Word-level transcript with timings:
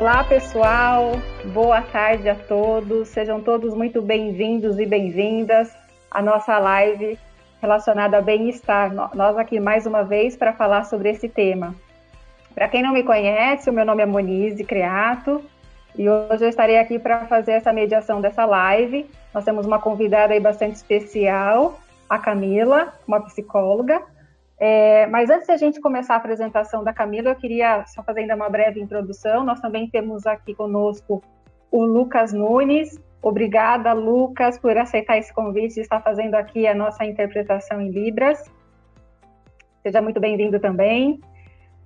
Olá, 0.00 0.22
pessoal. 0.22 1.14
Boa 1.52 1.82
tarde 1.82 2.28
a 2.28 2.34
todos. 2.36 3.08
Sejam 3.08 3.40
todos 3.40 3.74
muito 3.74 4.00
bem-vindos 4.00 4.78
e 4.78 4.86
bem-vindas 4.86 5.76
à 6.08 6.22
nossa 6.22 6.56
live 6.56 7.18
relacionada 7.60 8.18
a 8.18 8.22
bem-estar. 8.22 8.94
Nós 8.94 9.36
aqui 9.36 9.58
mais 9.58 9.86
uma 9.86 10.04
vez 10.04 10.36
para 10.36 10.52
falar 10.52 10.84
sobre 10.84 11.10
esse 11.10 11.28
tema. 11.28 11.74
Para 12.54 12.68
quem 12.68 12.80
não 12.80 12.92
me 12.92 13.02
conhece, 13.02 13.68
o 13.68 13.72
meu 13.72 13.84
nome 13.84 14.04
é 14.04 14.06
Monize 14.06 14.62
Creato 14.62 15.42
e 15.96 16.08
hoje 16.08 16.44
eu 16.44 16.48
estarei 16.48 16.78
aqui 16.78 16.96
para 16.96 17.26
fazer 17.26 17.52
essa 17.52 17.72
mediação 17.72 18.20
dessa 18.20 18.44
live. 18.44 19.04
Nós 19.34 19.44
temos 19.44 19.66
uma 19.66 19.80
convidada 19.80 20.32
aí 20.32 20.38
bastante 20.38 20.76
especial, 20.76 21.76
a 22.08 22.20
Camila, 22.20 22.94
uma 23.04 23.20
psicóloga. 23.22 24.00
É, 24.60 25.06
mas 25.06 25.30
antes 25.30 25.46
de 25.46 25.52
a 25.52 25.56
gente 25.56 25.80
começar 25.80 26.14
a 26.14 26.16
apresentação 26.16 26.82
da 26.82 26.92
Camila, 26.92 27.30
eu 27.30 27.36
queria 27.36 27.84
só 27.86 28.02
fazer 28.02 28.20
ainda 28.20 28.34
uma 28.34 28.48
breve 28.48 28.80
introdução. 28.80 29.44
Nós 29.44 29.60
também 29.60 29.88
temos 29.88 30.26
aqui 30.26 30.54
conosco 30.54 31.22
o 31.70 31.84
Lucas 31.84 32.32
Nunes. 32.32 32.98
Obrigada, 33.22 33.92
Lucas, 33.92 34.58
por 34.58 34.76
aceitar 34.76 35.18
esse 35.18 35.32
convite 35.32 35.78
e 35.78 35.82
estar 35.82 36.00
fazendo 36.00 36.34
aqui 36.34 36.66
a 36.66 36.74
nossa 36.74 37.04
interpretação 37.04 37.80
em 37.80 37.90
Libras. 37.90 38.44
Seja 39.82 40.02
muito 40.02 40.20
bem-vindo 40.20 40.58
também. 40.58 41.20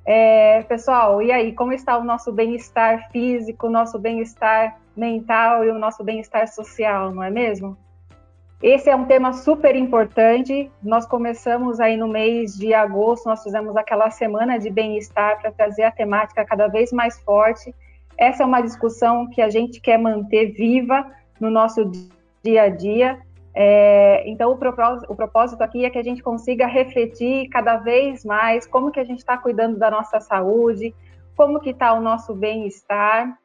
É, 0.05 0.63
pessoal, 0.63 1.23
e 1.23 1.31
aí, 1.31 1.53
como 1.53 1.73
está 1.73 1.97
o 1.97 2.05
nosso 2.05 2.33
bem-estar 2.33 3.11
físico, 3.11 3.67
o 3.67 3.71
nosso 3.71 3.99
bem-estar 3.99 4.79
mental 4.97 5.65
e 5.65 5.71
o 5.71 5.79
nosso 5.79 6.03
bem-estar 6.03 6.49
social, 6.49 7.13
não 7.13 7.23
é 7.23 7.31
mesmo? 7.31 7.77
Esse 8.63 8.89
é 8.89 8.95
um 8.95 9.07
tema 9.07 9.33
super 9.33 9.75
importante. 9.75 10.71
Nós 10.81 11.05
começamos 11.05 11.81
aí 11.81 11.97
no 11.97 12.07
mês 12.07 12.57
de 12.57 12.73
agosto, 12.73 13.27
nós 13.27 13.43
fizemos 13.43 13.77
aquela 13.77 14.09
semana 14.09 14.57
de 14.57 14.71
bem-estar 14.71 15.41
para 15.41 15.51
trazer 15.51 15.83
a 15.83 15.91
temática 15.91 16.45
cada 16.45 16.69
vez 16.69 16.93
mais 16.93 17.21
forte. 17.23 17.75
Essa 18.17 18.45
é 18.45 18.47
uma 18.47 18.61
discussão 18.61 19.29
que 19.29 19.43
a 19.43 19.51
gente 19.51 19.81
quer 19.81 19.99
manter 19.99 20.53
viva 20.53 21.05
no 21.41 21.51
nosso 21.51 21.91
dia 22.45 22.63
a 22.63 22.69
dia. 22.69 23.19
É, 23.53 24.23
então, 24.31 24.53
o 24.53 24.57
propósito, 24.57 25.13
o 25.13 25.17
propósito 25.17 25.61
aqui 25.61 25.85
é 25.85 25.91
que 25.91 25.99
a 25.99 26.05
gente 26.05 26.23
consiga 26.23 26.65
refletir 26.65 27.49
cada 27.49 27.79
vez 27.79 28.25
mais 28.25 28.65
como 28.65 28.93
que 28.93 29.01
a 29.01 29.05
gente 29.05 29.19
está 29.19 29.37
cuidando 29.37 29.77
da 29.77 29.91
nossa 29.91 30.21
saúde, 30.21 30.95
como 31.37 31.59
que 31.59 31.71
está 31.71 31.95
o 31.95 32.01
nosso 32.01 32.33
bem-estar, 32.33 33.37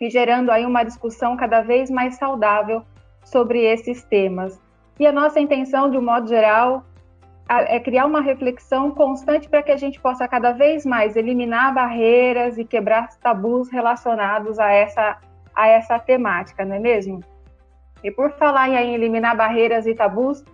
e 0.00 0.08
gerando 0.08 0.50
aí 0.50 0.64
uma 0.64 0.84
discussão 0.84 1.36
cada 1.36 1.60
vez 1.60 1.90
mais 1.90 2.14
saudável 2.14 2.82
sobre 3.28 3.64
esses 3.64 4.02
temas. 4.04 4.60
E 4.98 5.06
a 5.06 5.12
nossa 5.12 5.38
intenção, 5.38 5.90
de 5.90 5.96
um 5.96 6.02
modo 6.02 6.28
geral, 6.28 6.84
é 7.48 7.80
criar 7.80 8.04
uma 8.04 8.20
reflexão 8.20 8.90
constante 8.90 9.48
para 9.48 9.62
que 9.62 9.72
a 9.72 9.76
gente 9.76 9.98
possa 10.00 10.28
cada 10.28 10.52
vez 10.52 10.84
mais 10.84 11.16
eliminar 11.16 11.72
barreiras 11.72 12.58
e 12.58 12.64
quebrar 12.64 13.08
tabus 13.20 13.70
relacionados 13.70 14.58
a 14.58 14.70
essa, 14.70 15.18
a 15.54 15.66
essa 15.66 15.98
temática, 15.98 16.64
não 16.64 16.76
é 16.76 16.78
mesmo? 16.78 17.20
E 18.04 18.10
por 18.10 18.32
falar 18.32 18.68
em 18.68 18.94
eliminar 18.94 19.36
barreiras 19.36 19.86
e 19.86 19.94
tabus, 19.94 20.44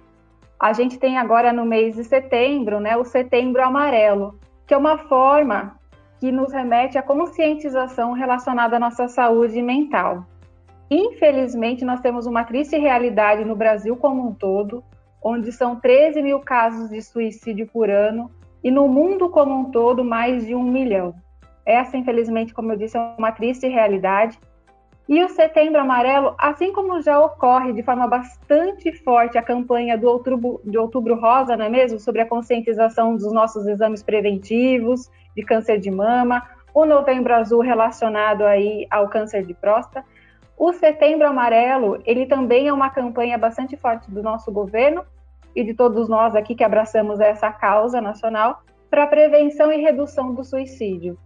a 0.58 0.72
gente 0.72 0.98
tem 0.98 1.18
agora 1.18 1.52
no 1.52 1.64
mês 1.64 1.96
de 1.96 2.04
setembro, 2.04 2.78
né, 2.80 2.96
o 2.96 3.04
Setembro 3.04 3.62
Amarelo, 3.62 4.38
que 4.66 4.72
é 4.72 4.76
uma 4.76 4.96
forma 4.96 5.76
que 6.20 6.30
nos 6.30 6.52
remete 6.52 6.96
à 6.96 7.02
conscientização 7.02 8.12
relacionada 8.12 8.76
à 8.76 8.78
nossa 8.78 9.08
saúde 9.08 9.60
mental. 9.60 10.24
Infelizmente, 10.90 11.84
nós 11.84 12.00
temos 12.00 12.26
uma 12.26 12.44
triste 12.44 12.76
realidade 12.76 13.44
no 13.44 13.56
Brasil 13.56 13.96
como 13.96 14.26
um 14.26 14.34
todo, 14.34 14.84
onde 15.22 15.50
são 15.50 15.76
13 15.76 16.22
mil 16.22 16.40
casos 16.40 16.90
de 16.90 17.00
suicídio 17.00 17.66
por 17.66 17.88
ano 17.88 18.30
e 18.62 18.70
no 18.70 18.86
mundo 18.88 19.28
como 19.28 19.58
um 19.58 19.70
todo 19.70 20.04
mais 20.04 20.46
de 20.46 20.54
um 20.54 20.62
milhão. 20.62 21.14
Essa, 21.64 21.96
infelizmente, 21.96 22.52
como 22.52 22.72
eu 22.72 22.76
disse, 22.76 22.96
é 22.96 23.14
uma 23.18 23.32
triste 23.32 23.66
realidade. 23.66 24.38
E 25.06 25.22
o 25.22 25.28
Setembro 25.28 25.80
Amarelo, 25.80 26.34
assim 26.38 26.72
como 26.72 27.00
já 27.02 27.18
ocorre 27.20 27.74
de 27.74 27.82
forma 27.82 28.06
bastante 28.06 28.90
forte 29.02 29.36
a 29.36 29.42
campanha 29.42 29.98
do 29.98 30.08
Outubro, 30.08 30.62
de 30.64 30.78
Outubro 30.78 31.14
Rosa, 31.14 31.56
não 31.56 31.66
é 31.66 31.68
mesmo? 31.68 31.98
Sobre 31.98 32.22
a 32.22 32.26
conscientização 32.26 33.14
dos 33.14 33.30
nossos 33.32 33.66
exames 33.66 34.02
preventivos 34.02 35.10
de 35.36 35.42
câncer 35.42 35.78
de 35.78 35.90
mama, 35.90 36.42
o 36.72 36.86
Novembro 36.86 37.34
Azul 37.34 37.60
relacionado 37.60 38.44
aí 38.44 38.86
ao 38.90 39.08
câncer 39.08 39.44
de 39.44 39.52
próstata. 39.52 40.04
O 40.56 40.72
Setembro 40.72 41.26
Amarelo, 41.26 42.00
ele 42.04 42.26
também 42.26 42.68
é 42.68 42.72
uma 42.72 42.90
campanha 42.90 43.36
bastante 43.36 43.76
forte 43.76 44.10
do 44.10 44.22
nosso 44.22 44.52
governo 44.52 45.04
e 45.54 45.64
de 45.64 45.74
todos 45.74 46.08
nós 46.08 46.34
aqui 46.34 46.54
que 46.54 46.64
abraçamos 46.64 47.20
essa 47.20 47.50
causa 47.50 48.00
nacional 48.00 48.62
para 48.88 49.06
prevenção 49.06 49.72
e 49.72 49.80
redução 49.80 50.32
do 50.32 50.44
suicídio. 50.44 51.18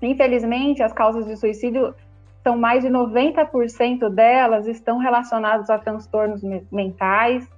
Infelizmente, 0.00 0.82
as 0.82 0.92
causas 0.92 1.26
de 1.26 1.36
suicídio 1.36 1.94
são 2.42 2.56
mais 2.56 2.84
de 2.84 2.88
90% 2.88 4.08
delas 4.08 4.66
estão 4.66 4.98
relacionadas 4.98 5.68
a 5.68 5.78
transtornos 5.78 6.40
mentais, 6.70 7.48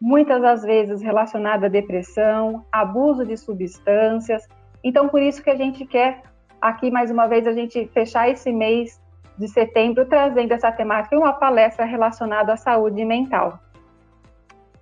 muitas 0.00 0.42
das 0.42 0.62
vezes 0.62 1.00
relacionadas 1.00 1.64
à 1.64 1.68
depressão, 1.68 2.64
abuso 2.70 3.24
de 3.24 3.36
substâncias. 3.36 4.46
Então, 4.84 5.08
por 5.08 5.22
isso 5.22 5.42
que 5.42 5.50
a 5.50 5.56
gente 5.56 5.86
quer 5.86 6.22
aqui 6.60 6.90
mais 6.90 7.10
uma 7.10 7.26
vez 7.26 7.46
a 7.46 7.52
gente 7.52 7.88
fechar 7.94 8.28
esse 8.28 8.52
mês 8.52 9.00
de 9.38 9.48
setembro, 9.48 10.06
trazendo 10.06 10.52
essa 10.52 10.72
temática 10.72 11.14
em 11.14 11.18
uma 11.18 11.32
palestra 11.32 11.84
relacionada 11.84 12.52
à 12.52 12.56
saúde 12.56 13.04
mental. 13.04 13.58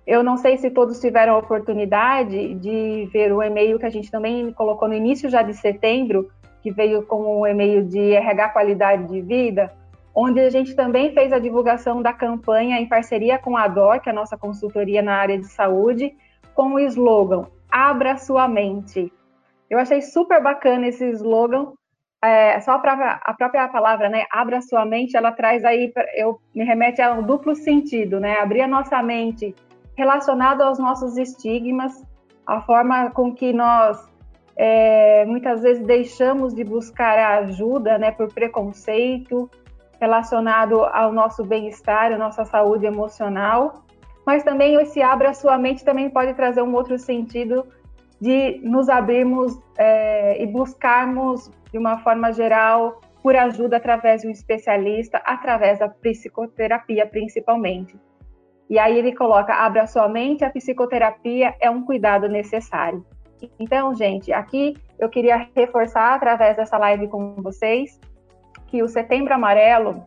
Eu 0.05 0.23
não 0.23 0.37
sei 0.37 0.57
se 0.57 0.69
todos 0.69 0.99
tiveram 0.99 1.33
a 1.33 1.39
oportunidade 1.39 2.53
de 2.55 3.09
ver 3.11 3.33
o 3.33 3.41
e-mail 3.41 3.79
que 3.79 3.85
a 3.85 3.89
gente 3.89 4.11
também 4.11 4.51
colocou 4.53 4.87
no 4.87 4.93
início 4.93 5.29
já 5.29 5.41
de 5.41 5.53
setembro, 5.53 6.29
que 6.61 6.71
veio 6.71 7.03
com 7.03 7.39
o 7.41 7.47
e-mail 7.47 7.83
de 7.83 8.13
RH 8.13 8.49
Qualidade 8.49 9.07
de 9.07 9.21
Vida, 9.21 9.73
onde 10.13 10.39
a 10.39 10.49
gente 10.49 10.75
também 10.75 11.11
fez 11.11 11.33
a 11.33 11.39
divulgação 11.39 12.01
da 12.01 12.13
campanha 12.13 12.79
em 12.79 12.87
parceria 12.87 13.37
com 13.39 13.57
a 13.57 13.67
DOR, 13.67 13.99
que 13.99 14.07
é 14.07 14.11
a 14.11 14.15
nossa 14.15 14.37
consultoria 14.37 15.01
na 15.01 15.15
área 15.15 15.37
de 15.37 15.47
saúde, 15.47 16.15
com 16.53 16.75
o 16.75 16.79
slogan 16.79 17.47
Abra 17.69 18.17
Sua 18.17 18.47
Mente. 18.47 19.11
Eu 19.69 19.79
achei 19.79 20.01
super 20.01 20.41
bacana 20.41 20.87
esse 20.87 21.05
slogan, 21.11 21.73
é, 22.27 22.59
só 22.61 22.71
a 22.71 22.79
própria, 22.79 23.19
a 23.23 23.33
própria 23.33 23.67
palavra, 23.67 24.09
né, 24.09 24.25
abra 24.31 24.61
sua 24.61 24.85
mente, 24.85 25.15
ela 25.15 25.31
traz 25.31 25.63
aí, 25.65 25.91
eu 26.15 26.39
me 26.53 26.63
remete 26.63 27.01
a 27.01 27.13
um 27.13 27.23
duplo 27.23 27.55
sentido, 27.55 28.19
né, 28.19 28.39
abrir 28.39 28.61
a 28.61 28.67
nossa 28.67 29.01
mente 29.01 29.55
relacionado 29.97 30.61
aos 30.61 30.79
nossos 30.79 31.17
estigmas, 31.17 32.03
a 32.45 32.61
forma 32.61 33.09
com 33.11 33.33
que 33.33 33.51
nós 33.53 34.07
é, 34.55 35.25
muitas 35.25 35.61
vezes 35.61 35.85
deixamos 35.85 36.53
de 36.53 36.63
buscar 36.63 37.17
ajuda, 37.39 37.97
né, 37.97 38.11
por 38.11 38.31
preconceito 38.33 39.49
relacionado 39.99 40.83
ao 40.83 41.11
nosso 41.11 41.43
bem-estar, 41.43 42.11
à 42.11 42.17
nossa 42.17 42.45
saúde 42.45 42.85
emocional, 42.85 43.83
mas 44.25 44.43
também 44.43 44.75
esse 44.81 45.01
abra 45.01 45.33
sua 45.33 45.57
mente 45.57 45.83
também 45.83 46.09
pode 46.09 46.33
trazer 46.33 46.61
um 46.61 46.73
outro 46.73 46.97
sentido 46.97 47.65
de 48.19 48.59
nos 48.63 48.89
abrirmos 48.89 49.59
é, 49.77 50.41
e 50.41 50.47
buscarmos 50.47 51.51
de 51.75 51.77
uma 51.77 51.97
forma 51.97 52.31
geral, 52.31 53.01
por 53.21 53.35
ajuda 53.35 53.75
através 53.75 54.21
de 54.21 54.29
um 54.29 54.31
especialista, 54.31 55.17
através 55.25 55.77
da 55.77 55.89
psicoterapia 55.89 57.05
principalmente. 57.05 57.99
E 58.69 58.79
aí 58.79 58.97
ele 58.97 59.13
coloca: 59.13 59.53
abra 59.53 59.85
sua 59.85 60.07
mente, 60.07 60.45
a 60.45 60.49
psicoterapia 60.49 61.53
é 61.59 61.69
um 61.69 61.83
cuidado 61.83 62.29
necessário. 62.29 63.05
Então, 63.59 63.93
gente, 63.93 64.31
aqui 64.31 64.77
eu 64.97 65.09
queria 65.09 65.49
reforçar 65.53 66.15
através 66.15 66.55
dessa 66.55 66.77
live 66.77 67.09
com 67.09 67.35
vocês 67.41 67.99
que 68.67 68.81
o 68.81 68.87
Setembro 68.87 69.33
Amarelo 69.33 70.05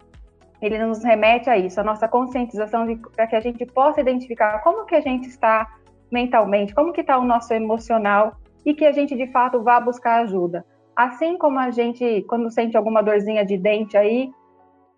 ele 0.63 0.79
nos 0.79 1.05
remete 1.05 1.51
a 1.51 1.59
isso, 1.59 1.79
a 1.79 1.85
nossa 1.85 2.09
conscientização 2.09 2.87
para 3.15 3.27
que 3.27 3.37
a 3.37 3.41
gente 3.41 3.67
possa 3.67 4.01
identificar 4.01 4.63
como 4.63 4.87
que 4.87 4.95
a 4.95 5.03
gente 5.03 5.29
está 5.29 5.69
mentalmente, 6.11 6.75
como 6.75 6.95
que 6.95 7.03
está 7.03 7.19
o 7.19 7.25
nosso 7.25 7.53
emocional 7.53 8.39
e 8.65 8.73
que 8.73 8.87
a 8.87 8.91
gente 8.91 9.15
de 9.15 9.31
fato 9.31 9.63
vá 9.63 9.79
buscar 9.79 10.23
ajuda. 10.23 10.65
Assim 10.99 11.39
como 11.39 11.61
a 11.61 11.71
gente, 11.71 12.23
quando 12.23 12.51
sente 12.51 12.77
alguma 12.77 13.05
dorzinha 13.05 13.47
de 13.47 13.57
dente 13.57 13.97
aí, 13.97 14.33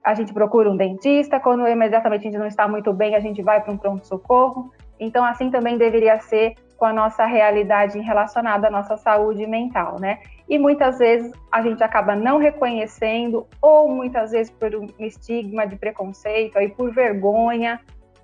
a 0.02 0.14
gente 0.14 0.32
procura 0.32 0.70
um 0.70 0.74
dentista, 0.74 1.38
quando 1.38 1.68
imediatamente 1.68 2.22
a 2.22 2.30
gente 2.30 2.38
não 2.38 2.46
está 2.46 2.66
muito 2.66 2.90
bem, 2.90 3.14
a 3.14 3.20
gente 3.20 3.42
vai 3.42 3.60
para 3.60 3.70
um 3.70 3.76
pronto-socorro. 3.76 4.72
Então, 4.98 5.22
assim 5.22 5.50
também 5.50 5.76
deveria 5.76 6.18
ser 6.18 6.54
com 6.78 6.86
a 6.86 6.92
nossa 6.94 7.26
realidade 7.26 7.98
relacionada 7.98 8.68
à 8.68 8.70
nossa 8.70 8.96
saúde 8.96 9.46
mental, 9.46 10.00
né? 10.00 10.20
E 10.48 10.58
muitas 10.58 10.96
vezes 10.96 11.30
a 11.52 11.60
gente 11.60 11.84
acaba 11.84 12.16
não 12.16 12.38
reconhecendo, 12.38 13.46
ou 13.60 13.90
muitas 13.90 14.30
vezes 14.30 14.50
por 14.50 14.74
um 14.74 14.86
estigma 14.98 15.66
de 15.66 15.76
preconceito, 15.76 16.56
aí 16.56 16.70
por 16.70 16.90
vergonha, 16.94 17.78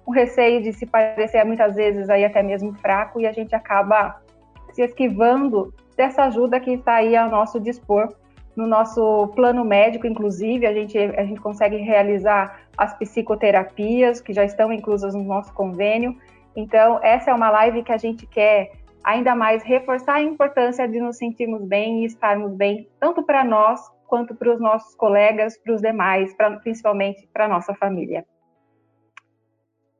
um 0.09 0.13
receio 0.13 0.63
de 0.63 0.73
se 0.73 0.87
parecer 0.87 1.45
muitas 1.45 1.75
vezes 1.75 2.09
aí 2.09 2.25
até 2.25 2.43
mesmo 2.43 2.73
fraco, 2.73 3.21
e 3.21 3.27
a 3.27 3.33
gente 3.33 3.55
acaba 3.55 4.19
se 4.73 4.81
esquivando 4.81 5.75
dessa 5.97 6.25
ajuda 6.25 6.61
que 6.61 6.73
está 6.73 6.97
aí 6.97 7.17
ao 7.17 7.31
nosso 7.31 7.59
dispor. 7.59 8.15
No 8.55 8.67
nosso 8.67 9.29
plano 9.35 9.65
médico, 9.65 10.07
inclusive, 10.07 10.67
a 10.67 10.73
gente, 10.73 10.97
a 10.99 11.25
gente 11.25 11.41
consegue 11.41 11.77
realizar 11.77 12.61
as 12.77 12.97
psicoterapias 12.99 14.21
que 14.21 14.33
já 14.33 14.45
estão 14.45 14.73
inclusas 14.73 15.15
no 15.15 15.23
nosso 15.23 15.53
convênio. 15.53 16.17
Então, 16.55 16.99
essa 17.03 17.31
é 17.31 17.35
uma 17.35 17.51
live 17.51 17.83
que 17.83 17.93
a 17.93 17.99
gente 17.99 18.27
quer 18.27 18.73
ainda 19.05 19.35
mais 19.35 19.63
reforçar 19.63 20.15
a 20.15 20.23
importância 20.23 20.89
de 20.89 20.99
nos 21.01 21.19
sentirmos 21.19 21.63
bem 21.63 22.03
e 22.03 22.07
estarmos 22.07 22.53
bem, 22.55 22.89
tanto 22.99 23.23
para 23.23 23.45
nós 23.45 23.81
quanto 24.07 24.35
para 24.35 24.53
os 24.53 24.61
nossos 24.61 24.95
colegas, 24.95 25.59
para 25.59 25.75
os 25.75 25.83
demais, 25.83 26.35
pra, 26.35 26.53
principalmente 26.59 27.29
para 27.33 27.45
a 27.45 27.49
nossa 27.49 27.75
família. 27.75 28.25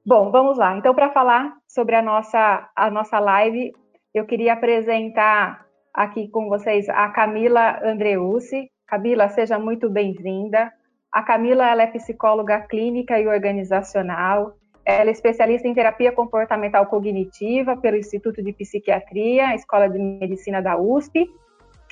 Bom, 0.05 0.31
vamos 0.31 0.57
lá. 0.57 0.77
Então, 0.77 0.95
para 0.95 1.11
falar 1.11 1.57
sobre 1.69 1.95
a 1.95 2.03
nossa, 2.03 2.71
a 2.75 2.91
nossa 2.91 3.19
live, 3.19 3.73
eu 4.15 4.25
queria 4.25 4.55
apresentar 4.55 5.66
aqui 5.97 6.29
com 6.29 6.47
vocês 6.47 6.87
a 6.91 7.09
Camila 7.09 7.81
Andreucci. 7.83 8.71
Camila, 8.87 9.31
seja 9.31 9.59
muito 9.59 9.89
bem-vinda. 9.89 10.71
A 11.11 11.23
Camila 11.23 11.67
ela 11.67 11.85
é 11.85 11.87
psicóloga 11.87 12.61
clínica 12.61 13.19
e 13.19 13.27
organizacional. 13.27 14.53
Ela 14.85 15.09
é 15.09 15.13
especialista 15.13 15.67
em 15.67 15.73
terapia 15.73 16.13
comportamental 16.13 16.85
cognitiva 16.87 17.79
pelo 17.79 17.97
Instituto 17.97 18.43
de 18.43 18.53
Psiquiatria, 18.53 19.55
Escola 19.55 19.89
de 19.89 19.99
Medicina 19.99 20.61
da 20.61 20.79
USP, 20.79 21.27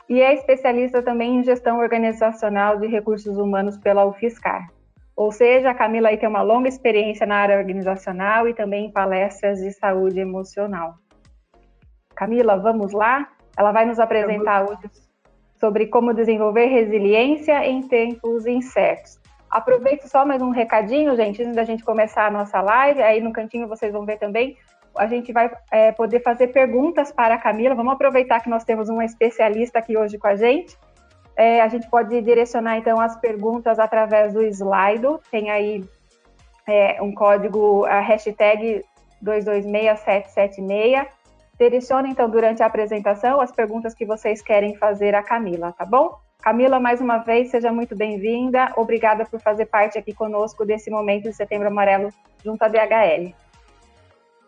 e 0.09 0.21
é 0.21 0.35
especialista 0.35 1.03
também 1.03 1.39
em 1.39 1.43
gestão 1.43 1.79
organizacional 1.79 2.79
de 2.79 2.87
recursos 2.87 3.39
humanos 3.39 3.79
pela 3.79 4.05
UFSCar. 4.05 4.69
Ou 5.17 5.33
seja, 5.33 5.71
a 5.71 5.75
Camila 5.75 6.11
aí 6.11 6.19
tem 6.19 6.29
uma 6.29 6.43
longa 6.43 6.69
experiência 6.69 7.27
na 7.27 7.37
área 7.37 7.57
organizacional 7.57 8.47
e 8.47 8.55
também 8.55 8.87
em 8.87 8.93
palestras 8.93 9.61
de 9.61 9.73
saúde 9.73 10.21
emocional. 10.21 10.95
Camila, 12.15 12.57
vamos 12.59 12.93
lá? 12.93 13.29
Ela 13.57 13.73
vai 13.73 13.85
nos 13.85 13.99
apresentar 13.99 14.65
hoje 14.65 14.91
sobre 15.59 15.87
como 15.87 16.13
desenvolver 16.13 16.67
resiliência 16.67 17.65
em 17.67 17.83
tempos 17.83 18.47
incertos. 18.47 19.19
Aproveito 19.51 20.09
só 20.09 20.25
mais 20.25 20.43
um 20.43 20.51
recadinho, 20.51 21.15
gente, 21.15 21.43
antes 21.43 21.55
da 21.55 21.65
gente 21.65 21.85
começar 21.85 22.27
a 22.27 22.31
nossa 22.31 22.61
live. 22.61 23.03
Aí 23.03 23.21
no 23.21 23.33
cantinho 23.33 23.69
vocês 23.69 23.93
vão 23.93 24.05
ver 24.05 24.19
também. 24.19 24.57
A 24.97 25.07
gente 25.07 25.33
vai 25.33 25.51
é, 25.71 25.93
poder 25.93 26.21
fazer 26.21 26.49
perguntas 26.49 27.13
para 27.13 27.35
a 27.35 27.39
Camila. 27.39 27.75
Vamos 27.75 27.95
aproveitar 27.95 28.41
que 28.41 28.49
nós 28.49 28.65
temos 28.65 28.89
uma 28.89 29.05
especialista 29.05 29.79
aqui 29.79 29.97
hoje 29.97 30.19
com 30.19 30.27
a 30.27 30.37
gente 30.37 30.77
é, 31.37 31.61
a 31.61 31.69
gente 31.69 31.89
pode 31.89 32.21
direcionar 32.23 32.79
então 32.79 33.01
as 33.01 33.17
perguntas 33.17 33.79
através 33.79 34.33
do 34.33 34.43
Slido. 34.43 35.21
Tem 35.31 35.51
aí 35.51 35.85
é, 36.67 37.03
um 37.03 37.13
código, 37.13 37.85
a 37.85 38.01
hashtag 38.01 38.85
226776. 39.21 41.07
Direcione 41.59 42.11
então 42.11 42.29
durante 42.29 42.63
a 42.63 42.67
apresentação 42.67 43.41
as 43.41 43.53
perguntas 43.53 43.95
que 43.95 44.05
vocês 44.05 44.43
querem 44.43 44.77
fazer 44.77 45.15
à 45.15 45.23
Camila, 45.23 45.73
tá 45.73 45.85
bom? 45.85 46.19
Camila, 46.43 46.79
mais 46.79 47.01
uma 47.01 47.19
vez, 47.19 47.51
seja 47.51 47.73
muito 47.73 47.97
bem-vinda. 47.97 48.73
Obrigada 48.77 49.25
por 49.25 49.41
fazer 49.41 49.67
parte 49.67 49.99
aqui 49.99 50.13
conosco 50.13 50.65
desse 50.65 50.91
momento 50.91 51.23
de 51.23 51.33
Setembro 51.33 51.69
Amarelo 51.69 52.11
junto 52.45 52.63
à 52.63 52.69
DHL. 52.69 53.33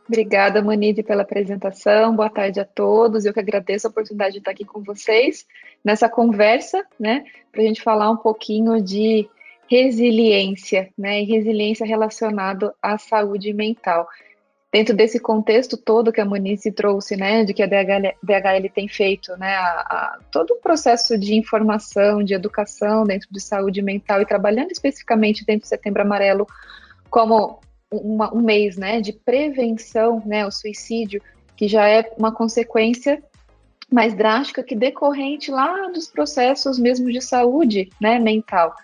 Obrigada, 0.08 0.62
Manide, 0.62 1.02
pela 1.02 1.22
apresentação. 1.22 2.14
Boa 2.14 2.30
tarde 2.30 2.60
a 2.60 2.64
todos. 2.64 3.24
Eu 3.24 3.32
que 3.32 3.40
agradeço 3.40 3.86
a 3.86 3.90
oportunidade 3.90 4.32
de 4.32 4.38
estar 4.38 4.50
aqui 4.50 4.64
com 4.64 4.82
vocês 4.82 5.46
nessa 5.84 6.08
conversa, 6.08 6.84
né, 6.98 7.24
para 7.50 7.62
a 7.62 7.64
gente 7.64 7.82
falar 7.82 8.10
um 8.10 8.16
pouquinho 8.16 8.80
de 8.80 9.28
resiliência, 9.68 10.90
né, 10.96 11.22
e 11.22 11.24
resiliência 11.24 11.86
relacionado 11.86 12.72
à 12.80 12.98
saúde 12.98 13.52
mental. 13.52 14.06
Dentro 14.76 14.94
desse 14.94 15.18
contexto 15.18 15.74
todo 15.74 16.12
que 16.12 16.20
a 16.20 16.24
Munice 16.26 16.70
trouxe, 16.70 17.16
né, 17.16 17.46
de 17.46 17.54
que 17.54 17.62
a 17.62 17.66
DHL, 17.66 18.14
DHL 18.22 18.68
tem 18.74 18.86
feito, 18.86 19.34
né, 19.38 19.54
a, 19.54 19.70
a, 19.80 20.18
todo 20.30 20.50
o 20.50 20.60
processo 20.60 21.16
de 21.16 21.34
informação, 21.34 22.22
de 22.22 22.34
educação 22.34 23.04
dentro 23.04 23.26
de 23.30 23.40
saúde 23.40 23.80
mental 23.80 24.20
e 24.20 24.26
trabalhando 24.26 24.70
especificamente 24.70 25.46
dentro 25.46 25.62
do 25.62 25.68
Setembro 25.68 26.02
Amarelo 26.02 26.46
como 27.08 27.58
uma, 27.90 28.34
um 28.34 28.42
mês 28.42 28.76
né, 28.76 29.00
de 29.00 29.14
prevenção 29.14 30.22
né, 30.26 30.42
ao 30.42 30.52
suicídio, 30.52 31.22
que 31.56 31.66
já 31.68 31.88
é 31.88 32.12
uma 32.18 32.30
consequência 32.30 33.22
mais 33.90 34.12
drástica 34.12 34.62
que 34.62 34.76
decorrente 34.76 35.50
lá 35.50 35.88
dos 35.88 36.06
processos 36.06 36.78
mesmo 36.78 37.10
de 37.10 37.22
saúde 37.22 37.88
né, 37.98 38.18
mental, 38.18 38.74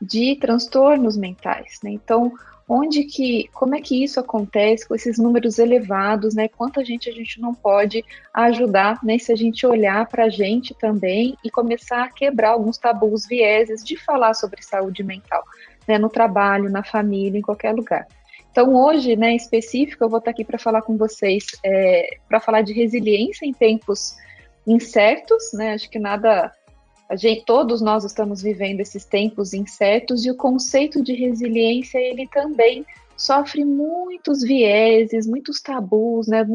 de 0.00 0.34
transtornos 0.36 1.14
mentais. 1.14 1.78
Né? 1.84 1.90
Então, 1.90 2.32
onde 2.74 3.04
que, 3.04 3.50
como 3.52 3.74
é 3.74 3.82
que 3.82 4.02
isso 4.02 4.18
acontece 4.18 4.88
com 4.88 4.94
esses 4.94 5.18
números 5.18 5.58
elevados, 5.58 6.34
né? 6.34 6.48
Quanta 6.48 6.82
gente 6.82 7.10
a 7.10 7.12
gente 7.12 7.38
não 7.38 7.54
pode 7.54 8.02
ajudar, 8.32 8.98
né? 9.04 9.18
Se 9.18 9.30
a 9.30 9.36
gente 9.36 9.66
olhar 9.66 10.08
para 10.08 10.24
a 10.24 10.28
gente 10.30 10.72
também 10.72 11.36
e 11.44 11.50
começar 11.50 12.04
a 12.04 12.08
quebrar 12.08 12.52
alguns 12.52 12.78
tabus, 12.78 13.26
vieses 13.26 13.84
de 13.84 13.94
falar 13.98 14.32
sobre 14.32 14.62
saúde 14.62 15.04
mental, 15.04 15.44
né? 15.86 15.98
No 15.98 16.08
trabalho, 16.08 16.70
na 16.70 16.82
família, 16.82 17.38
em 17.38 17.42
qualquer 17.42 17.74
lugar. 17.74 18.06
Então, 18.50 18.74
hoje, 18.74 19.16
né, 19.16 19.32
em 19.32 19.36
específico, 19.36 20.02
eu 20.02 20.08
vou 20.08 20.18
estar 20.18 20.30
aqui 20.30 20.44
para 20.44 20.58
falar 20.58 20.80
com 20.80 20.96
vocês, 20.96 21.44
é, 21.62 22.16
para 22.26 22.40
falar 22.40 22.62
de 22.62 22.72
resiliência 22.72 23.44
em 23.44 23.52
tempos 23.52 24.16
incertos, 24.66 25.52
né? 25.52 25.74
Acho 25.74 25.90
que 25.90 25.98
nada, 25.98 26.50
a 27.08 27.16
gente, 27.16 27.44
todos 27.44 27.80
nós 27.80 28.04
estamos 28.04 28.42
vivendo 28.42 28.80
esses 28.80 29.04
tempos 29.04 29.52
incertos 29.52 30.24
e 30.24 30.30
o 30.30 30.36
conceito 30.36 31.02
de 31.02 31.12
resiliência 31.12 31.98
ele 31.98 32.26
também 32.28 32.86
sofre 33.16 33.64
muitos 33.64 34.42
vieses, 34.42 35.26
muitos 35.26 35.60
tabus, 35.60 36.26
né? 36.26 36.46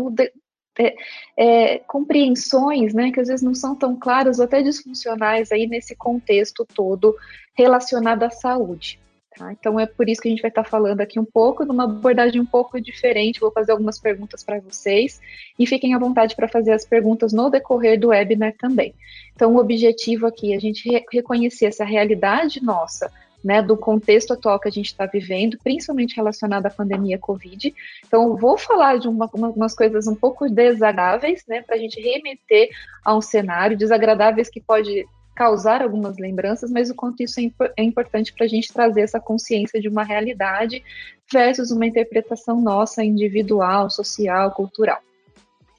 É, 0.79 0.95
é, 1.35 1.79
compreensões, 1.79 2.93
né, 2.93 3.11
que 3.11 3.19
às 3.19 3.27
vezes 3.27 3.41
não 3.41 3.55
são 3.55 3.75
tão 3.75 3.95
claras 3.95 4.39
até 4.39 4.61
disfuncionais 4.61 5.51
aí 5.51 5.65
nesse 5.65 5.95
contexto 5.95 6.67
todo 6.71 7.15
relacionado 7.55 8.21
à 8.21 8.29
saúde. 8.29 8.99
Tá? 9.37 9.53
Então 9.53 9.79
é 9.79 9.85
por 9.85 10.09
isso 10.09 10.19
que 10.19 10.27
a 10.27 10.31
gente 10.31 10.41
vai 10.41 10.49
estar 10.49 10.63
falando 10.63 10.99
aqui 10.99 11.19
um 11.19 11.25
pouco, 11.25 11.63
numa 11.63 11.83
abordagem 11.83 12.41
um 12.41 12.45
pouco 12.45 12.81
diferente. 12.81 13.39
Vou 13.39 13.51
fazer 13.51 13.71
algumas 13.71 13.99
perguntas 13.99 14.43
para 14.43 14.59
vocês 14.59 15.21
e 15.59 15.67
fiquem 15.67 15.93
à 15.93 15.99
vontade 15.99 16.35
para 16.35 16.47
fazer 16.47 16.71
as 16.71 16.85
perguntas 16.85 17.31
no 17.31 17.49
decorrer 17.49 17.99
do 17.99 18.07
webinar 18.07 18.55
também. 18.57 18.95
Então 19.35 19.55
o 19.55 19.59
objetivo 19.59 20.25
aqui 20.25 20.53
é 20.53 20.55
a 20.55 20.59
gente 20.59 20.89
re 20.89 21.05
reconhecer 21.11 21.67
essa 21.67 21.85
realidade 21.85 22.63
nossa. 22.63 23.11
Né, 23.43 23.61
do 23.61 23.77
contexto 23.77 24.33
atual 24.33 24.59
que 24.59 24.67
a 24.67 24.71
gente 24.71 24.87
está 24.87 25.05
vivendo, 25.05 25.59
principalmente 25.63 26.15
relacionado 26.15 26.65
à 26.65 26.71
pandemia 26.71 27.19
Covid. 27.19 27.73
Então, 28.05 28.35
vou 28.35 28.57
falar 28.57 28.97
de 28.97 29.07
uma, 29.07 29.29
uma, 29.31 29.49
umas 29.49 29.75
coisas 29.75 30.07
um 30.07 30.15
pouco 30.15 30.49
desagradáveis, 30.49 31.43
né, 31.47 31.61
para 31.61 31.75
a 31.75 31.77
gente 31.77 32.01
remeter 32.01 32.69
a 33.05 33.15
um 33.15 33.21
cenário 33.21 33.77
desagradáveis 33.77 34.49
que 34.49 34.59
pode 34.59 35.05
causar 35.37 35.83
algumas 35.83 36.17
lembranças, 36.17 36.71
mas 36.71 36.89
o 36.89 36.95
quanto 36.95 37.21
isso 37.21 37.39
é, 37.39 37.51
é 37.77 37.83
importante 37.83 38.33
para 38.33 38.45
a 38.45 38.49
gente 38.49 38.73
trazer 38.73 39.01
essa 39.01 39.19
consciência 39.19 39.79
de 39.79 39.87
uma 39.87 40.03
realidade 40.03 40.83
versus 41.31 41.69
uma 41.69 41.85
interpretação 41.85 42.59
nossa 42.59 43.03
individual, 43.03 43.87
social, 43.87 44.51
cultural. 44.51 44.99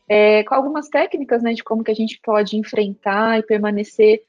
É, 0.09 0.45
com 0.45 0.55
algumas 0.55 0.88
técnicas 0.88 1.43
né, 1.43 1.55
de 1.55 1.65
como 1.65 1.83
que 1.83 1.91
a 1.91 1.95
gente 1.95 2.21
pode 2.23 2.57
enfrentar 2.57 3.41
e 3.41 3.43
permanecer 3.43 4.23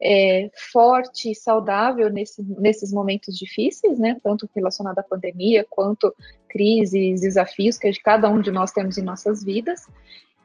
é, 0.00 0.50
forte 0.72 1.32
e 1.32 1.34
saudável 1.34 2.08
nesse, 2.08 2.40
nesses 2.42 2.92
momentos 2.92 3.36
difíceis, 3.36 3.98
né, 3.98 4.16
tanto 4.22 4.48
relacionado 4.54 5.00
à 5.00 5.02
pandemia 5.02 5.66
quanto 5.68 6.14
crises, 6.48 7.22
desafios 7.22 7.76
que 7.76 7.90
cada 8.04 8.30
um 8.30 8.40
de 8.40 8.52
nós 8.52 8.70
temos 8.70 8.96
em 8.96 9.02
nossas 9.02 9.42
vidas 9.42 9.80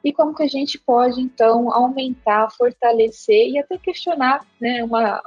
e 0.03 0.12
como 0.12 0.36
que 0.36 0.43
a 0.43 0.48
gente 0.48 0.79
pode 0.79 1.22
então 1.22 1.72
aumentar, 1.74 2.51
fortalecer 2.51 3.50
e 3.50 3.60
até 3.60 3.77
questionar, 3.77 4.46
né, 4.60 4.84
uma 4.84 5.22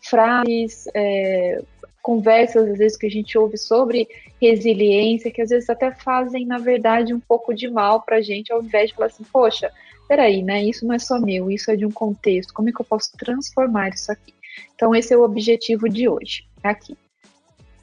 frases, 0.00 0.88
é, 0.94 1.62
conversas 2.02 2.68
às 2.68 2.78
vezes 2.78 2.96
que 2.96 3.06
a 3.06 3.10
gente 3.10 3.36
ouve 3.36 3.56
sobre 3.56 4.08
resiliência, 4.40 5.30
que 5.30 5.42
às 5.42 5.50
vezes 5.50 5.68
até 5.68 5.92
fazem 5.92 6.46
na 6.46 6.58
verdade 6.58 7.12
um 7.12 7.20
pouco 7.20 7.54
de 7.54 7.68
mal 7.68 8.02
para 8.02 8.16
a 8.16 8.22
gente, 8.22 8.52
ao 8.52 8.62
invés 8.62 8.90
de 8.90 8.94
falar 8.94 9.06
assim, 9.06 9.24
poxa, 9.32 9.70
peraí, 10.08 10.42
né, 10.42 10.64
isso 10.64 10.86
não 10.86 10.94
é 10.94 10.98
só 10.98 11.20
meu, 11.20 11.50
isso 11.50 11.70
é 11.70 11.76
de 11.76 11.84
um 11.84 11.90
contexto, 11.90 12.54
como 12.54 12.68
é 12.68 12.72
que 12.72 12.80
eu 12.80 12.86
posso 12.86 13.12
transformar 13.16 13.90
isso 13.90 14.10
aqui? 14.10 14.34
Então 14.74 14.94
esse 14.94 15.12
é 15.12 15.16
o 15.16 15.22
objetivo 15.22 15.88
de 15.88 16.08
hoje, 16.08 16.44
aqui. 16.62 16.96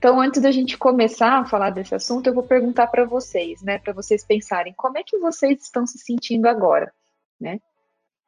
Então, 0.05 0.21
antes 0.21 0.39
da 0.39 0.51
gente 0.51 0.77
começar 0.77 1.39
a 1.39 1.45
falar 1.45 1.71
desse 1.71 1.95
assunto, 1.95 2.27
eu 2.27 2.33
vou 2.35 2.43
perguntar 2.43 2.85
para 2.85 3.05
vocês, 3.05 3.63
né, 3.63 3.79
para 3.79 3.91
vocês 3.91 4.23
pensarem, 4.23 4.71
como 4.77 4.99
é 4.99 5.03
que 5.03 5.17
vocês 5.17 5.63
estão 5.63 5.83
se 5.87 5.97
sentindo 5.97 6.45
agora, 6.45 6.93
né? 7.41 7.59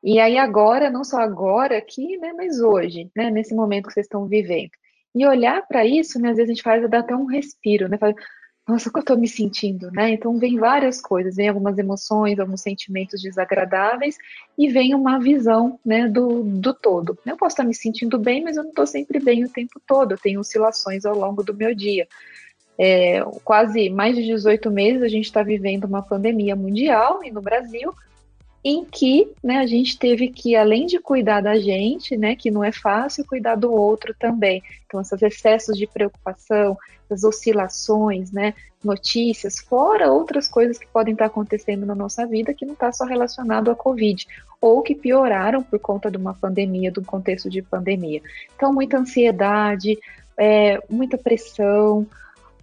E 0.04 0.20
aí 0.20 0.40
agora, 0.40 0.90
não 0.90 1.04
só 1.04 1.20
agora 1.20 1.78
aqui, 1.78 2.18
né, 2.18 2.34
mas 2.34 2.60
hoje, 2.60 3.12
né, 3.16 3.30
nesse 3.30 3.54
momento 3.54 3.90
que 3.90 3.94
vocês 3.94 4.08
estão 4.08 4.26
vivendo. 4.26 4.72
E 5.14 5.24
olhar 5.28 5.68
para 5.68 5.86
isso, 5.86 6.20
né, 6.20 6.32
às 6.32 6.38
vezes 6.38 6.50
a 6.50 6.54
gente 6.56 6.64
faz 6.64 6.90
dar 6.90 7.02
até 7.02 7.16
um 7.16 7.26
respiro, 7.26 7.88
né? 7.88 8.00
Fala, 8.00 8.16
nossa, 8.68 8.90
como 8.90 9.00
eu 9.00 9.04
estou 9.04 9.18
me 9.18 9.28
sentindo, 9.28 9.90
né? 9.92 10.12
Então 10.12 10.38
vem 10.38 10.58
várias 10.58 11.00
coisas, 11.00 11.38
vem 11.38 11.48
algumas 11.48 11.78
emoções, 11.78 12.38
alguns 12.38 12.62
sentimentos 12.62 13.22
desagradáveis 13.22 14.18
e 14.58 14.68
vem 14.68 14.94
uma 14.94 15.20
visão, 15.20 15.80
né, 15.86 16.08
do, 16.08 16.44
do 16.44 16.74
todo. 16.74 17.18
Eu 17.26 17.38
posso 17.38 17.54
estar 17.54 17.64
me 17.64 17.74
sentindo 17.74 18.20
bem, 18.20 18.44
mas 18.44 18.58
eu 18.58 18.64
não 18.64 18.72
estou 18.72 18.86
sempre 18.86 19.20
bem 19.20 19.46
o 19.46 19.50
tempo 19.50 19.82
todo, 19.88 20.12
eu 20.12 20.18
tenho 20.18 20.42
oscilações 20.42 21.06
ao 21.06 21.18
longo 21.18 21.44
do 21.44 21.54
meu 21.54 21.74
dia. 21.74 22.08
É, 22.78 23.22
quase 23.44 23.90
mais 23.90 24.16
de 24.16 24.24
18 24.26 24.70
meses 24.70 25.02
a 25.02 25.08
gente 25.08 25.26
está 25.26 25.42
vivendo 25.42 25.86
uma 25.86 26.02
pandemia 26.02 26.56
mundial 26.56 27.24
e 27.24 27.32
no 27.32 27.42
Brasil, 27.42 27.94
em 28.68 28.84
que 28.84 29.32
né, 29.42 29.60
a 29.60 29.66
gente 29.66 29.98
teve 29.98 30.28
que, 30.28 30.54
além 30.54 30.86
de 30.86 31.00
cuidar 31.00 31.40
da 31.40 31.58
gente, 31.58 32.18
né, 32.18 32.36
que 32.36 32.52
não 32.52 32.62
é 32.62 32.72
fácil, 32.74 33.26
cuidar 33.26 33.56
do 33.56 33.72
outro 33.72 34.14
também. 34.20 34.62
Então, 34.86 35.00
esses 35.00 35.22
excessos 35.22 35.78
de 35.78 35.88
preocupação, 35.88 36.78
as 37.10 37.24
oscilações, 37.24 38.30
né, 38.30 38.54
notícias, 38.84 39.58
fora 39.60 40.12
outras 40.12 40.50
coisas 40.50 40.78
que 40.78 40.86
podem 40.88 41.14
estar 41.14 41.28
acontecendo 41.28 41.86
na 41.86 41.96
nossa 41.96 42.28
vida 42.28 42.54
que 42.54 42.66
não 42.66 42.74
está 42.74 42.92
só 42.92 43.06
relacionado 43.06 43.72
à 43.72 43.76
Covid, 43.76 44.28
ou 44.60 44.82
que 44.82 44.94
pioraram 44.94 45.64
por 45.64 45.80
conta 45.80 46.12
de 46.12 46.18
uma 46.18 46.34
pandemia, 46.34 46.92
de 46.92 47.00
um 47.00 47.06
contexto 47.06 47.50
de 47.50 47.62
pandemia. 47.62 48.22
Então, 48.54 48.74
muita 48.74 48.98
ansiedade, 48.98 49.98
é, 50.38 50.84
muita 50.90 51.18
pressão, 51.18 52.06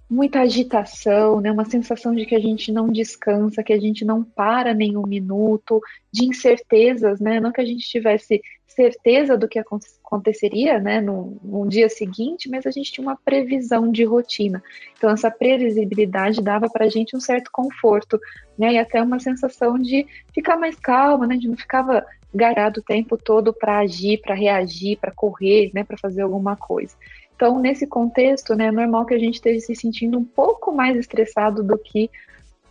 muita 0.08 0.40
agitação, 0.40 1.40
né? 1.40 1.50
Uma 1.50 1.64
sensação 1.64 2.14
de 2.14 2.26
que 2.26 2.34
a 2.34 2.40
gente 2.40 2.70
não 2.70 2.88
descansa, 2.88 3.62
que 3.62 3.72
a 3.72 3.80
gente 3.80 4.04
não 4.04 4.22
para 4.22 4.74
nenhum 4.74 5.06
minuto, 5.06 5.80
de 6.12 6.24
incertezas, 6.24 7.20
né? 7.20 7.40
Não 7.40 7.52
que 7.52 7.60
a 7.60 7.64
gente 7.64 7.88
tivesse 7.88 8.40
certeza 8.74 9.38
do 9.38 9.48
que 9.48 9.58
aconteceria, 9.58 10.80
né, 10.80 11.00
no, 11.00 11.38
no 11.44 11.68
dia 11.68 11.88
seguinte, 11.88 12.48
mas 12.50 12.66
a 12.66 12.72
gente 12.72 12.92
tinha 12.92 13.06
uma 13.06 13.16
previsão 13.16 13.90
de 13.90 14.02
rotina. 14.02 14.60
Então 14.96 15.10
essa 15.10 15.30
previsibilidade 15.30 16.42
dava 16.42 16.68
para 16.68 16.86
a 16.86 16.88
gente 16.88 17.16
um 17.16 17.20
certo 17.20 17.50
conforto, 17.52 18.18
né? 18.58 18.72
E 18.72 18.78
até 18.78 19.00
uma 19.00 19.20
sensação 19.20 19.78
de 19.78 20.06
ficar 20.34 20.56
mais 20.56 20.76
calma, 20.76 21.26
né? 21.26 21.36
De 21.36 21.48
não 21.48 21.56
ficava 21.56 22.04
garado 22.34 22.80
o 22.80 22.82
tempo 22.82 23.16
todo 23.16 23.52
para 23.52 23.78
agir, 23.78 24.20
para 24.20 24.34
reagir, 24.34 24.98
para 24.98 25.12
correr, 25.12 25.70
né? 25.72 25.84
Para 25.84 25.96
fazer 25.96 26.22
alguma 26.22 26.56
coisa. 26.56 26.94
Então, 27.36 27.58
nesse 27.58 27.86
contexto, 27.86 28.54
né, 28.54 28.66
é 28.66 28.72
normal 28.72 29.04
que 29.04 29.14
a 29.14 29.18
gente 29.18 29.34
esteja 29.34 29.60
se 29.60 29.74
sentindo 29.74 30.18
um 30.18 30.24
pouco 30.24 30.72
mais 30.72 30.96
estressado 30.96 31.62
do 31.62 31.76
que 31.76 32.10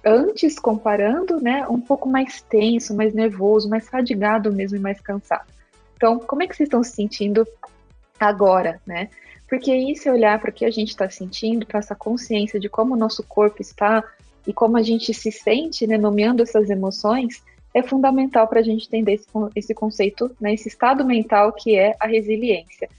antes, 0.03 0.60
comparando, 0.60 1.39
né, 1.41 1.67
um 1.67 1.79
pouco 1.79 2.10
mais 2.10 2.41
tenso, 2.41 2.96
mais 2.96 3.13
nervoso, 3.13 3.70
mais 3.70 3.88
fadigado 3.88 4.51
mesmo 4.51 4.77
e 4.77 4.82
mais 4.82 5.00
cansado. 5.00 5.48
Então, 5.96 6.20
como 6.20 6.43
é 6.43 6.48
que 6.48 6.55
vocês 6.55 6.67
estão 6.67 6.84
se 6.84 6.91
sentindo 6.91 7.48
agora, 8.20 8.82
né? 8.86 9.10
Porque 9.48 9.72
aí, 9.72 9.96
se 9.96 10.10
olhar 10.10 10.39
para 10.39 10.50
o 10.50 10.53
que 10.53 10.65
a 10.65 10.72
gente 10.72 10.89
está 10.89 11.10
sentindo, 11.10 11.65
para 11.65 11.79
essa 11.79 11.96
consciência 11.96 12.60
de 12.60 12.67
como 12.67 12.93
o 12.93 12.98
nosso 12.98 13.24
corpo 13.24 13.62
está 13.62 14.03
e 14.48 14.51
como 14.51 14.77
a 14.77 14.82
gente 14.82 15.13
se 15.13 15.32
sente, 15.32 15.86
né, 15.86 15.98
nomeando 15.98 16.41
essas 16.41 16.70
emoções, 16.70 17.43
é 17.74 17.82
fundamental 17.82 18.48
para 18.48 18.60
a 18.60 18.63
gente 18.63 18.88
entender 18.88 19.13
esse, 19.13 19.27
esse 19.55 19.74
conceito, 19.74 20.36
né, 20.39 20.53
esse 20.53 20.67
estado 20.67 21.05
mental 21.05 21.53
que 21.53 21.75
é 21.75 21.96
a 22.00 22.08
resiliência. 22.08 22.89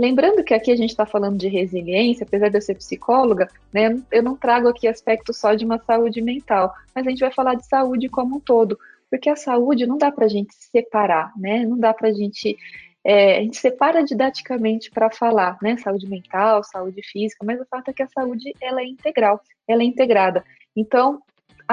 Lembrando 0.00 0.42
que 0.42 0.54
aqui 0.54 0.72
a 0.72 0.76
gente 0.76 0.88
está 0.88 1.04
falando 1.04 1.36
de 1.36 1.46
resiliência, 1.46 2.24
apesar 2.24 2.48
de 2.48 2.56
eu 2.56 2.62
ser 2.62 2.74
psicóloga, 2.74 3.50
né, 3.70 4.02
eu 4.10 4.22
não 4.22 4.34
trago 4.34 4.66
aqui 4.66 4.88
aspecto 4.88 5.30
só 5.34 5.52
de 5.52 5.62
uma 5.62 5.76
saúde 5.76 6.22
mental, 6.22 6.72
mas 6.94 7.06
a 7.06 7.10
gente 7.10 7.20
vai 7.20 7.30
falar 7.30 7.54
de 7.54 7.66
saúde 7.66 8.08
como 8.08 8.36
um 8.36 8.40
todo, 8.40 8.78
porque 9.10 9.28
a 9.28 9.36
saúde 9.36 9.86
não 9.86 9.98
dá 9.98 10.10
para 10.10 10.24
a 10.24 10.28
gente 10.28 10.54
separar, 10.54 11.34
né? 11.36 11.66
Não 11.66 11.78
dá 11.78 11.92
para 11.92 12.08
a 12.08 12.12
gente 12.14 12.56
é, 13.04 13.40
a 13.40 13.42
gente 13.42 13.58
separa 13.58 14.02
didaticamente 14.02 14.90
para 14.90 15.10
falar, 15.10 15.58
né? 15.60 15.76
Saúde 15.76 16.08
mental, 16.08 16.64
saúde 16.64 17.02
física, 17.02 17.44
mas 17.44 17.60
o 17.60 17.66
fato 17.66 17.90
é 17.90 17.92
que 17.92 18.02
a 18.02 18.08
saúde 18.08 18.54
ela 18.58 18.80
é 18.80 18.86
integral, 18.86 19.38
ela 19.68 19.82
é 19.82 19.84
integrada. 19.84 20.42
Então, 20.74 21.20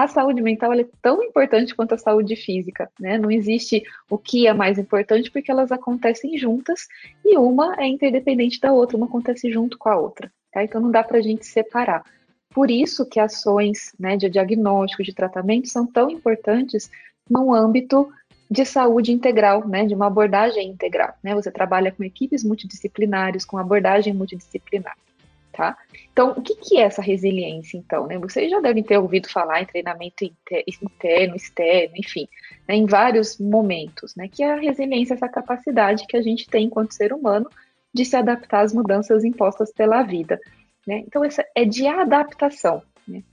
a 0.04 0.08
saúde 0.08 0.44
mental 0.44 0.72
é 0.74 0.86
tão 1.02 1.24
importante 1.24 1.74
quanto 1.74 1.96
a 1.96 1.98
saúde 1.98 2.36
física, 2.36 2.88
né? 3.00 3.18
Não 3.18 3.32
existe 3.32 3.82
o 4.08 4.16
que 4.16 4.46
é 4.46 4.54
mais 4.54 4.78
importante 4.78 5.32
porque 5.32 5.50
elas 5.50 5.72
acontecem 5.72 6.38
juntas 6.38 6.88
e 7.26 7.36
uma 7.36 7.76
é 7.80 7.88
interdependente 7.88 8.60
da 8.60 8.72
outra, 8.72 8.96
uma 8.96 9.08
acontece 9.08 9.52
junto 9.52 9.76
com 9.76 9.90
a 9.90 9.98
outra, 9.98 10.32
tá? 10.52 10.64
Então 10.64 10.80
não 10.80 10.92
dá 10.92 11.04
para 11.04 11.18
a 11.18 11.22
gente 11.22 11.48
separar. 11.48 12.04
Por 12.54 12.70
isso 12.70 13.08
que 13.08 13.20
ações 13.20 13.92
né, 14.00 14.16
de 14.16 14.30
diagnóstico, 14.30 15.02
de 15.02 15.16
tratamento 15.16 15.68
são 15.68 15.88
tão 15.88 16.12
importantes 16.12 16.92
no 17.28 17.52
âmbito 17.52 18.08
de 18.52 18.66
saúde 18.66 19.12
integral, 19.12 19.68
né, 19.68 19.84
de 19.84 19.96
uma 19.96 20.06
abordagem 20.06 20.70
integral. 20.70 21.16
Né? 21.24 21.34
Você 21.34 21.50
trabalha 21.50 21.92
com 21.92 22.04
equipes 22.04 22.44
multidisciplinares, 22.44 23.44
com 23.44 23.58
abordagem 23.58 24.14
multidisciplinar. 24.14 24.96
Tá? 25.58 25.76
Então, 26.14 26.34
o 26.38 26.42
que, 26.44 26.56
que 26.56 26.78
é 26.78 26.84
essa 26.84 27.02
resiliência, 27.02 27.78
então? 27.80 28.06
Né? 28.06 28.20
Vocês 28.20 28.52
já 28.52 28.60
devem 28.60 28.84
ter 28.84 29.00
ouvido 29.00 29.28
falar 29.28 29.60
em 29.60 29.66
treinamento 29.66 30.24
interno, 30.24 31.36
externo, 31.36 31.96
enfim, 31.98 32.28
né, 32.68 32.76
em 32.76 32.86
vários 32.86 33.40
momentos, 33.40 34.16
né, 34.16 34.28
que 34.32 34.44
a 34.44 34.56
resiliência 34.56 35.16
é 35.16 35.18
essa 35.18 35.28
capacidade 35.28 36.06
que 36.06 36.16
a 36.16 36.22
gente 36.22 36.48
tem 36.48 36.66
enquanto 36.66 36.94
ser 36.94 37.12
humano 37.12 37.50
de 37.92 38.06
se 38.06 38.16
adaptar 38.16 38.66
às 38.66 38.72
mudanças 38.72 39.26
impostas 39.26 39.74
pela 39.74 40.04
vida. 40.04 40.40
Né? 40.86 41.00
Então, 41.08 41.24
essa 41.24 41.44
é 41.56 41.66
de 41.66 41.88
adaptação. 41.88 42.84
Né? 43.08 43.24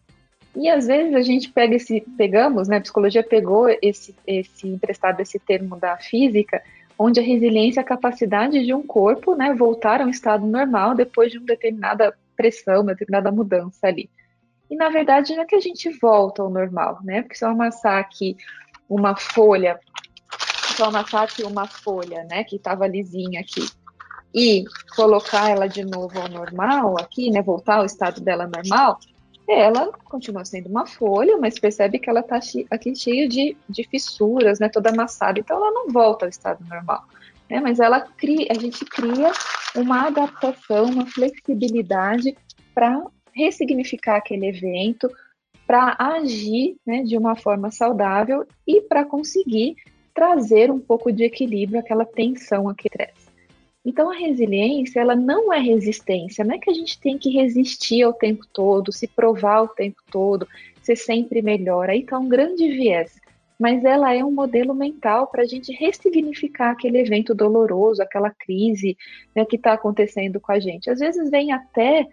E 0.56 0.66
às 0.70 0.86
vezes 0.86 1.14
a 1.14 1.20
gente 1.20 1.52
pega 1.52 1.76
esse, 1.76 2.00
pegamos, 2.16 2.68
né, 2.68 2.78
a 2.78 2.80
psicologia 2.80 3.22
pegou 3.22 3.68
esse, 3.82 4.16
esse 4.26 4.66
emprestado 4.66 5.20
esse 5.20 5.38
termo 5.38 5.76
da 5.76 5.98
física 5.98 6.62
onde 6.98 7.20
a 7.20 7.22
resiliência 7.22 7.80
é 7.80 7.82
a 7.82 7.86
capacidade 7.86 8.64
de 8.64 8.72
um 8.72 8.86
corpo 8.86 9.34
né, 9.34 9.54
voltar 9.54 10.00
a 10.00 10.04
um 10.04 10.10
estado 10.10 10.46
normal 10.46 10.94
depois 10.94 11.30
de 11.30 11.38
uma 11.38 11.46
determinada 11.46 12.16
pressão, 12.36 12.82
uma 12.82 12.92
determinada 12.92 13.30
mudança 13.30 13.86
ali. 13.86 14.10
E 14.70 14.76
na 14.76 14.88
verdade 14.88 15.34
não 15.34 15.42
é 15.42 15.46
que 15.46 15.54
a 15.54 15.60
gente 15.60 15.90
volta 15.98 16.42
ao 16.42 16.50
normal, 16.50 16.98
né? 17.04 17.22
Porque 17.22 17.36
se 17.36 17.44
eu 17.44 17.50
amassar 17.50 17.98
aqui 17.98 18.36
uma 18.88 19.14
folha, 19.16 19.78
se 20.74 20.82
eu 20.82 20.86
amassar 20.86 21.22
aqui 21.22 21.42
uma 21.42 21.66
folha, 21.66 22.24
né, 22.24 22.44
que 22.44 22.56
estava 22.56 22.86
lisinha 22.86 23.40
aqui, 23.40 23.66
e 24.34 24.64
colocar 24.96 25.48
ela 25.48 25.68
de 25.68 25.84
novo 25.84 26.18
ao 26.20 26.28
normal 26.28 26.96
aqui, 26.98 27.30
né, 27.30 27.40
voltar 27.40 27.76
ao 27.76 27.84
estado 27.84 28.20
dela 28.20 28.48
normal, 28.48 28.98
ela 29.48 29.92
continua 30.04 30.44
sendo 30.44 30.68
uma 30.68 30.86
folha, 30.86 31.36
mas 31.36 31.58
percebe 31.58 31.98
que 31.98 32.08
ela 32.08 32.20
está 32.20 32.40
aqui 32.70 32.94
cheia 32.96 33.28
de, 33.28 33.56
de 33.68 33.84
fissuras, 33.84 34.58
né, 34.58 34.68
toda 34.68 34.90
amassada, 34.90 35.38
então 35.38 35.56
ela 35.56 35.70
não 35.70 35.88
volta 35.88 36.24
ao 36.24 36.30
estado 36.30 36.64
normal. 36.64 37.04
Né, 37.48 37.60
mas 37.60 37.78
ela 37.78 38.00
cria, 38.00 38.48
a 38.50 38.54
gente 38.54 38.84
cria 38.86 39.30
uma 39.76 40.06
adaptação, 40.06 40.86
uma 40.86 41.06
flexibilidade 41.06 42.34
para 42.74 43.04
ressignificar 43.34 44.16
aquele 44.16 44.46
evento, 44.46 45.10
para 45.66 45.96
agir 45.98 46.76
né, 46.86 47.02
de 47.02 47.16
uma 47.16 47.36
forma 47.36 47.70
saudável 47.70 48.46
e 48.66 48.80
para 48.80 49.04
conseguir 49.04 49.76
trazer 50.14 50.70
um 50.70 50.78
pouco 50.78 51.12
de 51.12 51.24
equilíbrio 51.24 51.80
àquela 51.80 52.04
tensão, 52.04 52.68
aquele 52.68 52.94
estresse. 52.94 53.23
Então 53.84 54.10
a 54.10 54.14
resiliência, 54.14 55.00
ela 55.00 55.14
não 55.14 55.52
é 55.52 55.58
resistência, 55.58 56.44
não 56.44 56.54
é 56.54 56.58
que 56.58 56.70
a 56.70 56.74
gente 56.74 56.98
tem 56.98 57.18
que 57.18 57.30
resistir 57.30 58.02
ao 58.02 58.14
tempo 58.14 58.46
todo, 58.52 58.92
se 58.92 59.06
provar 59.06 59.62
o 59.62 59.68
tempo 59.68 60.00
todo, 60.10 60.48
ser 60.82 60.96
sempre 60.96 61.42
melhor. 61.42 61.90
Aí 61.90 62.00
está 62.00 62.18
um 62.18 62.28
grande 62.28 62.66
viés. 62.68 63.20
Mas 63.58 63.84
ela 63.84 64.12
é 64.12 64.24
um 64.24 64.32
modelo 64.32 64.74
mental 64.74 65.28
para 65.28 65.42
a 65.42 65.46
gente 65.46 65.72
ressignificar 65.72 66.70
aquele 66.70 66.98
evento 66.98 67.34
doloroso, 67.34 68.02
aquela 68.02 68.30
crise 68.30 68.96
né, 69.34 69.44
que 69.44 69.56
está 69.56 69.74
acontecendo 69.74 70.40
com 70.40 70.50
a 70.50 70.58
gente. 70.58 70.90
Às 70.90 70.98
vezes 70.98 71.30
vem 71.30 71.52
até 71.52 72.08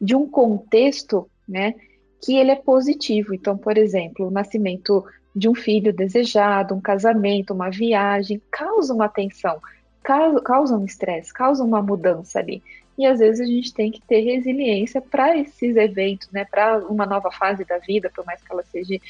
de 0.00 0.16
um 0.16 0.26
contexto 0.26 1.30
né, 1.48 1.74
que 2.24 2.34
ele 2.34 2.50
é 2.50 2.56
positivo. 2.56 3.34
Então, 3.34 3.56
por 3.56 3.78
exemplo, 3.78 4.26
o 4.26 4.30
nascimento 4.30 5.04
de 5.36 5.48
um 5.48 5.54
filho 5.54 5.92
desejado, 5.92 6.74
um 6.74 6.80
casamento, 6.80 7.54
uma 7.54 7.70
viagem, 7.70 8.42
causa 8.50 8.92
uma 8.92 9.08
tensão 9.08 9.60
causam 10.44 10.84
estresse, 10.84 11.32
causam 11.32 11.66
uma 11.66 11.82
mudança 11.82 12.38
ali. 12.38 12.62
E 12.98 13.06
às 13.06 13.18
vezes 13.18 13.40
a 13.40 13.46
gente 13.46 13.72
tem 13.72 13.90
que 13.90 14.02
ter 14.02 14.20
resiliência 14.20 15.00
para 15.00 15.36
esses 15.36 15.76
eventos, 15.76 16.28
né, 16.30 16.44
para 16.44 16.78
uma 16.86 17.06
nova 17.06 17.30
fase 17.30 17.64
da 17.64 17.78
vida, 17.78 18.10
por 18.14 18.24
mais 18.26 18.42
que 18.42 18.52
ela 18.52 18.62
seja 18.64 19.00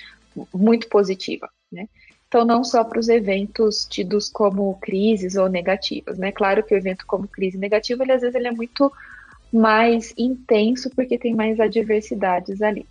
muito 0.54 0.88
positiva, 0.88 1.48
né? 1.72 1.88
Então, 2.28 2.44
não 2.44 2.62
só 2.62 2.84
para 2.84 3.00
os 3.00 3.08
eventos 3.08 3.84
tidos 3.90 4.28
como 4.28 4.78
crises 4.80 5.34
ou 5.34 5.48
negativas, 5.48 6.16
né? 6.16 6.30
Claro 6.30 6.62
que 6.62 6.72
o 6.72 6.78
evento 6.78 7.04
como 7.04 7.26
crise 7.26 7.58
negativa, 7.58 8.04
ele, 8.04 8.12
às 8.12 8.20
vezes 8.20 8.36
ele 8.36 8.46
é 8.46 8.52
muito 8.52 8.92
mais 9.52 10.14
intenso 10.16 10.88
porque 10.90 11.18
tem 11.18 11.34
mais 11.34 11.58
adversidades 11.58 12.62
ali. 12.62 12.86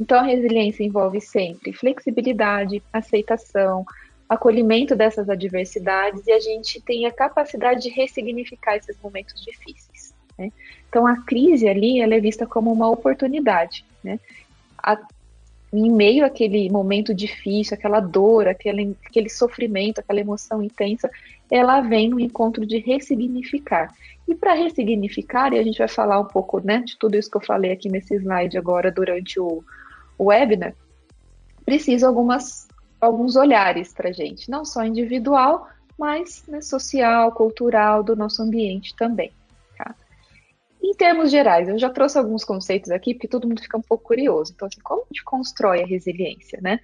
Então, 0.00 0.18
a 0.18 0.22
resiliência 0.22 0.82
envolve 0.82 1.20
sempre 1.20 1.74
flexibilidade, 1.74 2.82
aceitação, 2.90 3.84
acolhimento 4.28 4.94
dessas 4.94 5.28
adversidades 5.28 6.26
e 6.26 6.32
a 6.32 6.38
gente 6.38 6.80
tem 6.82 7.06
a 7.06 7.12
capacidade 7.12 7.82
de 7.82 7.88
ressignificar 7.88 8.76
esses 8.76 8.96
momentos 9.02 9.42
difíceis. 9.42 10.14
Né? 10.38 10.52
Então, 10.88 11.06
a 11.06 11.16
crise 11.22 11.66
ali 11.68 12.00
ela 12.00 12.14
é 12.14 12.20
vista 12.20 12.46
como 12.46 12.70
uma 12.70 12.90
oportunidade. 12.90 13.84
Né? 14.04 14.20
A, 14.76 14.98
em 15.72 15.90
meio 15.90 16.24
àquele 16.24 16.70
momento 16.70 17.14
difícil, 17.14 17.74
aquela 17.74 18.00
dor, 18.00 18.48
aquele, 18.48 18.96
aquele 19.04 19.30
sofrimento, 19.30 20.00
aquela 20.00 20.20
emoção 20.20 20.62
intensa, 20.62 21.10
ela 21.50 21.80
vem 21.80 22.10
no 22.10 22.20
encontro 22.20 22.66
de 22.66 22.78
ressignificar. 22.78 23.94
E 24.26 24.34
para 24.34 24.52
ressignificar, 24.52 25.54
e 25.54 25.58
a 25.58 25.62
gente 25.62 25.78
vai 25.78 25.88
falar 25.88 26.20
um 26.20 26.26
pouco 26.26 26.60
né, 26.60 26.82
de 26.84 26.98
tudo 26.98 27.16
isso 27.16 27.30
que 27.30 27.38
eu 27.38 27.44
falei 27.44 27.72
aqui 27.72 27.88
nesse 27.88 28.14
slide 28.14 28.58
agora 28.58 28.92
durante 28.92 29.40
o, 29.40 29.64
o 30.18 30.24
webinar, 30.26 30.74
precisa 31.64 32.06
algumas 32.06 32.67
alguns 33.00 33.36
olhares 33.36 33.92
para 33.92 34.08
a 34.08 34.12
gente, 34.12 34.50
não 34.50 34.64
só 34.64 34.84
individual, 34.84 35.68
mas 35.98 36.44
né, 36.46 36.60
social, 36.60 37.32
cultural, 37.32 38.02
do 38.02 38.16
nosso 38.16 38.42
ambiente 38.42 38.94
também. 38.96 39.32
Tá? 39.76 39.94
Em 40.82 40.94
termos 40.94 41.30
gerais, 41.30 41.68
eu 41.68 41.78
já 41.78 41.90
trouxe 41.90 42.18
alguns 42.18 42.44
conceitos 42.44 42.90
aqui, 42.90 43.14
porque 43.14 43.28
todo 43.28 43.46
mundo 43.46 43.62
fica 43.62 43.76
um 43.76 43.82
pouco 43.82 44.04
curioso. 44.04 44.52
Então, 44.54 44.68
assim, 44.68 44.80
como 44.82 45.02
a 45.02 45.06
gente 45.06 45.24
constrói 45.24 45.82
a 45.82 45.86
resiliência, 45.86 46.60
né? 46.62 46.78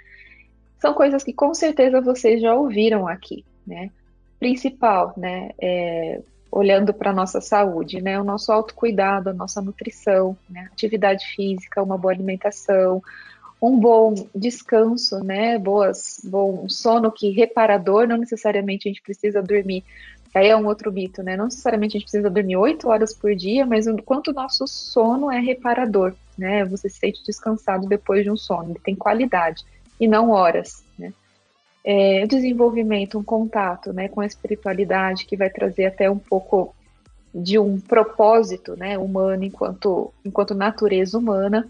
são 0.85 0.93
coisas 0.93 1.25
que 1.25 1.33
com 1.33 1.55
certeza 1.55 1.99
vocês 2.03 2.43
já 2.43 2.55
ouviram 2.55 3.09
aqui, 3.09 3.43
né? 3.67 3.91
Principal, 4.39 5.15
né? 5.17 5.49
É, 5.59 6.21
olhando 6.53 6.93
para 6.93 7.11
a 7.11 7.15
nossa 7.15 7.41
saúde, 7.41 8.03
né? 8.03 8.21
O 8.21 8.25
nosso 8.25 8.53
autocuidado, 8.53 9.31
a 9.31 9.33
nossa 9.33 9.63
nutrição, 9.63 10.37
né? 10.49 10.69
atividade 10.71 11.25
física, 11.35 11.83
uma 11.83 11.97
boa 11.97 12.13
alimentação, 12.13 13.03
um 13.67 13.79
bom 13.79 14.15
descanso, 14.35 15.25
né? 15.25 15.59
Boas, 15.59 16.21
bom 16.23 16.69
sono 16.69 17.11
que 17.11 17.31
reparador, 17.31 18.07
não 18.07 18.19
necessariamente 18.19 18.89
a 18.89 18.91
gente 18.91 19.03
precisa 19.03 19.43
dormir. 19.43 19.83
Aí 20.35 20.49
é 20.49 20.57
um 20.57 20.67
outro 20.67 20.93
mito, 20.93 21.23
né? 21.23 21.37
Não 21.37 21.47
necessariamente 21.47 21.97
a 21.97 22.01
gente 22.01 22.11
precisa 22.11 22.29
dormir 22.29 22.57
oito 22.57 22.89
horas 22.89 23.15
por 23.15 23.35
dia, 23.35 23.65
mas 23.65 23.87
o 23.87 23.97
quanto 24.03 24.33
o 24.33 24.35
nosso 24.35 24.67
sono 24.67 25.31
é 25.31 25.41
reparador, 25.41 26.13
né? 26.37 26.65
Você 26.67 26.89
se 26.89 26.99
sente 26.99 27.25
descansado 27.25 27.87
depois 27.87 28.23
de 28.23 28.31
um 28.31 28.37
sono, 28.37 28.71
ele 28.71 28.81
tem 28.81 28.95
qualidade 28.95 29.65
e 29.99 30.07
não 30.07 30.31
horas, 30.31 30.85
né? 30.99 31.13
É, 31.83 32.27
desenvolvimento, 32.27 33.19
um 33.19 33.23
contato, 33.23 33.93
né, 33.93 34.09
com 34.09 34.23
a 34.23 34.27
espiritualidade 34.27 35.27
que 35.27 35.37
vai 35.37 35.51
trazer 35.51 35.85
até 35.85 36.11
um 36.11 36.19
pouco 36.19 36.75
de 37.35 37.59
um 37.59 37.79
propósito, 37.79 38.75
né, 38.75 38.97
humano 38.97 39.45
enquanto 39.45 40.11
enquanto 40.25 40.55
natureza 40.55 41.19
humana 41.19 41.69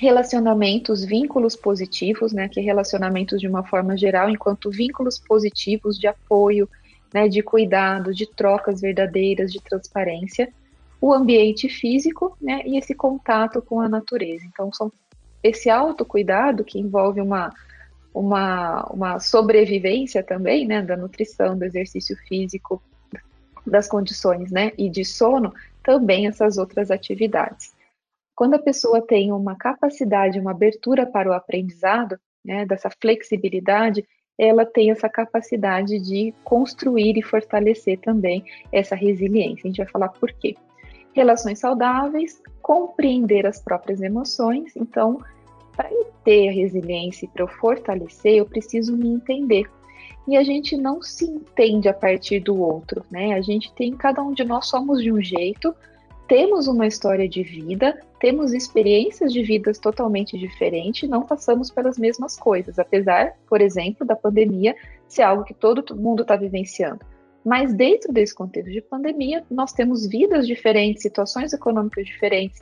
relacionamentos, 0.00 1.04
vínculos 1.04 1.54
positivos, 1.54 2.32
né, 2.32 2.48
que 2.48 2.58
relacionamentos 2.58 3.38
de 3.38 3.46
uma 3.46 3.62
forma 3.62 3.98
geral, 3.98 4.30
enquanto 4.30 4.70
vínculos 4.70 5.18
positivos 5.18 5.98
de 5.98 6.06
apoio, 6.06 6.66
né, 7.12 7.28
de 7.28 7.42
cuidado, 7.42 8.14
de 8.14 8.26
trocas 8.26 8.80
verdadeiras, 8.80 9.52
de 9.52 9.60
transparência, 9.60 10.50
o 11.02 11.12
ambiente 11.12 11.68
físico, 11.68 12.34
né, 12.40 12.62
e 12.64 12.78
esse 12.78 12.94
contato 12.94 13.60
com 13.60 13.78
a 13.78 13.90
natureza. 13.90 14.42
Então, 14.46 14.72
são 14.72 14.90
esse 15.42 15.68
autocuidado 15.68 16.64
que 16.64 16.78
envolve 16.78 17.20
uma, 17.20 17.52
uma, 18.14 18.84
uma 18.84 19.20
sobrevivência 19.20 20.22
também, 20.22 20.66
né, 20.66 20.80
da 20.80 20.96
nutrição, 20.96 21.58
do 21.58 21.64
exercício 21.66 22.16
físico, 22.26 22.82
das 23.66 23.86
condições, 23.86 24.50
né, 24.50 24.72
e 24.78 24.88
de 24.88 25.04
sono, 25.04 25.52
também 25.82 26.26
essas 26.26 26.56
outras 26.56 26.90
atividades. 26.90 27.78
Quando 28.40 28.54
a 28.54 28.58
pessoa 28.58 29.02
tem 29.02 29.30
uma 29.30 29.54
capacidade, 29.54 30.40
uma 30.40 30.52
abertura 30.52 31.04
para 31.04 31.28
o 31.28 31.34
aprendizado, 31.34 32.18
né, 32.42 32.64
dessa 32.64 32.88
flexibilidade, 32.88 34.02
ela 34.38 34.64
tem 34.64 34.90
essa 34.90 35.10
capacidade 35.10 35.98
de 35.98 36.32
construir 36.42 37.18
e 37.18 37.22
fortalecer 37.22 37.98
também 37.98 38.42
essa 38.72 38.94
resiliência. 38.94 39.64
A 39.64 39.68
gente 39.68 39.76
vai 39.76 39.86
falar 39.86 40.08
por 40.08 40.32
quê. 40.32 40.56
Relações 41.12 41.58
saudáveis, 41.58 42.40
compreender 42.62 43.46
as 43.46 43.60
próprias 43.60 44.00
emoções. 44.00 44.74
Então, 44.74 45.22
para 45.76 45.92
eu 45.92 46.10
ter 46.24 46.48
a 46.48 46.52
resiliência 46.52 47.26
e 47.26 47.28
para 47.28 47.42
eu 47.42 47.48
fortalecer, 47.48 48.36
eu 48.36 48.46
preciso 48.46 48.96
me 48.96 49.10
entender. 49.10 49.70
E 50.26 50.34
a 50.34 50.42
gente 50.42 50.78
não 50.78 51.02
se 51.02 51.26
entende 51.26 51.90
a 51.90 51.92
partir 51.92 52.40
do 52.40 52.58
outro, 52.58 53.04
né? 53.10 53.34
A 53.34 53.42
gente 53.42 53.70
tem, 53.74 53.94
cada 53.94 54.22
um 54.22 54.32
de 54.32 54.44
nós 54.44 54.66
somos 54.66 55.02
de 55.02 55.12
um 55.12 55.20
jeito, 55.20 55.74
temos 56.30 56.68
uma 56.68 56.86
história 56.86 57.28
de 57.28 57.42
vida, 57.42 58.00
temos 58.20 58.52
experiências 58.52 59.32
de 59.32 59.42
vidas 59.42 59.80
totalmente 59.80 60.38
diferentes, 60.38 61.10
não 61.10 61.22
passamos 61.22 61.72
pelas 61.72 61.98
mesmas 61.98 62.38
coisas, 62.38 62.78
apesar, 62.78 63.34
por 63.48 63.60
exemplo, 63.60 64.06
da 64.06 64.14
pandemia 64.14 64.76
ser 65.08 65.22
algo 65.22 65.42
que 65.42 65.52
todo 65.52 65.96
mundo 65.96 66.22
está 66.22 66.36
vivenciando. 66.36 67.00
Mas 67.44 67.74
dentro 67.74 68.12
desse 68.12 68.32
contexto 68.32 68.70
de 68.70 68.80
pandemia, 68.80 69.42
nós 69.50 69.72
temos 69.72 70.06
vidas 70.06 70.46
diferentes, 70.46 71.02
situações 71.02 71.52
econômicas 71.52 72.06
diferentes, 72.06 72.60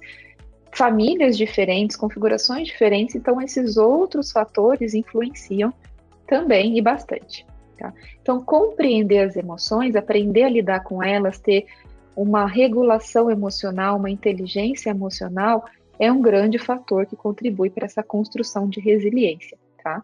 famílias 0.73 1.37
diferentes, 1.37 1.95
configurações 1.95 2.69
diferentes, 2.69 3.17
então 3.17 3.39
esses 3.39 3.77
outros 3.77 4.33
fatores 4.33 4.95
influenciam 4.95 5.75
também 6.27 6.79
e 6.79 6.81
bastante. 6.81 7.45
Tá? 7.77 7.93
Então, 8.23 8.43
compreender 8.43 9.19
as 9.19 9.37
emoções, 9.37 9.95
aprender 9.95 10.45
a 10.45 10.49
lidar 10.49 10.81
com 10.85 11.03
elas, 11.03 11.39
ter 11.39 11.67
uma 12.19 12.47
regulação 12.47 13.31
emocional, 13.31 13.97
uma 13.97 14.11
inteligência 14.11 14.91
emocional, 14.91 15.65
é 16.01 16.11
um 16.11 16.21
grande 16.21 16.59
fator 16.59 17.07
que 17.07 17.15
contribui 17.15 17.71
para 17.71 17.87
essa 17.87 18.03
construção 18.03 18.69
de 18.69 18.81
resiliência, 18.81 19.57
tá? 19.83 20.03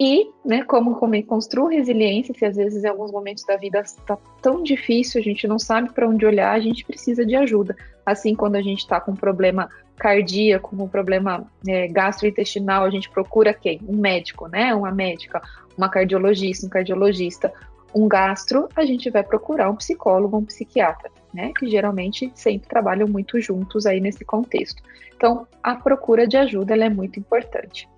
E, 0.00 0.28
né, 0.44 0.64
como, 0.64 0.96
como 0.96 1.68
resiliência, 1.68 2.34
se 2.34 2.44
às 2.44 2.56
vezes 2.56 2.82
em 2.82 2.88
alguns 2.88 3.12
momentos 3.12 3.44
da 3.44 3.56
vida 3.56 3.78
está 3.80 4.18
tão 4.40 4.64
difícil, 4.64 5.20
a 5.20 5.22
gente 5.22 5.46
não 5.46 5.60
sabe 5.60 5.92
para 5.92 6.08
onde 6.08 6.26
olhar, 6.26 6.52
a 6.52 6.58
gente 6.58 6.84
precisa 6.84 7.24
de 7.24 7.36
ajuda. 7.36 7.76
Assim, 8.04 8.34
quando 8.34 8.56
a 8.56 8.62
gente 8.62 8.80
está 8.80 9.00
com 9.00 9.12
um 9.12 9.16
problema 9.16 9.68
cardíaco, 9.96 10.74
um 10.74 10.88
problema 10.88 11.46
é, 11.68 11.86
gastrointestinal, 11.86 12.82
a 12.82 12.90
gente 12.90 13.08
procura 13.10 13.54
quem? 13.54 13.80
Um 13.86 13.96
médico, 13.96 14.48
né? 14.48 14.74
Uma 14.74 14.90
médica, 14.90 15.40
uma 15.78 15.88
cardiologista, 15.88 16.66
um 16.66 16.70
cardiologista 16.70 17.52
um 17.94 18.08
gastro, 18.08 18.68
a 18.76 18.84
gente 18.84 19.10
vai 19.10 19.22
procurar 19.22 19.70
um 19.70 19.76
psicólogo, 19.76 20.36
um 20.36 20.44
psiquiatra, 20.44 21.10
né? 21.32 21.52
Que 21.56 21.68
geralmente 21.68 22.32
sempre 22.34 22.68
trabalham 22.68 23.08
muito 23.08 23.40
juntos 23.40 23.86
aí 23.86 24.00
nesse 24.00 24.24
contexto. 24.24 24.82
Então, 25.14 25.46
a 25.62 25.74
procura 25.76 26.26
de 26.26 26.36
ajuda 26.36 26.74
é 26.74 26.90
muito 26.90 27.18
importante. 27.18 27.88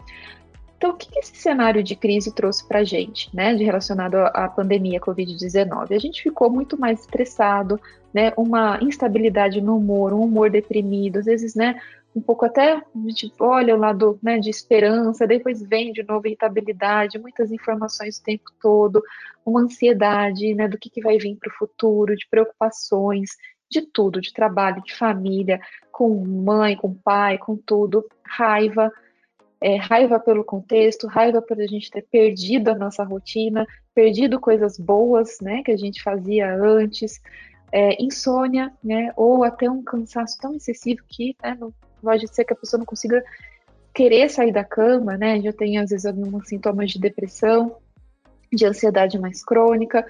Então, 0.76 0.90
o 0.90 0.96
que 0.98 1.18
esse 1.18 1.35
cenário 1.37 1.83
de 1.83 1.96
crise 1.96 2.35
trouxe 2.35 2.66
para 2.68 2.80
a 2.80 2.85
gente, 2.85 3.35
né, 3.35 3.54
de 3.54 3.64
relacionado 3.64 4.16
à 4.16 4.46
pandemia 4.48 5.00
Covid-19? 5.00 5.92
A 5.92 5.98
gente 5.98 6.22
ficou 6.22 6.50
muito 6.50 6.78
mais 6.78 7.00
estressado, 7.00 7.80
né, 8.12 8.35
uma 8.37 8.78
instabilidade 8.83 9.62
no 9.62 9.78
humor, 9.78 10.12
um 10.12 10.20
humor 10.20 10.50
deprimido, 10.50 11.20
às 11.20 11.24
vezes, 11.24 11.54
né, 11.54 11.80
um 12.14 12.20
pouco 12.20 12.44
até, 12.44 12.74
a 12.74 12.83
gente 13.09 13.33
olha 13.40 13.74
o 13.74 13.79
lado 13.79 14.18
né, 14.22 14.38
de 14.38 14.48
esperança, 14.48 15.27
depois 15.27 15.61
vem 15.62 15.92
de 15.92 16.05
novo 16.05 16.27
irritabilidade, 16.27 17.18
muitas 17.18 17.50
informações 17.50 18.18
o 18.18 18.22
tempo 18.22 18.44
todo, 18.62 19.03
uma 19.44 19.62
ansiedade 19.62 20.55
né, 20.55 20.68
do 20.68 20.79
que, 20.79 20.88
que 20.88 21.03
vai 21.03 21.18
vir 21.18 21.37
para 21.37 21.50
o 21.50 21.57
futuro, 21.57 22.14
de 22.14 22.27
preocupações, 22.29 23.31
de 23.68 23.83
tudo, 23.83 24.20
de 24.20 24.33
trabalho, 24.33 24.83
de 24.83 24.94
família, 24.94 25.61
com 25.90 26.24
mãe, 26.24 26.77
com 26.77 26.94
pai, 26.94 27.37
com 27.37 27.57
tudo, 27.57 28.07
raiva, 28.24 28.92
é, 29.61 29.77
raiva 29.77 30.20
pelo 30.20 30.44
contexto, 30.44 31.09
raiva 31.09 31.42
por 31.42 31.61
a 31.61 31.66
gente 31.66 31.90
ter 31.90 32.03
perdido 32.03 32.68
a 32.68 32.79
nossa 32.79 33.03
rotina, 33.03 33.66
perdido 33.92 34.38
coisas 34.38 34.79
boas, 34.79 35.38
né, 35.40 35.62
que 35.64 35.72
a 35.72 35.77
gente 35.77 36.00
fazia 36.00 36.55
antes, 36.55 37.20
é, 37.72 38.00
insônia, 38.00 38.72
né, 38.83 39.12
ou 39.16 39.42
até 39.42 39.68
um 39.68 39.83
cansaço 39.83 40.38
tão 40.40 40.55
excessivo 40.55 41.03
que 41.09 41.35
né, 41.42 41.57
não, 41.59 41.74
pode 42.04 42.28
ser 42.28 42.44
que 42.44 42.52
a 42.52 42.56
pessoa 42.56 42.78
não 42.78 42.86
consiga 42.86 43.24
querer 43.92 44.28
sair 44.28 44.52
da 44.52 44.64
cama, 44.64 45.16
né? 45.16 45.40
Já 45.40 45.52
tem 45.52 45.78
às 45.78 45.90
vezes 45.90 46.04
alguns 46.04 46.48
sintomas 46.48 46.90
de 46.90 46.98
depressão, 46.98 47.76
de 48.52 48.66
ansiedade 48.66 49.18
mais 49.18 49.44
crônica. 49.44 50.04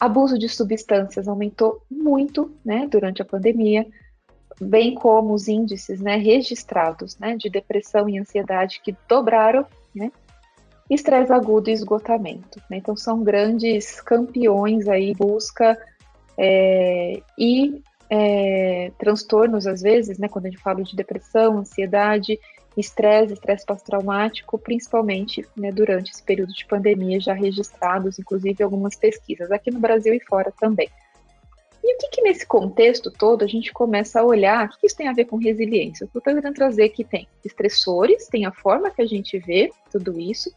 Abuso 0.00 0.38
de 0.38 0.48
substâncias 0.48 1.28
aumentou 1.28 1.82
muito, 1.90 2.52
né, 2.64 2.88
durante 2.90 3.22
a 3.22 3.24
pandemia, 3.24 3.86
bem 4.60 4.94
como 4.94 5.32
os 5.32 5.46
índices, 5.46 6.00
né, 6.00 6.16
registrados, 6.16 7.16
né, 7.18 7.36
de 7.36 7.48
depressão 7.48 8.08
e 8.08 8.18
ansiedade 8.18 8.80
que 8.82 8.96
dobraram, 9.08 9.64
né? 9.94 10.10
Estresse 10.90 11.32
agudo 11.32 11.70
e 11.70 11.72
esgotamento. 11.72 12.60
Né? 12.68 12.78
Então 12.78 12.96
são 12.96 13.22
grandes 13.22 14.00
campeões 14.00 14.88
aí 14.88 15.14
busca 15.14 15.78
é, 16.36 17.22
e 17.38 17.82
é, 18.14 18.92
transtornos, 18.98 19.66
às 19.66 19.80
vezes, 19.80 20.18
né, 20.18 20.28
quando 20.28 20.44
a 20.44 20.50
gente 20.50 20.60
fala 20.60 20.82
de 20.82 20.94
depressão, 20.94 21.56
ansiedade, 21.56 22.38
estresse, 22.76 23.32
estresse 23.32 23.64
pós-traumático, 23.64 24.58
principalmente 24.58 25.46
né, 25.56 25.72
durante 25.72 26.10
esse 26.10 26.22
período 26.22 26.52
de 26.52 26.66
pandemia, 26.66 27.18
já 27.18 27.32
registrados, 27.32 28.18
inclusive, 28.18 28.62
algumas 28.62 28.94
pesquisas, 28.96 29.50
aqui 29.50 29.70
no 29.70 29.80
Brasil 29.80 30.12
e 30.12 30.20
fora 30.20 30.52
também. 30.60 30.90
E 31.82 31.94
o 31.94 31.98
que, 31.98 32.10
que 32.10 32.22
nesse 32.22 32.46
contexto 32.46 33.10
todo 33.10 33.44
a 33.44 33.48
gente 33.48 33.72
começa 33.72 34.20
a 34.20 34.24
olhar, 34.24 34.66
o 34.66 34.68
que, 34.68 34.80
que 34.80 34.86
isso 34.88 34.96
tem 34.96 35.08
a 35.08 35.14
ver 35.14 35.24
com 35.24 35.38
resiliência? 35.38 36.04
Eu 36.04 36.06
estou 36.08 36.20
tentando 36.20 36.54
trazer 36.54 36.90
que 36.90 37.04
tem 37.04 37.26
estressores, 37.42 38.28
tem 38.28 38.44
a 38.44 38.52
forma 38.52 38.90
que 38.90 39.00
a 39.00 39.06
gente 39.06 39.38
vê 39.38 39.72
tudo 39.90 40.20
isso, 40.20 40.52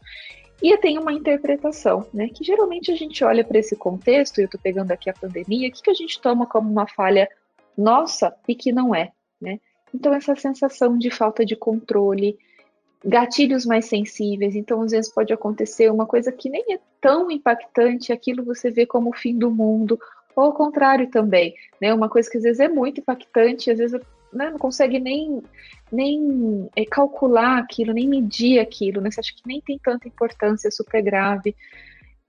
e 0.62 0.76
tem 0.76 0.98
uma 0.98 1.12
interpretação, 1.12 2.06
né? 2.12 2.28
Que 2.28 2.44
geralmente 2.44 2.92
a 2.92 2.94
gente 2.94 3.24
olha 3.24 3.42
para 3.42 3.58
esse 3.58 3.74
contexto, 3.76 4.38
e 4.38 4.42
eu 4.42 4.44
estou 4.44 4.60
pegando 4.60 4.92
aqui 4.92 5.08
a 5.08 5.14
pandemia, 5.14 5.68
o 5.68 5.72
que, 5.72 5.82
que 5.82 5.90
a 5.90 5.94
gente 5.94 6.20
toma 6.20 6.46
como 6.46 6.70
uma 6.70 6.86
falha 6.86 7.26
nossa 7.76 8.34
e 8.46 8.54
que 8.54 8.72
não 8.72 8.94
é, 8.94 9.12
né? 9.40 9.60
Então 9.94 10.12
essa 10.12 10.34
sensação 10.34 10.98
de 10.98 11.10
falta 11.10 11.44
de 11.44 11.56
controle, 11.56 12.38
gatilhos 13.04 13.64
mais 13.64 13.86
sensíveis, 13.86 14.54
então 14.54 14.82
às 14.82 14.90
vezes 14.90 15.12
pode 15.12 15.32
acontecer 15.32 15.90
uma 15.90 16.06
coisa 16.06 16.32
que 16.32 16.50
nem 16.50 16.74
é 16.74 16.78
tão 17.00 17.30
impactante, 17.30 18.12
aquilo 18.12 18.44
você 18.44 18.70
vê 18.70 18.84
como 18.84 19.10
o 19.10 19.16
fim 19.16 19.38
do 19.38 19.50
mundo, 19.50 19.98
ou 20.34 20.44
ao 20.44 20.52
contrário 20.52 21.08
também, 21.10 21.54
né? 21.80 21.94
Uma 21.94 22.08
coisa 22.08 22.30
que 22.30 22.36
às 22.36 22.42
vezes 22.42 22.60
é 22.60 22.68
muito 22.68 23.00
impactante, 23.00 23.70
às 23.70 23.78
vezes 23.78 24.00
né, 24.32 24.50
não 24.50 24.58
consegue 24.58 24.98
nem, 24.98 25.42
nem 25.90 26.68
é, 26.76 26.84
calcular 26.84 27.58
aquilo, 27.58 27.92
nem 27.92 28.08
medir 28.08 28.58
aquilo, 28.58 29.00
né? 29.00 29.10
Você 29.10 29.20
acha 29.20 29.34
que 29.34 29.46
nem 29.46 29.60
tem 29.60 29.78
tanta 29.78 30.08
importância, 30.08 30.68
é 30.68 30.70
super 30.70 31.02
grave. 31.02 31.56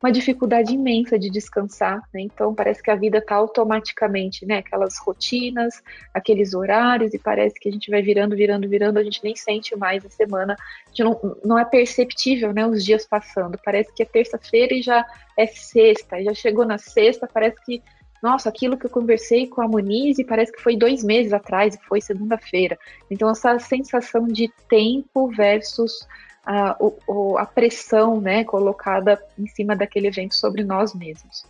Uma 0.02 0.12
dificuldade 0.12 0.74
imensa 0.74 1.18
de 1.18 1.30
descansar, 1.30 2.02
né? 2.14 2.22
Então 2.22 2.54
parece 2.54 2.84
que 2.84 2.92
a 2.92 2.96
vida 2.96 3.18
está 3.18 3.36
automaticamente, 3.36 4.46
né? 4.46 4.60
Aquelas 4.60 4.98
rotinas, 5.00 5.82
aqueles 6.14 6.54
horários, 6.54 7.14
e 7.14 7.20
parece 7.20 7.60
que 7.60 7.68
a 7.68 7.72
gente 7.72 7.90
vai 7.90 8.02
virando, 8.02 8.36
virando, 8.36 8.70
virando, 8.70 9.00
a 9.00 9.04
gente 9.04 9.24
nem 9.24 9.36
sente 9.36 9.76
mais 9.76 10.06
a 10.06 10.10
semana, 10.10 10.56
a 10.86 10.90
gente 10.90 11.04
não, 11.04 11.38
não 11.44 11.58
é 11.58 11.66
perceptível, 11.66 12.54
né? 12.54 12.66
Os 12.68 12.86
dias 12.86 13.08
passando. 13.08 13.58
Parece 13.66 13.92
que 13.94 14.04
é 14.04 14.06
terça-feira 14.06 14.76
e 14.76 14.84
já 14.84 15.04
é 15.36 15.48
sexta, 15.48 16.24
já 16.24 16.34
chegou 16.34 16.66
na 16.66 16.78
sexta, 16.78 17.28
parece 17.32 17.58
que 17.66 17.82
nossa, 18.22 18.50
aquilo 18.50 18.78
que 18.78 18.86
eu 18.86 18.90
conversei 18.90 19.48
com 19.48 19.62
a 19.62 19.68
Monize 19.68 20.24
parece 20.24 20.52
que 20.52 20.62
foi 20.62 20.76
dois 20.76 21.04
meses 21.04 21.32
atrás 21.34 21.76
e 21.76 21.86
foi 21.86 22.02
segunda-feira. 22.02 22.78
Então, 23.12 23.30
essa 23.30 23.60
sensação 23.60 24.28
de 24.28 24.52
tempo 24.68 25.30
versus 25.30 26.08
a, 26.48 26.78
o, 26.80 27.38
a 27.38 27.46
pressão 27.46 28.22
né, 28.22 28.46
colocada 28.46 29.22
em 29.38 29.46
cima 29.48 29.76
daquele 29.76 30.08
evento 30.08 30.34
sobre 30.34 30.64
nós 30.64 30.96
mesmos. 30.96 31.46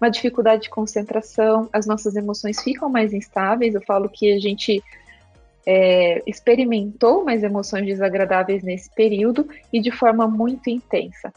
Uma 0.00 0.08
dificuldade 0.08 0.62
de 0.62 0.70
concentração, 0.70 1.68
as 1.72 1.86
nossas 1.86 2.14
emoções 2.14 2.62
ficam 2.62 2.88
mais 2.88 3.12
instáveis. 3.12 3.74
Eu 3.74 3.82
falo 3.82 4.08
que 4.08 4.32
a 4.32 4.38
gente 4.38 4.80
é, 5.66 6.22
experimentou 6.24 7.24
mais 7.24 7.42
emoções 7.42 7.84
desagradáveis 7.84 8.62
nesse 8.62 8.88
período 8.94 9.48
e 9.72 9.80
de 9.80 9.90
forma 9.90 10.28
muito 10.28 10.70
intensa. 10.70 11.32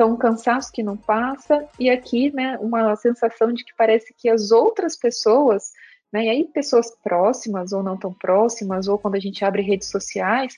Então, 0.00 0.14
um 0.14 0.16
cansaço 0.16 0.72
que 0.72 0.82
não 0.82 0.96
passa, 0.96 1.66
e 1.78 1.90
aqui, 1.90 2.34
né, 2.34 2.56
uma 2.58 2.96
sensação 2.96 3.52
de 3.52 3.62
que 3.62 3.72
parece 3.76 4.14
que 4.16 4.30
as 4.30 4.50
outras 4.50 4.96
pessoas, 4.96 5.72
né, 6.10 6.24
e 6.24 6.28
aí 6.30 6.44
pessoas 6.44 6.90
próximas 7.04 7.70
ou 7.72 7.82
não 7.82 7.98
tão 7.98 8.10
próximas, 8.10 8.88
ou 8.88 8.96
quando 8.96 9.16
a 9.16 9.20
gente 9.20 9.44
abre 9.44 9.60
redes 9.60 9.90
sociais, 9.90 10.56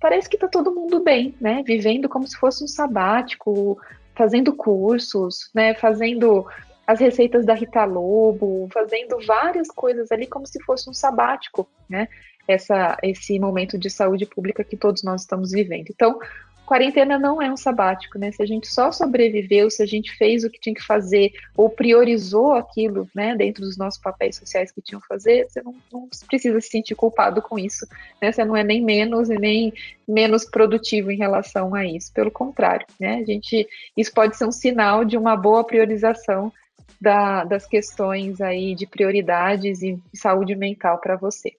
parece 0.00 0.28
que 0.28 0.36
está 0.36 0.48
todo 0.48 0.74
mundo 0.74 1.02
bem, 1.02 1.34
né, 1.40 1.62
vivendo 1.64 2.08
como 2.08 2.26
se 2.26 2.36
fosse 2.36 2.62
um 2.62 2.68
sabático, 2.68 3.78
fazendo 4.14 4.54
cursos, 4.54 5.50
né, 5.54 5.74
fazendo 5.74 6.46
as 6.86 7.00
receitas 7.00 7.44
da 7.44 7.54
Rita 7.54 7.84
Lobo, 7.84 8.68
fazendo 8.72 9.18
várias 9.26 9.68
coisas 9.68 10.12
ali 10.12 10.26
como 10.26 10.46
se 10.46 10.62
fosse 10.62 10.88
um 10.88 10.94
sabático, 10.94 11.68
né, 11.88 12.08
essa, 12.46 12.96
esse 13.02 13.38
momento 13.38 13.76
de 13.76 13.90
saúde 13.90 14.24
pública 14.24 14.62
que 14.62 14.76
todos 14.76 15.02
nós 15.02 15.22
estamos 15.22 15.50
vivendo. 15.50 15.88
Então, 15.90 16.18
quarentena 16.66 17.18
não 17.18 17.40
é 17.40 17.50
um 17.50 17.56
sabático, 17.56 18.18
né? 18.18 18.32
Se 18.32 18.42
a 18.42 18.46
gente 18.46 18.66
só 18.66 18.92
sobreviveu, 18.92 19.70
se 19.70 19.82
a 19.82 19.86
gente 19.86 20.14
fez 20.16 20.44
o 20.44 20.50
que 20.50 20.60
tinha 20.60 20.74
que 20.74 20.84
fazer 20.84 21.32
ou 21.56 21.70
priorizou 21.70 22.52
aquilo, 22.52 23.08
né, 23.14 23.34
dentro 23.36 23.62
dos 23.62 23.78
nossos 23.78 24.00
papéis 24.00 24.36
sociais 24.36 24.70
que 24.70 24.82
tinham 24.82 25.00
que 25.00 25.06
fazer, 25.06 25.46
você 25.48 25.62
não, 25.62 25.74
não 25.92 26.08
precisa 26.28 26.60
se 26.60 26.68
sentir 26.68 26.94
culpado 26.94 27.40
com 27.40 27.58
isso, 27.58 27.86
né? 28.20 28.32
Você 28.32 28.44
não 28.44 28.56
é 28.56 28.64
nem 28.64 28.82
menos 28.84 29.30
e 29.30 29.38
nem 29.38 29.72
menos 30.06 30.44
produtivo 30.44 31.10
em 31.10 31.16
relação 31.16 31.74
a 31.74 31.86
isso. 31.86 32.12
Pelo 32.12 32.30
contrário, 32.30 32.86
né? 33.00 33.20
A 33.20 33.24
gente, 33.24 33.66
isso 33.96 34.12
pode 34.12 34.36
ser 34.36 34.46
um 34.46 34.52
sinal 34.52 35.04
de 35.04 35.16
uma 35.16 35.36
boa 35.36 35.64
priorização 35.64 36.52
da, 37.00 37.44
das 37.44 37.66
questões 37.66 38.40
aí 38.40 38.74
de 38.74 38.86
prioridades 38.86 39.82
e 39.82 39.98
saúde 40.14 40.54
mental 40.56 40.98
para 40.98 41.16
você. 41.16 41.52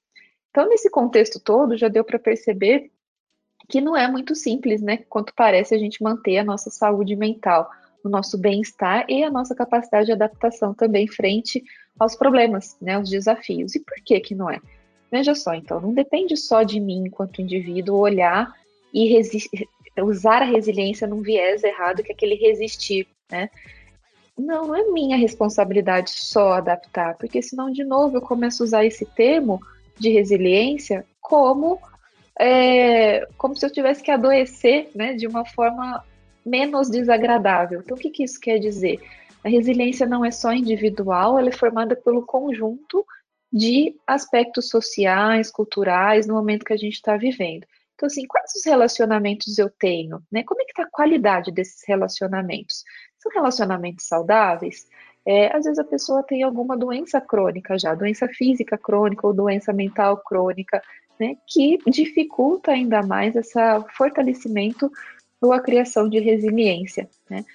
Então, 0.50 0.68
nesse 0.68 0.90
contexto 0.90 1.40
todo, 1.40 1.78
já 1.78 1.88
deu 1.88 2.04
para 2.04 2.18
perceber 2.18 2.90
que 3.68 3.82
não 3.82 3.96
é 3.96 4.10
muito 4.10 4.34
simples, 4.34 4.82
né? 4.82 4.98
Quanto 5.10 5.34
parece 5.36 5.76
a 5.76 5.78
gente 5.78 6.02
manter 6.02 6.38
a 6.38 6.44
nossa 6.44 6.70
saúde 6.70 7.16
mental, 7.16 7.70
o 8.04 8.10
nosso 8.10 8.38
bem-estar 8.38 9.06
e 9.10 9.24
a 9.24 9.32
nossa 9.32 9.54
capacidade 9.54 10.06
de 10.06 10.14
adaptação 10.14 10.74
também 10.74 11.08
frente 11.08 11.64
aos 12.00 12.16
problemas, 12.16 12.78
né? 12.82 12.98
Os 12.98 13.10
desafios. 13.10 13.76
E 13.76 13.80
por 13.80 13.98
que 14.04 14.20
que 14.20 14.36
não 14.36 14.50
é? 14.50 14.62
Veja 15.12 15.36
só, 15.36 15.54
então, 15.54 15.80
não 15.80 15.94
depende 15.94 16.36
só 16.36 16.64
de 16.64 16.80
mim 16.80 17.06
enquanto 17.08 17.42
indivíduo 17.42 17.98
olhar 17.98 18.54
e 18.94 19.20
usar 20.02 20.42
a 20.42 20.46
resiliência 20.46 21.08
num 21.08 21.22
viés 21.22 21.64
errado, 21.64 22.04
que 22.04 22.12
é 22.12 22.16
aquele 22.16 22.36
resistir, 22.36 23.08
né? 23.30 23.50
Não, 24.38 24.68
não 24.68 24.76
é 24.76 24.84
minha 24.92 25.18
responsabilidade 25.18 26.12
só 26.12 26.54
adaptar, 26.54 27.18
porque 27.18 27.42
senão, 27.42 27.72
de 27.72 27.84
novo, 27.84 28.18
eu 28.18 28.22
começo 28.22 28.62
a 28.62 28.66
usar 28.66 28.86
esse 28.86 29.06
termo 29.06 29.60
de 29.98 30.10
resiliência 30.10 31.06
como 31.20 31.80
é, 32.40 33.26
como 33.38 33.56
se 33.56 33.66
eu 33.66 33.72
tivesse 33.72 34.04
que 34.04 34.12
adoecer 34.12 34.90
né, 34.96 35.14
de 35.14 35.28
uma 35.28 35.46
forma 35.46 36.04
menos 36.46 36.90
desagradável. 36.90 37.82
Então, 37.82 37.98
o 37.98 38.00
que, 38.00 38.10
que 38.10 38.24
isso 38.24 38.40
quer 38.40 38.58
dizer? 38.60 39.02
A 39.44 39.50
resiliência 39.50 40.06
não 40.06 40.24
é 40.24 40.32
só 40.32 40.54
individual, 40.54 41.38
ela 41.38 41.50
é 41.50 41.54
formada 41.54 41.96
pelo 41.96 42.26
conjunto 42.26 43.06
de 43.52 43.96
aspectos 44.06 44.70
sociais, 44.70 45.50
culturais, 45.50 46.28
no 46.28 46.34
momento 46.34 46.66
que 46.66 46.74
a 46.74 46.78
gente 46.78 46.96
está 46.96 47.16
vivendo. 47.18 47.66
Então, 47.96 48.08
assim, 48.08 48.28
quais 48.28 48.54
os 48.56 48.66
relacionamentos 48.66 49.58
eu 49.58 49.70
tenho? 49.70 50.22
Né? 50.32 50.44
Como 50.44 50.62
é 50.62 50.66
que 50.66 50.72
está 50.72 50.84
a 50.84 50.92
qualidade 50.92 51.52
desses 51.52 51.82
relacionamentos? 51.88 52.84
São 53.18 53.32
relacionamentos 53.32 54.06
saudáveis? 54.06 54.86
É, 55.26 55.48
às 55.56 55.66
vezes 55.66 55.80
a 55.80 55.84
pessoa 55.84 56.24
tem 56.24 56.44
alguma 56.44 56.78
doença 56.78 57.20
crônica 57.20 57.78
já, 57.78 57.94
doença 57.96 58.28
física 58.30 58.78
crônica 58.78 59.26
ou 59.26 59.34
doença 59.34 59.74
mental 59.74 60.18
crônica, 60.24 60.82
né, 61.20 61.36
que 61.48 61.78
dificulta 61.88 62.72
ainda 62.72 63.02
mais 63.02 63.36
esse 63.36 63.60
fortalecimento 63.96 64.92
ou 65.42 65.54
a 65.54 65.60
criação 65.60 66.10
de 66.10 66.20
resiliência, 66.20 67.10
né. 67.30 67.46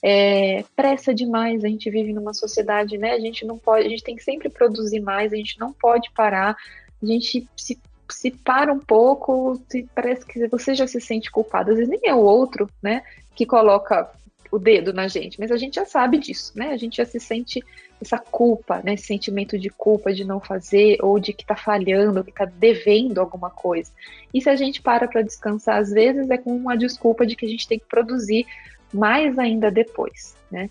É, 0.00 0.64
pressa 0.76 1.12
demais, 1.12 1.64
a 1.64 1.68
gente 1.68 1.90
vive 1.90 2.12
numa 2.12 2.32
sociedade, 2.32 2.96
né, 2.96 3.12
a 3.12 3.18
gente 3.18 3.44
não 3.44 3.58
pode, 3.58 3.86
a 3.86 3.88
gente 3.90 4.04
tem 4.04 4.14
que 4.14 4.22
sempre 4.22 4.48
produzir 4.48 5.00
mais, 5.00 5.32
a 5.32 5.36
gente 5.36 5.58
não 5.58 5.72
pode 5.72 6.08
parar, 6.12 6.56
a 7.02 7.06
gente 7.06 7.48
se, 7.56 7.76
se 8.08 8.30
para 8.30 8.72
um 8.72 8.78
pouco, 8.78 9.60
se, 9.68 9.88
parece 9.92 10.24
que 10.24 10.46
você 10.46 10.74
já 10.74 10.86
se 10.86 11.00
sente 11.00 11.32
culpado, 11.32 11.72
às 11.72 11.76
vezes 11.78 11.90
nem 11.90 12.00
é 12.04 12.14
o 12.14 12.20
outro, 12.20 12.70
né, 12.80 13.02
que 13.34 13.44
coloca 13.44 14.08
o 14.50 14.58
dedo 14.58 14.92
na 14.92 15.08
gente, 15.08 15.38
mas 15.38 15.50
a 15.50 15.56
gente 15.56 15.74
já 15.74 15.84
sabe 15.84 16.18
disso, 16.18 16.52
né? 16.56 16.70
A 16.70 16.76
gente 16.76 16.96
já 16.96 17.04
se 17.04 17.20
sente 17.20 17.62
essa 18.00 18.18
culpa, 18.18 18.80
né? 18.84 18.94
Esse 18.94 19.06
sentimento 19.06 19.58
de 19.58 19.70
culpa 19.70 20.12
de 20.12 20.24
não 20.24 20.40
fazer 20.40 20.98
ou 21.02 21.18
de 21.18 21.32
que 21.32 21.44
tá 21.44 21.56
falhando, 21.56 22.24
que 22.24 22.32
tá 22.32 22.44
devendo 22.44 23.18
alguma 23.18 23.50
coisa. 23.50 23.90
E 24.32 24.40
se 24.40 24.48
a 24.48 24.56
gente 24.56 24.80
para 24.80 25.08
para 25.08 25.22
descansar, 25.22 25.78
às 25.78 25.90
vezes 25.90 26.30
é 26.30 26.38
com 26.38 26.54
uma 26.54 26.76
desculpa 26.76 27.26
de 27.26 27.36
que 27.36 27.44
a 27.44 27.48
gente 27.48 27.68
tem 27.68 27.78
que 27.78 27.86
produzir 27.86 28.46
mais 28.92 29.38
ainda 29.38 29.70
depois, 29.70 30.36
né? 30.50 30.70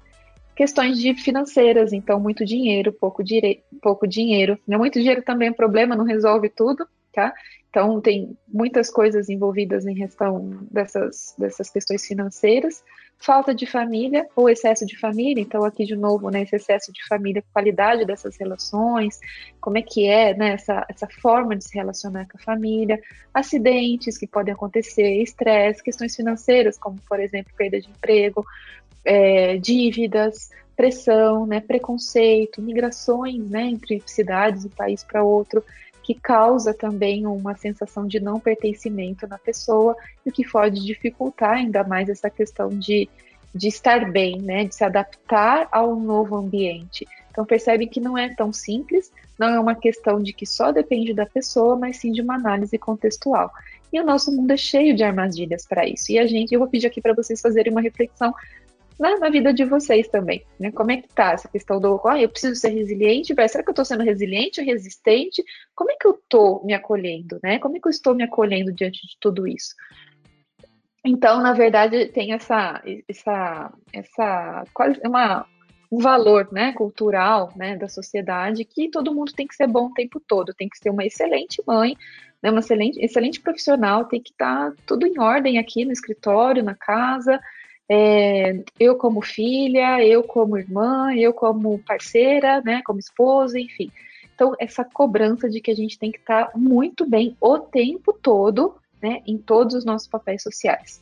Questões 0.56 0.98
de 0.98 1.14
financeiras, 1.14 1.94
então 1.94 2.20
muito 2.20 2.44
dinheiro, 2.44 2.92
pouco, 2.92 3.24
dire... 3.24 3.64
pouco 3.80 4.08
dinheiro. 4.08 4.58
Né? 4.68 4.76
Muito 4.76 4.98
dinheiro 4.98 5.22
também 5.22 5.50
é 5.50 5.54
problema, 5.54 5.96
não 5.96 6.04
resolve 6.04 6.50
tudo, 6.50 6.88
tá? 7.14 7.32
Então 7.70 8.02
tem 8.02 8.36
muitas 8.48 8.90
coisas 8.90 9.30
envolvidas 9.30 9.86
em 9.86 9.94
questão 9.94 10.66
dessas, 10.72 11.36
dessas 11.38 11.70
questões 11.70 12.06
financeiras 12.06 12.84
falta 13.20 13.54
de 13.54 13.66
família 13.66 14.28
ou 14.36 14.50
excesso 14.50 14.86
de 14.86 14.98
família, 14.98 15.42
então 15.42 15.64
aqui 15.64 15.86
de 15.86 15.96
novo, 15.96 16.30
né, 16.30 16.44
esse 16.44 16.56
excesso 16.56 16.92
de 16.92 17.06
família, 17.08 17.44
qualidade 17.52 18.06
dessas 18.06 18.38
relações, 18.38 19.20
como 19.60 19.78
é 19.78 19.82
que 19.82 20.08
é, 20.08 20.34
né, 20.36 20.54
essa, 20.54 20.86
essa 20.88 21.08
forma 21.08 21.56
de 21.56 21.64
se 21.64 21.76
relacionar 21.76 22.28
com 22.28 22.38
a 22.38 22.42
família, 22.42 23.02
acidentes 23.34 24.18
que 24.18 24.28
podem 24.28 24.54
acontecer, 24.54 25.22
estresse, 25.22 25.84
questões 25.84 26.16
financeiras, 26.16 26.78
como 26.78 26.98
por 27.08 27.20
exemplo, 27.20 27.52
perda 27.58 27.82
de 27.82 27.90
emprego, 27.90 28.46
é, 29.04 29.58
dívidas, 29.58 30.52
pressão, 30.76 31.48
né, 31.48 31.60
preconceito, 31.60 32.62
migrações, 32.62 33.50
né, 33.50 33.64
entre 33.64 34.02
cidades 34.06 34.64
e 34.64 34.70
país 34.70 35.04
para 35.04 35.24
outro, 35.24 35.64
que 36.08 36.14
causa 36.14 36.74
também 36.74 37.28
uma 37.28 37.54
sensação 37.58 38.08
de 38.08 38.18
não 38.18 38.40
pertencimento 38.40 39.28
na 39.28 39.38
pessoa 39.38 39.94
e 40.26 40.32
que 40.32 40.50
pode 40.50 40.86
dificultar 40.86 41.58
ainda 41.58 41.84
mais 41.84 42.08
essa 42.08 42.30
questão 42.30 42.70
de, 42.70 43.10
de 43.54 43.68
estar 43.68 44.10
bem, 44.10 44.42
né, 44.42 44.64
de 44.64 44.74
se 44.74 44.86
adaptar 44.86 45.68
ao 45.70 45.98
novo 45.98 46.38
ambiente. 46.38 47.06
Então 47.30 47.44
percebe 47.44 47.88
que 47.88 48.00
não 48.00 48.18
é 48.18 48.34
tão 48.34 48.54
simples, 48.54 49.12
não 49.38 49.50
é 49.50 49.60
uma 49.60 49.76
questão 49.76 50.24
de 50.24 50.32
que 50.32 50.46
só 50.46 50.72
depende 50.72 51.14
da 51.14 51.26
pessoa, 51.26 51.76
mas 51.76 51.98
sim 51.98 52.14
de 52.14 52.22
uma 52.22 52.36
análise 52.36 52.78
contextual. 52.78 53.52
E 53.92 54.00
o 54.00 54.06
nosso 54.06 54.32
mundo 54.32 54.52
é 54.52 54.58
cheio 54.58 54.96
de 54.96 55.04
armadilhas 55.04 55.66
para 55.68 55.86
isso. 55.86 56.10
E 56.14 56.18
a 56.18 56.26
gente, 56.26 56.54
eu 56.54 56.60
vou 56.60 56.70
pedir 56.70 56.88
aqui 56.88 57.02
para 57.02 57.14
vocês 57.14 57.42
fazerem 57.42 57.74
uma 57.74 57.82
reflexão 57.82 58.34
na, 59.00 59.18
na, 59.18 59.30
vida 59.30 59.54
de 59.54 59.64
vocês 59.66 60.08
também, 60.08 60.44
né? 60.60 60.72
Como 60.72 60.92
é 60.92 60.98
que 60.98 61.08
tá 61.10 61.32
essa 61.32 61.48
questão 61.48 61.80
do, 61.80 62.02
ah, 62.06 62.20
eu 62.20 62.30
preciso 62.30 62.56
ser 62.56 62.70
resiliente, 62.70 63.34
vai, 63.34 63.48
será 63.48 63.64
que 63.64 63.70
eu 63.70 63.74
estou 63.74 63.86
sendo 63.86 64.04
resiliente 64.04 64.60
ou 64.60 64.66
resistente? 64.66 65.44
Como 65.76 65.92
é 65.92 65.96
que 65.96 66.08
eu 66.08 66.12
estou 66.12 66.64
me 66.66 66.74
acolhendo, 66.74 67.40
né? 67.44 67.60
Como 67.60 67.78
é 67.78 67.80
que 67.80 67.88
eu 67.88 67.92
estou 67.92 68.16
me 68.16 68.24
acolhendo 68.24 68.72
diante 68.72 69.06
de 69.06 69.18
tudo 69.20 69.48
isso? 69.48 69.76
Então, 71.06 71.42
na 71.42 71.54
verdade, 71.54 72.08
tem 72.08 72.34
essa, 72.34 72.82
essa, 73.08 73.74
essa 73.94 74.64
quase 74.74 75.00
uma 75.06 75.46
um 75.92 76.00
valor, 76.00 76.50
né, 76.52 76.74
cultural, 76.74 77.54
né, 77.56 77.78
da 77.78 77.88
sociedade 77.88 78.66
que 78.66 78.90
todo 78.90 79.14
mundo 79.14 79.32
tem 79.34 79.48
que 79.48 79.56
ser 79.56 79.68
bom 79.68 79.86
o 79.86 79.94
tempo 79.94 80.20
todo, 80.20 80.54
tem 80.54 80.68
que 80.68 80.78
ser 80.78 80.90
uma 80.90 81.06
excelente 81.06 81.64
mãe, 81.66 81.96
né, 82.44 82.52
uma 82.52 82.60
excelente, 82.60 83.00
excelente 83.00 83.40
profissional, 83.40 84.06
tem 84.06 84.22
que 84.22 84.32
estar 84.32 84.72
tá 84.72 84.78
tudo 84.86 85.08
em 85.08 85.20
ordem 85.20 85.58
aqui 85.58 85.86
no 85.86 85.92
escritório, 85.92 86.64
na 86.64 86.76
casa, 86.76 87.40
é, 87.90 88.64
eu 88.80 88.96
como 88.96 89.22
filha, 89.22 90.04
eu 90.04 90.24
como 90.24 90.58
irmã, 90.58 91.14
eu 91.16 91.34
como 91.34 91.80
parceira, 91.80 92.62
né, 92.62 92.82
como 92.86 93.00
esposa, 93.00 93.60
enfim. 93.60 93.92
Então, 94.36 94.54
essa 94.60 94.84
cobrança 94.84 95.50
de 95.50 95.60
que 95.60 95.72
a 95.72 95.76
gente 95.76 95.98
tem 95.98 96.12
que 96.12 96.20
estar 96.20 96.52
muito 96.56 97.10
bem 97.10 97.36
o 97.42 97.58
tempo 97.58 98.14
todo, 98.14 98.76
né, 99.02 99.22
em 99.26 99.38
todos 99.38 99.74
os 99.74 99.86
nossos 99.86 100.08
papéis 100.08 100.44
sociais. 100.44 101.02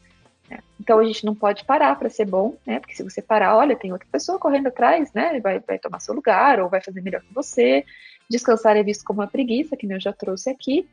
Né? 0.50 0.60
Então 0.80 1.00
a 1.00 1.04
gente 1.04 1.26
não 1.26 1.36
pode 1.36 1.66
parar 1.66 1.98
para 1.98 2.10
ser 2.10 2.26
bom, 2.26 2.56
né? 2.66 2.80
Porque 2.80 2.96
se 2.96 3.04
você 3.04 3.22
parar, 3.22 3.58
olha, 3.58 3.76
tem 3.76 3.92
outra 3.92 4.08
pessoa 4.12 4.40
correndo 4.40 4.68
atrás, 4.68 5.12
né? 5.14 5.40
Vai, 5.40 5.60
vai 5.60 5.80
tomar 5.80 6.00
seu 6.00 6.14
lugar 6.14 6.60
ou 6.60 6.70
vai 6.70 6.82
fazer 6.82 7.02
melhor 7.02 7.22
que 7.22 7.34
você. 7.34 7.84
Descansar 8.30 8.78
é 8.78 8.84
visto 8.84 9.04
como 9.04 9.22
uma 9.22 9.28
preguiça, 9.28 9.76
que 9.76 9.92
eu 9.92 10.00
já 10.00 10.14
trouxe 10.14 10.50
aqui. 10.50 10.88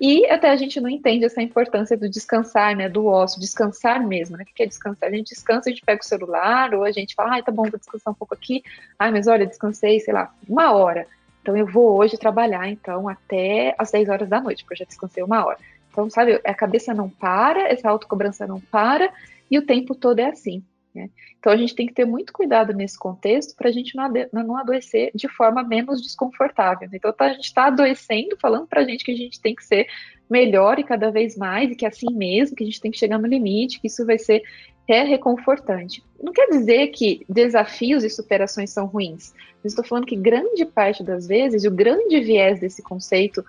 E 0.00 0.26
até 0.26 0.50
a 0.50 0.56
gente 0.56 0.80
não 0.80 0.88
entende 0.88 1.24
essa 1.24 1.42
importância 1.42 1.96
do 1.96 2.08
descansar, 2.08 2.76
né? 2.76 2.88
Do 2.88 3.06
osso, 3.06 3.40
descansar 3.40 4.06
mesmo, 4.06 4.36
né? 4.36 4.44
O 4.44 4.54
que 4.54 4.62
é 4.62 4.66
descansar? 4.66 5.08
A 5.08 5.12
gente 5.12 5.30
descansa, 5.30 5.68
a 5.68 5.72
gente 5.72 5.84
pega 5.84 6.00
o 6.00 6.04
celular, 6.04 6.72
ou 6.74 6.84
a 6.84 6.92
gente 6.92 7.14
fala, 7.14 7.32
ai, 7.32 7.42
tá 7.42 7.50
bom, 7.50 7.64
vou 7.64 7.78
descansar 7.78 8.12
um 8.12 8.16
pouco 8.16 8.34
aqui. 8.34 8.62
Ai, 8.98 9.10
mas 9.10 9.26
olha, 9.26 9.46
descansei, 9.46 9.98
sei 9.98 10.14
lá, 10.14 10.32
uma 10.48 10.72
hora. 10.72 11.06
Então 11.42 11.56
eu 11.56 11.66
vou 11.66 11.96
hoje 11.98 12.16
trabalhar, 12.16 12.68
então, 12.68 13.08
até 13.08 13.74
as 13.76 13.90
10 13.90 14.08
horas 14.08 14.28
da 14.28 14.40
noite, 14.40 14.62
porque 14.62 14.74
eu 14.74 14.78
já 14.78 14.84
descansei 14.84 15.22
uma 15.22 15.44
hora. 15.44 15.58
Então, 15.90 16.08
sabe, 16.08 16.40
a 16.44 16.54
cabeça 16.54 16.94
não 16.94 17.08
para, 17.08 17.68
essa 17.68 17.88
autocobrança 17.88 18.46
não 18.46 18.60
para, 18.60 19.10
e 19.50 19.58
o 19.58 19.66
tempo 19.66 19.94
todo 19.94 20.20
é 20.20 20.26
assim. 20.26 20.62
Né? 20.98 21.10
Então, 21.38 21.52
a 21.52 21.56
gente 21.56 21.74
tem 21.74 21.86
que 21.86 21.94
ter 21.94 22.04
muito 22.04 22.32
cuidado 22.32 22.72
nesse 22.74 22.98
contexto 22.98 23.54
para 23.56 23.68
a 23.68 23.72
gente 23.72 23.96
não, 24.32 24.56
adoecer 24.56 25.12
de 25.14 25.28
forma 25.28 25.62
menos 25.62 26.02
desconfortável. 26.02 26.88
Então, 26.92 27.12
tá, 27.12 27.26
a 27.26 27.32
gente 27.32 27.44
está 27.44 27.66
adoecendo, 27.66 28.36
falando 28.40 28.66
para 28.66 28.80
a 28.80 28.84
gente 28.84 29.04
que 29.04 29.12
a 29.12 29.16
gente 29.16 29.40
tem 29.40 29.54
que 29.54 29.64
ser 29.64 29.86
melhor 30.28 30.78
e 30.78 30.84
cada 30.84 31.10
vez 31.10 31.36
mais, 31.36 31.70
e 31.70 31.76
que 31.76 31.84
é 31.84 31.88
assim 31.88 32.12
mesmo, 32.12 32.56
que 32.56 32.64
a 32.64 32.66
gente 32.66 32.80
tem 32.80 32.90
que 32.90 32.98
chegar 32.98 33.18
no 33.18 33.26
limite, 33.26 33.80
que 33.80 33.86
isso 33.86 34.04
vai 34.04 34.18
ser 34.18 34.42
é 34.88 35.02
reconfortante. 35.02 36.02
Não 36.20 36.32
quer 36.32 36.48
dizer 36.48 36.88
que 36.88 37.24
desafios 37.28 38.02
e 38.04 38.08
superações 38.08 38.70
são 38.70 38.86
ruins. 38.86 39.34
Estou 39.62 39.84
falando 39.84 40.06
que 40.06 40.16
grande 40.16 40.64
parte 40.64 41.04
das 41.04 41.26
vezes, 41.26 41.64
o 41.64 41.70
grande 41.70 42.20
viés 42.20 42.58
desse 42.58 42.82
conceito 42.82 43.44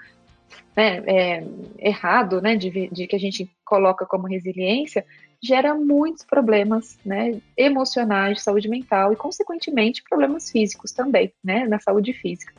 né, 0.75 1.01
é, 1.07 1.43
errado, 1.77 2.41
né, 2.41 2.57
de, 2.57 2.89
de, 2.89 3.07
que 3.07 3.15
a 3.15 3.19
gente 3.19 3.49
coloca 3.63 4.05
como 4.05 4.27
resiliência, 4.27 5.05
gera 5.41 5.73
muitos 5.73 6.23
problemas, 6.23 6.97
né, 7.06 7.39
emocionais, 7.56 8.38
de 8.38 8.43
saúde 8.43 8.67
mental 8.67 9.13
e, 9.13 9.15
consequentemente, 9.15 10.04
problemas 10.04 10.49
físicos 10.49 10.91
também, 10.91 11.34
né, 11.43 11.65
na 11.67 11.80
saúde 11.80 12.13
física. 12.13 12.54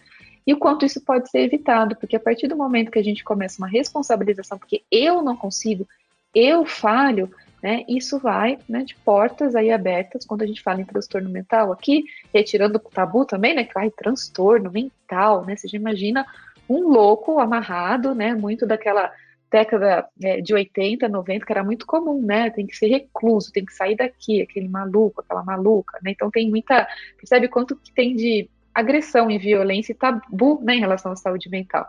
E 0.47 0.55
o 0.55 0.59
quanto 0.59 0.87
isso 0.87 1.01
pode 1.03 1.31
ser 1.31 1.41
evitado, 1.41 1.95
porque 1.97 2.17
a 2.17 2.21
partir 2.21 2.49
do 2.49 2.57
momento 2.57 2.91
que 2.91 2.99
a 2.99 3.05
gente 3.05 3.23
começa 3.23 3.61
uma 3.61 3.69
responsabilização, 3.69 4.59
porque 4.59 4.83
eu 4.91 5.23
não 5.23 5.37
consigo, 5.37 5.87
eu 6.35 6.65
falho, 6.65 7.31
né, 7.63 7.85
isso 7.87 8.19
vai 8.19 8.59
né, 8.67 8.83
de 8.83 8.95
portas 8.95 9.55
aí 9.55 9.71
abertas, 9.71 10.25
quando 10.25 10.43
a 10.43 10.47
gente 10.47 10.63
fala 10.63 10.81
em 10.81 10.87
transtorno 10.87 11.29
mental 11.29 11.71
aqui, 11.73 12.05
retirando 12.33 12.79
o 12.79 12.91
tabu 12.91 13.27
também, 13.27 13.55
né, 13.55 13.65
que 13.65 13.75
vai 13.75 13.91
transtorno 13.91 14.71
mental, 14.71 15.45
né, 15.45 15.55
você 15.55 15.69
já 15.69 15.77
imagina 15.77 16.25
um 16.71 16.89
louco 16.89 17.41
amarrado, 17.41 18.15
né? 18.15 18.33
Muito 18.33 18.65
daquela 18.65 19.13
década 19.51 20.07
é, 20.23 20.41
de 20.41 20.55
80, 20.55 21.09
90, 21.09 21.45
que 21.45 21.53
era 21.53 21.65
muito 21.65 21.85
comum, 21.87 22.23
né? 22.23 22.51
Tem 22.51 22.67
que 22.67 22.77
ser 22.77 22.87
recluso, 22.87 23.53
tem 23.53 23.65
que 23.65 23.75
sair 23.75 23.97
daqui, 23.97 24.41
aquele 24.41 24.69
maluco, 24.69 25.21
aquela 25.21 25.43
maluca, 25.43 25.99
né? 26.03 26.13
Então 26.13 26.31
tem 26.31 26.49
muita. 26.49 26.87
Percebe 27.17 27.49
quanto 27.49 27.77
que 27.77 27.93
tem 27.93 28.15
de 28.15 28.49
agressão 28.75 29.31
e 29.31 29.39
violência 29.39 29.93
e 29.93 29.95
tabu 29.95 30.61
né, 30.63 30.77
em 30.77 30.81
relação 30.81 31.11
à 31.11 31.17
saúde 31.17 31.49
mental. 31.49 31.87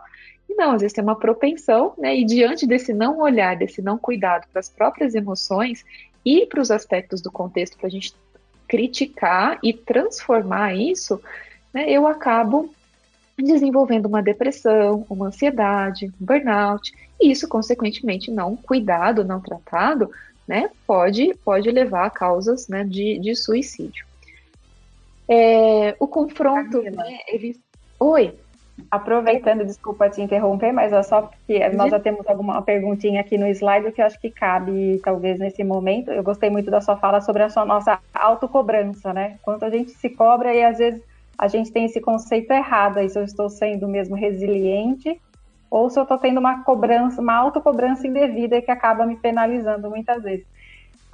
E 0.48 0.54
não, 0.54 0.72
às 0.72 0.82
vezes 0.82 0.92
tem 0.92 1.04
uma 1.04 1.18
propensão, 1.18 1.94
né? 1.96 2.16
E 2.16 2.24
diante 2.24 2.66
desse 2.66 2.92
não 2.92 3.20
olhar, 3.20 3.56
desse 3.56 3.80
não 3.80 3.96
cuidado 3.96 4.46
para 4.50 4.60
as 4.60 4.68
próprias 4.68 5.14
emoções 5.14 5.84
e 6.24 6.46
para 6.46 6.60
os 6.60 6.70
aspectos 6.70 7.20
do 7.20 7.30
contexto 7.30 7.76
para 7.76 7.86
a 7.86 7.90
gente 7.90 8.14
criticar 8.68 9.58
e 9.62 9.72
transformar 9.72 10.74
isso, 10.74 11.20
né, 11.74 11.90
eu 11.90 12.06
acabo 12.06 12.72
desenvolvendo 13.38 14.06
uma 14.06 14.22
depressão, 14.22 15.06
uma 15.08 15.26
ansiedade, 15.26 16.06
um 16.20 16.24
burnout, 16.24 16.92
e 17.20 17.30
isso, 17.30 17.48
consequentemente, 17.48 18.30
não 18.30 18.56
cuidado, 18.56 19.24
não 19.24 19.40
tratado, 19.40 20.10
né, 20.46 20.70
pode, 20.86 21.34
pode 21.44 21.70
levar 21.70 22.06
a 22.06 22.10
causas 22.10 22.68
né, 22.68 22.84
de, 22.84 23.18
de 23.18 23.34
suicídio. 23.34 24.04
É, 25.28 25.94
o 25.98 26.06
confronto, 26.06 26.82
né, 26.82 27.18
ele... 27.28 27.58
Oi? 27.98 28.34
Aproveitando, 28.90 29.64
desculpa 29.64 30.10
te 30.10 30.20
interromper, 30.20 30.72
mas 30.72 30.92
é 30.92 31.02
só 31.02 31.22
porque 31.22 31.68
nós 31.70 31.90
já 31.90 32.00
temos 32.00 32.26
alguma 32.26 32.60
perguntinha 32.62 33.20
aqui 33.20 33.38
no 33.38 33.46
slide 33.46 33.92
que 33.92 34.00
eu 34.00 34.06
acho 34.06 34.18
que 34.18 34.30
cabe, 34.30 35.00
talvez, 35.04 35.38
nesse 35.38 35.62
momento. 35.62 36.10
Eu 36.10 36.22
gostei 36.22 36.50
muito 36.50 36.70
da 36.70 36.80
sua 36.80 36.96
fala 36.96 37.20
sobre 37.20 37.42
a 37.42 37.50
sua 37.50 37.64
nossa 37.64 38.00
autocobrança, 38.12 39.12
né? 39.12 39.38
Quanto 39.42 39.64
a 39.64 39.70
gente 39.70 39.92
se 39.92 40.08
cobra 40.08 40.54
e 40.54 40.64
às 40.64 40.78
vezes 40.78 41.02
a 41.38 41.48
gente 41.48 41.72
tem 41.72 41.84
esse 41.84 42.00
conceito 42.00 42.50
errado 42.52 42.98
aí, 42.98 43.08
se 43.08 43.18
eu 43.18 43.24
estou 43.24 43.48
sendo 43.48 43.88
mesmo 43.88 44.14
resiliente 44.14 45.20
ou 45.70 45.88
se 45.88 45.98
eu 45.98 46.02
estou 46.02 46.18
tendo 46.18 46.38
uma 46.38 46.62
cobrança, 46.64 47.20
uma 47.20 47.34
autocobrança 47.34 48.06
indevida 48.06 48.60
que 48.60 48.70
acaba 48.70 49.06
me 49.06 49.16
penalizando 49.16 49.88
muitas 49.88 50.22
vezes. 50.22 50.46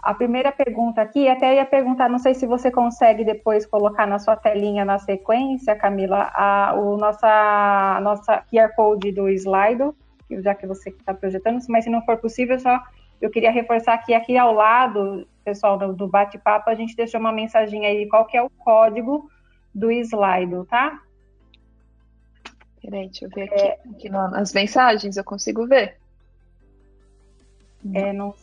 A 0.02 0.14
primeira 0.14 0.50
pergunta 0.50 1.00
aqui, 1.00 1.28
até 1.28 1.56
ia 1.56 1.64
perguntar, 1.64 2.08
não 2.08 2.18
sei 2.18 2.34
se 2.34 2.46
você 2.46 2.70
consegue 2.70 3.24
depois 3.24 3.66
colocar 3.66 4.06
na 4.06 4.18
sua 4.18 4.36
telinha 4.36 4.84
na 4.84 4.98
sequência, 4.98 5.76
Camila, 5.76 6.30
a, 6.34 6.74
o 6.76 6.96
nossa, 6.96 8.00
nossa 8.02 8.42
QR 8.50 8.74
Code 8.74 9.12
do 9.12 9.28
Slido, 9.28 9.94
já 10.30 10.54
que 10.54 10.66
você 10.66 10.90
está 10.90 11.14
projetando, 11.14 11.58
mas 11.68 11.84
se 11.84 11.90
não 11.90 12.02
for 12.02 12.16
possível, 12.16 12.58
só 12.58 12.80
eu 13.20 13.30
queria 13.30 13.50
reforçar 13.50 13.98
que 13.98 14.14
aqui 14.14 14.36
ao 14.36 14.52
lado, 14.52 15.26
pessoal, 15.44 15.76
do, 15.78 15.92
do 15.92 16.06
bate-papo, 16.06 16.70
a 16.70 16.74
gente 16.74 16.94
deixou 16.94 17.18
uma 17.20 17.32
mensagem 17.32 17.86
aí, 17.86 18.08
qual 18.08 18.24
que 18.24 18.36
é 18.36 18.42
o 18.42 18.50
código 18.50 19.28
do 19.74 19.90
slide, 19.90 20.66
tá? 20.68 21.00
Peraí, 22.82 23.08
deixa 23.08 23.24
eu 23.24 23.30
ver 23.30 23.42
aqui. 23.42 23.60
É, 23.60 23.78
aqui 23.90 24.08
nas 24.08 24.52
mensagens 24.52 25.16
eu 25.16 25.24
consigo 25.24 25.66
ver. 25.66 25.96
É, 27.94 28.12
não. 28.12 28.34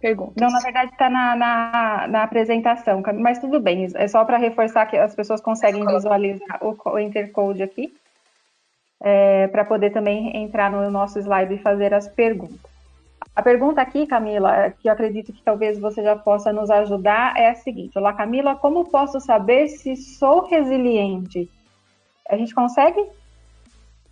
Perguntas. 0.00 0.34
Não, 0.36 0.50
na 0.50 0.60
verdade 0.60 0.92
está 0.92 1.08
na, 1.08 1.34
na, 1.34 2.06
na, 2.08 2.22
apresentação, 2.22 3.02
mas 3.18 3.38
tudo 3.38 3.58
bem. 3.58 3.88
É 3.94 4.06
só 4.06 4.24
para 4.24 4.36
reforçar 4.36 4.84
que 4.86 4.96
as 4.96 5.14
pessoas 5.14 5.40
conseguem 5.40 5.86
visualizar 5.86 6.58
o, 6.62 6.76
o 6.90 6.98
intercode 6.98 7.62
aqui, 7.62 7.94
é, 9.00 9.48
para 9.48 9.64
poder 9.64 9.90
também 9.90 10.36
entrar 10.36 10.70
no 10.70 10.90
nosso 10.90 11.18
slide 11.18 11.54
e 11.54 11.58
fazer 11.58 11.94
as 11.94 12.06
perguntas. 12.06 12.73
A 13.34 13.42
pergunta 13.42 13.80
aqui, 13.80 14.06
Camila, 14.06 14.70
que 14.70 14.88
eu 14.88 14.92
acredito 14.92 15.32
que 15.32 15.42
talvez 15.42 15.78
você 15.78 16.02
já 16.02 16.16
possa 16.16 16.52
nos 16.52 16.70
ajudar, 16.70 17.36
é 17.36 17.50
a 17.50 17.54
seguinte: 17.54 17.98
Olá, 17.98 18.12
Camila, 18.12 18.54
como 18.54 18.88
posso 18.90 19.20
saber 19.20 19.68
se 19.68 19.96
sou 19.96 20.46
resiliente? 20.46 21.50
A 22.28 22.36
gente 22.36 22.54
consegue 22.54 23.04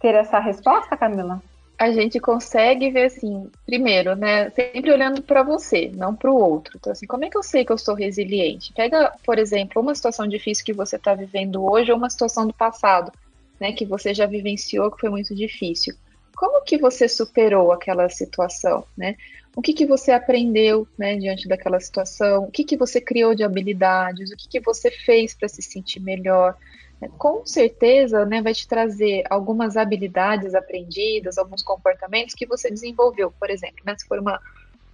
ter 0.00 0.14
essa 0.14 0.38
resposta, 0.40 0.96
Camila? 0.96 1.40
A 1.78 1.90
gente 1.90 2.20
consegue 2.20 2.90
ver 2.90 3.06
assim, 3.06 3.50
primeiro, 3.64 4.14
né? 4.14 4.50
Sempre 4.50 4.92
olhando 4.92 5.22
para 5.22 5.42
você, 5.42 5.90
não 5.94 6.14
para 6.14 6.30
o 6.30 6.36
outro. 6.36 6.76
Então, 6.76 6.92
assim, 6.92 7.06
como 7.06 7.24
é 7.24 7.30
que 7.30 7.36
eu 7.36 7.42
sei 7.42 7.64
que 7.64 7.72
eu 7.72 7.78
sou 7.78 7.94
resiliente? 7.94 8.72
Pega, 8.72 9.12
por 9.24 9.38
exemplo, 9.38 9.82
uma 9.82 9.94
situação 9.94 10.26
difícil 10.28 10.64
que 10.64 10.72
você 10.72 10.96
está 10.96 11.14
vivendo 11.14 11.64
hoje 11.64 11.90
ou 11.90 11.98
uma 11.98 12.10
situação 12.10 12.46
do 12.46 12.54
passado, 12.54 13.12
né? 13.60 13.72
Que 13.72 13.86
você 13.86 14.12
já 14.12 14.26
vivenciou 14.26 14.90
que 14.90 15.00
foi 15.00 15.10
muito 15.10 15.34
difícil 15.34 15.94
como 16.42 16.64
que 16.64 16.76
você 16.76 17.08
superou 17.08 17.70
aquela 17.70 18.08
situação, 18.08 18.84
né? 18.98 19.16
O 19.54 19.62
que, 19.62 19.72
que 19.72 19.86
você 19.86 20.10
aprendeu, 20.10 20.88
né, 20.98 21.14
diante 21.14 21.46
daquela 21.46 21.78
situação? 21.78 22.46
O 22.46 22.50
que, 22.50 22.64
que 22.64 22.76
você 22.76 23.00
criou 23.00 23.32
de 23.32 23.44
habilidades? 23.44 24.32
O 24.32 24.36
que, 24.36 24.48
que 24.48 24.60
você 24.60 24.90
fez 24.90 25.34
para 25.34 25.46
se 25.46 25.62
sentir 25.62 26.00
melhor? 26.00 26.56
É, 27.00 27.06
com 27.06 27.46
certeza, 27.46 28.26
né, 28.26 28.42
vai 28.42 28.52
te 28.54 28.66
trazer 28.66 29.22
algumas 29.30 29.76
habilidades 29.76 30.52
aprendidas, 30.52 31.38
alguns 31.38 31.62
comportamentos 31.62 32.34
que 32.34 32.44
você 32.44 32.68
desenvolveu, 32.68 33.32
por 33.38 33.48
exemplo, 33.48 33.78
né, 33.86 33.94
se 33.96 34.04
for 34.08 34.18
uma, 34.18 34.40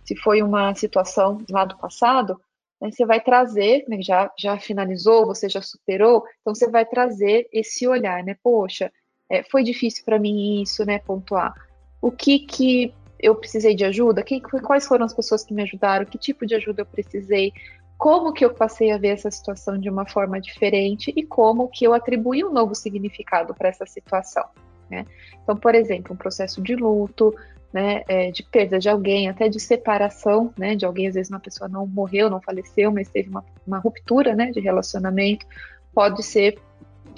se 0.05 0.15
foi 0.17 0.43
uma 0.43 0.75
situação 0.75 1.43
lá 1.49 1.65
do 1.65 1.79
passado, 1.79 2.39
né, 2.79 2.91
você 2.91 3.07
vai 3.07 3.23
trazer, 3.23 3.87
né, 3.89 4.03
já, 4.03 4.31
já 4.39 4.59
finalizou, 4.59 5.25
você 5.25 5.49
já 5.49 5.63
superou, 5.63 6.25
então 6.43 6.55
você 6.55 6.69
vai 6.71 6.85
trazer 6.85 7.49
esse 7.51 7.89
olhar, 7.89 8.23
né, 8.23 8.37
poxa, 8.43 8.93
é, 9.31 9.43
foi 9.43 9.63
difícil 9.63 10.05
para 10.05 10.19
mim 10.19 10.63
isso, 10.63 10.85
né? 10.85 10.99
Pontuar. 10.99 11.55
O 12.01 12.11
que 12.11 12.39
que 12.41 12.95
eu 13.19 13.35
precisei 13.35 13.75
de 13.75 13.85
ajuda? 13.85 14.23
Quem, 14.23 14.41
quais 14.41 14.87
foram 14.87 15.05
as 15.05 15.15
pessoas 15.15 15.45
que 15.45 15.53
me 15.53 15.63
ajudaram? 15.63 16.07
Que 16.07 16.17
tipo 16.17 16.47
de 16.47 16.55
ajuda 16.55 16.83
eu 16.83 16.87
precisei? 16.87 17.53
Como 17.97 18.33
que 18.33 18.45
eu 18.45 18.55
passei 18.55 18.93
a 18.93 18.99
ver 18.99 19.09
essa 19.09 19.31
situação 19.31 19.77
de 19.77 19.91
uma 19.91 20.07
forma 20.07 20.41
diferente 20.41 21.13
e 21.17 21.25
como 21.25 21.69
que 21.69 21.85
eu 21.85 21.93
atribuí 21.93 22.45
um 22.45 22.53
novo 22.53 22.75
significado 22.75 23.53
para 23.55 23.69
essa 23.69 23.85
situação? 23.85 24.45
Né? 24.89 25.05
Então, 25.43 25.57
por 25.57 25.75
exemplo, 25.75 26.15
um 26.15 26.17
processo 26.17 26.63
de 26.63 26.77
luto, 26.77 27.35
né, 27.73 28.03
é, 28.09 28.31
de 28.31 28.43
perda 28.43 28.79
de 28.79 28.89
alguém, 28.89 29.29
até 29.29 29.49
de 29.49 29.61
separação, 29.61 30.53
né, 30.57 30.75
de 30.75 30.87
alguém, 30.87 31.09
às 31.09 31.15
vezes 31.15 31.31
uma 31.31 31.41
pessoa 31.41 31.69
não 31.69 31.87
morreu, 31.87 32.31
não 32.31 32.41
faleceu, 32.41 32.91
mas 32.91 33.09
teve 33.09 33.29
uma, 33.29 33.45
uma 33.67 33.79
ruptura, 33.79 34.35
né, 34.35 34.51
de 34.51 34.61
relacionamento, 34.61 35.45
pode 35.93 36.23
ser 36.23 36.59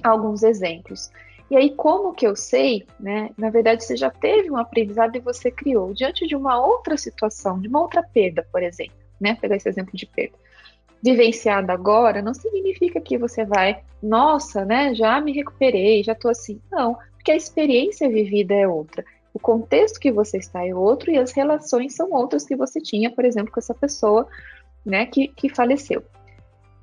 alguns 0.02 0.42
exemplos. 0.42 1.10
E 1.50 1.56
aí, 1.56 1.74
como 1.74 2.14
que 2.14 2.24
eu 2.24 2.36
sei, 2.36 2.86
né? 2.98 3.30
Na 3.36 3.50
verdade, 3.50 3.84
você 3.84 3.96
já 3.96 4.08
teve 4.08 4.48
um 4.50 4.56
aprendizado 4.56 5.16
e 5.16 5.20
você 5.20 5.50
criou 5.50 5.92
diante 5.92 6.24
de 6.26 6.36
uma 6.36 6.64
outra 6.64 6.96
situação, 6.96 7.58
de 7.58 7.66
uma 7.66 7.80
outra 7.80 8.04
perda, 8.04 8.46
por 8.52 8.62
exemplo, 8.62 8.94
né? 9.20 9.34
Pegar 9.34 9.56
esse 9.56 9.68
exemplo 9.68 9.90
de 9.94 10.06
perda. 10.06 10.36
Vivenciada 11.02 11.72
agora 11.72 12.22
não 12.22 12.34
significa 12.34 13.00
que 13.00 13.18
você 13.18 13.44
vai, 13.44 13.82
nossa, 14.00 14.64
né? 14.64 14.94
Já 14.94 15.20
me 15.20 15.32
recuperei, 15.32 16.04
já 16.04 16.14
tô 16.14 16.28
assim. 16.28 16.60
Não, 16.70 16.96
porque 17.14 17.32
a 17.32 17.36
experiência 17.36 18.08
vivida 18.08 18.54
é 18.54 18.68
outra. 18.68 19.04
O 19.34 19.40
contexto 19.40 19.98
que 19.98 20.12
você 20.12 20.38
está 20.38 20.64
é 20.64 20.72
outro 20.72 21.10
e 21.10 21.18
as 21.18 21.32
relações 21.32 21.96
são 21.96 22.12
outras 22.12 22.46
que 22.46 22.54
você 22.54 22.80
tinha, 22.80 23.10
por 23.10 23.24
exemplo, 23.24 23.50
com 23.50 23.58
essa 23.58 23.74
pessoa 23.74 24.28
né, 24.84 25.06
que, 25.06 25.28
que 25.28 25.48
faleceu. 25.48 26.04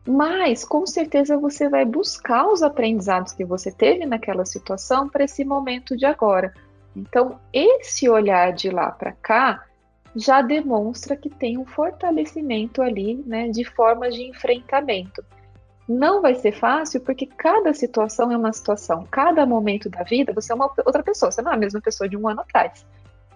Mas, 0.08 0.63
com 0.63 0.86
certeza, 0.86 1.38
você 1.38 1.67
vai 1.67 1.84
buscar 1.84 2.48
os 2.48 2.63
aprendizados 2.63 3.34
que 3.34 3.43
você 3.43 3.70
teve 3.70 4.06
naquela 4.06 4.46
situação 4.46 5.10
para 5.10 5.26
esse 5.26 5.43
momento 5.43 5.98
de 5.98 6.06
agora. 6.06 6.54
Então, 6.96 7.38
esse 7.52 8.08
olhar 8.08 8.54
de 8.54 8.70
lá 8.70 8.89
para 8.89 9.12
cá 9.12 9.65
já 10.15 10.41
demonstra 10.41 11.17
que 11.17 11.30
tem 11.30 11.58
um 11.58 11.65
fortalecimento 11.65 12.82
ali, 12.82 13.22
né, 13.28 13.50
de 13.50 13.65
formas 13.65 14.15
de 14.15 14.24
enfrentamento. 14.24 15.24
Não 15.88 16.22
vai 16.22 16.36
ser 16.36 16.54
fácil 16.54 17.02
porque 17.02 17.26
cada 17.26 17.74
situação 17.74 18.32
é 18.32 18.38
uma 18.38 18.54
situação, 18.54 19.06
cada 19.12 19.46
momento 19.46 19.89
da 19.89 20.04
vida 20.04 20.34
você 20.34 20.54
é 20.54 20.56
uma 20.56 20.72
outra 20.86 21.04
pessoa, 21.04 21.32
você 21.32 21.41
não 21.41 21.52
é 21.52 21.56
a 21.56 21.60
mesma 21.60 21.82
pessoa 21.82 22.10
de 22.10 22.17
um 22.17 22.28
ano 22.28 22.41
atrás, 22.41 22.86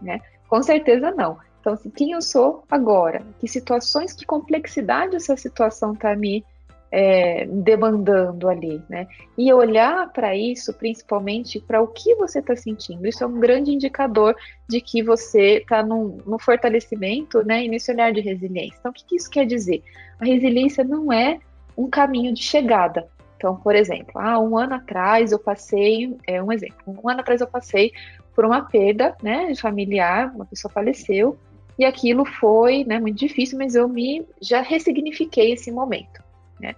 né? 0.02 0.22
Com 0.48 0.64
certeza 0.64 1.12
não. 1.12 1.38
Então, 1.60 1.74
assim, 1.74 1.90
quem 1.90 2.12
eu 2.12 2.22
sou 2.22 2.64
agora? 2.70 3.22
Que 3.40 3.48
situações, 3.48 4.14
que 4.14 4.26
complexidade 4.26 5.16
essa 5.16 5.38
situação 5.38 5.94
está 5.94 6.16
me 6.16 6.44
é, 6.92 7.46
demandando 7.46 8.50
ali, 8.50 8.82
né? 8.90 9.08
E 9.38 9.52
olhar 9.54 10.12
para 10.12 10.36
isso, 10.36 10.74
principalmente 10.74 11.60
para 11.60 11.82
o 11.82 11.88
que 11.88 12.16
você 12.16 12.40
está 12.40 12.56
sentindo. 12.56 13.08
Isso 13.08 13.24
é 13.24 13.28
um 13.28 13.40
grande 13.40 13.72
indicador 13.72 14.36
de 14.68 14.82
que 14.82 15.02
você 15.02 15.60
está 15.60 15.82
no 15.82 16.38
fortalecimento, 16.40 17.44
né? 17.46 17.64
E 17.64 17.70
nesse 17.70 17.92
olhar 17.92 18.12
de 18.12 18.20
resiliência. 18.20 18.76
Então, 18.80 18.92
o 18.92 18.94
que, 18.94 19.06
que 19.06 19.16
isso 19.16 19.30
quer 19.30 19.46
dizer? 19.46 19.82
A 20.20 20.26
resiliência 20.26 20.84
não 20.84 21.12
é 21.12 21.40
um 21.78 21.90
caminho 21.90 22.34
de 22.34 22.44
chegada. 22.44 23.08
Então, 23.38 23.56
por 23.56 23.76
exemplo, 23.76 24.12
ah, 24.16 24.40
um 24.40 24.56
ano 24.56 24.76
atrás 24.76 25.32
eu 25.32 25.40
passei, 25.40 26.16
é 26.28 26.44
um 26.44 26.52
exemplo, 26.52 26.78
um 26.86 27.10
ano 27.10 27.22
atrás 27.22 27.42
eu 27.42 27.48
passei 27.48 27.92
por 28.36 28.46
uma 28.46 28.62
perda, 28.62 29.16
né, 29.22 29.56
familiar, 29.56 30.32
uma 30.36 30.46
pessoa 30.46 30.72
faleceu, 30.72 31.36
e 31.78 31.84
aquilo 31.84 32.24
foi, 32.24 32.84
né, 32.84 33.00
muito 33.00 33.18
difícil, 33.18 33.58
mas 33.58 33.74
eu 33.74 33.90
me 33.90 34.24
já 34.40 34.62
ressignifiquei 34.62 35.54
esse 35.54 35.72
momento, 35.72 36.22
né? 36.62 36.76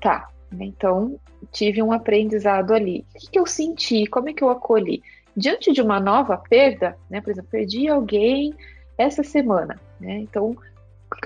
Tá. 0.00 0.28
Então, 0.52 1.18
tive 1.52 1.82
um 1.82 1.92
aprendizado 1.92 2.72
ali. 2.72 3.04
O 3.14 3.18
que, 3.18 3.30
que 3.32 3.38
eu 3.38 3.46
senti? 3.46 4.06
Como 4.06 4.28
é 4.28 4.32
que 4.32 4.42
eu 4.42 4.50
acolhi? 4.50 5.02
Diante 5.36 5.72
de 5.72 5.82
uma 5.82 6.00
nova 6.00 6.36
perda, 6.36 6.96
né? 7.10 7.20
Por 7.20 7.30
exemplo, 7.30 7.50
perdi 7.50 7.88
alguém 7.88 8.54
essa 8.96 9.22
semana, 9.22 9.80
né? 10.00 10.18
Então, 10.18 10.56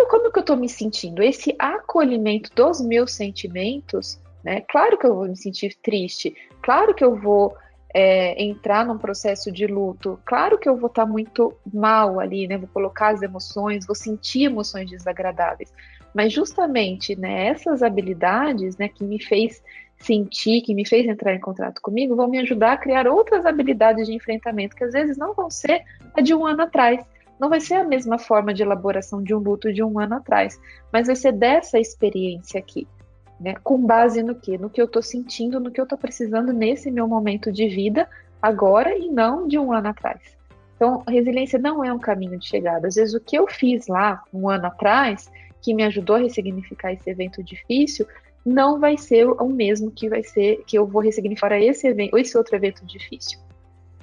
como 0.08 0.30
que 0.30 0.38
eu 0.38 0.42
estou 0.42 0.56
me 0.56 0.68
sentindo? 0.68 1.22
Esse 1.22 1.54
acolhimento 1.58 2.50
dos 2.54 2.80
meus 2.80 3.12
sentimentos, 3.12 4.20
né? 4.44 4.60
Claro 4.68 4.98
que 4.98 5.06
eu 5.06 5.14
vou 5.14 5.28
me 5.28 5.36
sentir 5.36 5.76
triste, 5.82 6.34
claro 6.60 6.94
que 6.94 7.04
eu 7.04 7.16
vou 7.16 7.56
é, 7.94 8.42
entrar 8.42 8.84
num 8.86 8.98
processo 8.98 9.50
de 9.50 9.66
luto, 9.66 10.18
claro 10.24 10.58
que 10.58 10.68
eu 10.68 10.76
vou 10.76 10.88
estar 10.88 11.06
tá 11.06 11.10
muito 11.10 11.54
mal 11.72 12.20
ali, 12.20 12.46
né? 12.46 12.58
Vou 12.58 12.68
colocar 12.68 13.08
as 13.08 13.22
emoções, 13.22 13.86
vou 13.86 13.96
sentir 13.96 14.44
emoções 14.44 14.90
desagradáveis. 14.90 15.72
Mas 16.14 16.32
justamente 16.32 17.16
né, 17.16 17.46
essas 17.48 17.82
habilidades 17.82 18.76
né, 18.76 18.88
que 18.88 19.04
me 19.04 19.22
fez 19.22 19.62
sentir, 19.98 20.62
que 20.62 20.74
me 20.74 20.86
fez 20.86 21.06
entrar 21.06 21.34
em 21.34 21.40
contato 21.40 21.80
comigo, 21.80 22.16
vão 22.16 22.28
me 22.28 22.38
ajudar 22.40 22.72
a 22.72 22.76
criar 22.76 23.06
outras 23.06 23.46
habilidades 23.46 24.06
de 24.06 24.14
enfrentamento 24.14 24.74
que 24.74 24.84
às 24.84 24.92
vezes 24.92 25.16
não 25.16 25.32
vão 25.32 25.48
ser 25.48 25.82
a 26.14 26.20
de 26.20 26.34
um 26.34 26.44
ano 26.44 26.62
atrás 26.62 27.04
não 27.42 27.48
vai 27.48 27.58
ser 27.58 27.74
a 27.74 27.82
mesma 27.82 28.20
forma 28.20 28.54
de 28.54 28.62
elaboração 28.62 29.20
de 29.20 29.34
um 29.34 29.38
luto 29.38 29.72
de 29.72 29.82
um 29.82 29.98
ano 29.98 30.14
atrás, 30.14 30.60
mas 30.92 31.08
vai 31.08 31.16
ser 31.16 31.32
dessa 31.32 31.76
experiência 31.76 32.60
aqui, 32.60 32.86
né? 33.40 33.56
Com 33.64 33.84
base 33.84 34.22
no 34.22 34.32
que? 34.32 34.56
No 34.56 34.70
que 34.70 34.80
eu 34.80 34.84
estou 34.84 35.02
sentindo, 35.02 35.58
no 35.58 35.68
que 35.68 35.80
eu 35.80 35.82
estou 35.82 35.98
precisando 35.98 36.52
nesse 36.52 36.88
meu 36.88 37.08
momento 37.08 37.50
de 37.50 37.66
vida, 37.66 38.08
agora 38.40 38.96
e 38.96 39.08
não 39.08 39.48
de 39.48 39.58
um 39.58 39.72
ano 39.72 39.88
atrás. 39.88 40.20
Então, 40.76 41.02
resiliência 41.08 41.58
não 41.58 41.84
é 41.84 41.92
um 41.92 41.98
caminho 41.98 42.38
de 42.38 42.46
chegada. 42.46 42.86
Às 42.86 42.94
vezes, 42.94 43.12
o 43.12 43.18
que 43.18 43.36
eu 43.36 43.48
fiz 43.48 43.88
lá 43.88 44.22
um 44.32 44.48
ano 44.48 44.66
atrás, 44.66 45.28
que 45.62 45.72
me 45.72 45.84
ajudou 45.84 46.16
a 46.16 46.18
ressignificar 46.18 46.92
esse 46.92 47.08
evento 47.08 47.42
difícil, 47.42 48.06
não 48.44 48.80
vai 48.80 48.98
ser 48.98 49.26
o 49.26 49.48
mesmo 49.48 49.90
que 49.90 50.08
vai 50.08 50.22
ser 50.22 50.64
que 50.66 50.76
eu 50.76 50.86
vou 50.86 51.00
ressignificar 51.00 51.58
esse 51.58 51.86
evento, 51.86 52.18
esse 52.18 52.36
outro 52.36 52.56
evento 52.56 52.84
difícil. 52.84 53.38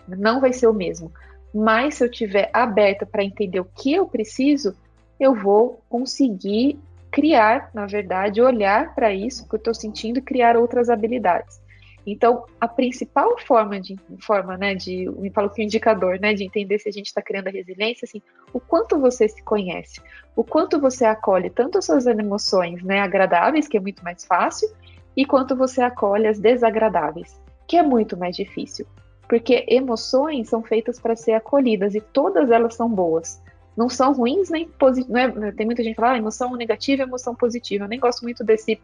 Não 0.08 0.40
vai 0.40 0.54
ser 0.54 0.68
o 0.68 0.74
mesmo 0.74 1.12
mas 1.54 1.96
se 1.96 2.04
eu 2.04 2.12
tiver 2.12 2.50
aberta 2.54 3.06
para 3.06 3.24
entender 3.24 3.60
o 3.60 3.66
que 3.66 3.94
eu 3.94 4.08
preciso, 4.08 4.76
eu 5.20 5.34
vou 5.34 5.82
conseguir 5.90 6.80
criar, 7.12 7.72
na 7.74 7.86
verdade, 7.86 8.42
olhar 8.42 8.94
para 8.94 9.12
isso 9.12 9.48
que 9.48 9.56
eu 9.56 9.58
estou 9.58 9.74
sentindo 9.74 10.20
e 10.20 10.22
criar 10.22 10.56
outras 10.56 10.90
habilidades. 10.90 11.60
Então, 12.06 12.46
a 12.60 12.68
principal 12.68 13.38
forma 13.40 13.80
de 13.80 13.96
forma, 14.20 14.58
né, 14.58 14.74
de 14.74 15.10
me 15.18 15.30
falo 15.30 15.50
que 15.50 15.62
o 15.62 15.64
indicador, 15.64 16.20
né, 16.20 16.34
de 16.34 16.44
entender 16.44 16.80
se 16.80 16.90
a 16.90 16.92
gente 16.92 17.08
está 17.08 17.22
criando 17.22 17.48
a 17.48 17.52
resiliência, 17.52 18.06
assim, 18.06 18.22
o 18.54 18.60
quanto 18.60 19.00
você 19.00 19.28
se 19.28 19.44
conhece, 19.44 20.02
o 20.36 20.44
quanto 20.44 20.80
você 20.80 21.06
acolhe 21.06 21.50
tanto 21.50 21.78
as 21.78 21.86
suas 21.86 22.08
emoções, 22.08 22.84
né, 22.84 23.02
agradáveis, 23.02 23.68
que 23.68 23.78
é 23.78 23.80
muito 23.80 24.04
mais 24.04 24.26
fácil, 24.26 24.70
e 25.16 25.26
quanto 25.26 25.56
você 25.56 25.82
acolhe 25.82 26.28
as 26.28 26.40
desagradáveis, 26.40 27.40
que 27.68 27.78
é 27.78 27.84
muito 27.84 28.18
mais 28.18 28.36
difícil 28.36 28.88
porque 29.30 29.64
emoções 29.70 30.50
são 30.50 30.64
feitas 30.64 31.00
para 31.00 31.16
ser 31.16 31.34
acolhidas 31.34 31.94
e 31.94 32.02
todas 32.02 32.50
elas 32.50 32.74
são 32.74 32.90
boas. 32.90 33.40
Não 33.78 33.88
são 33.88 34.12
ruins 34.12 34.50
nem 34.50 34.68
positivas. 34.68 35.38
É, 35.38 35.52
tem 35.52 35.68
muita 35.68 35.84
gente 35.84 35.94
que 35.94 36.02
fala 36.02 36.16
ah, 36.16 36.18
emoção 36.18 36.56
negativa 36.56 37.04
e 37.04 37.06
emoção 37.06 37.36
positiva. 37.36 37.86
Eu 37.86 37.88
nem 37.88 38.00
gosto 38.00 38.24
muito 38.24 38.44
desse 38.44 38.82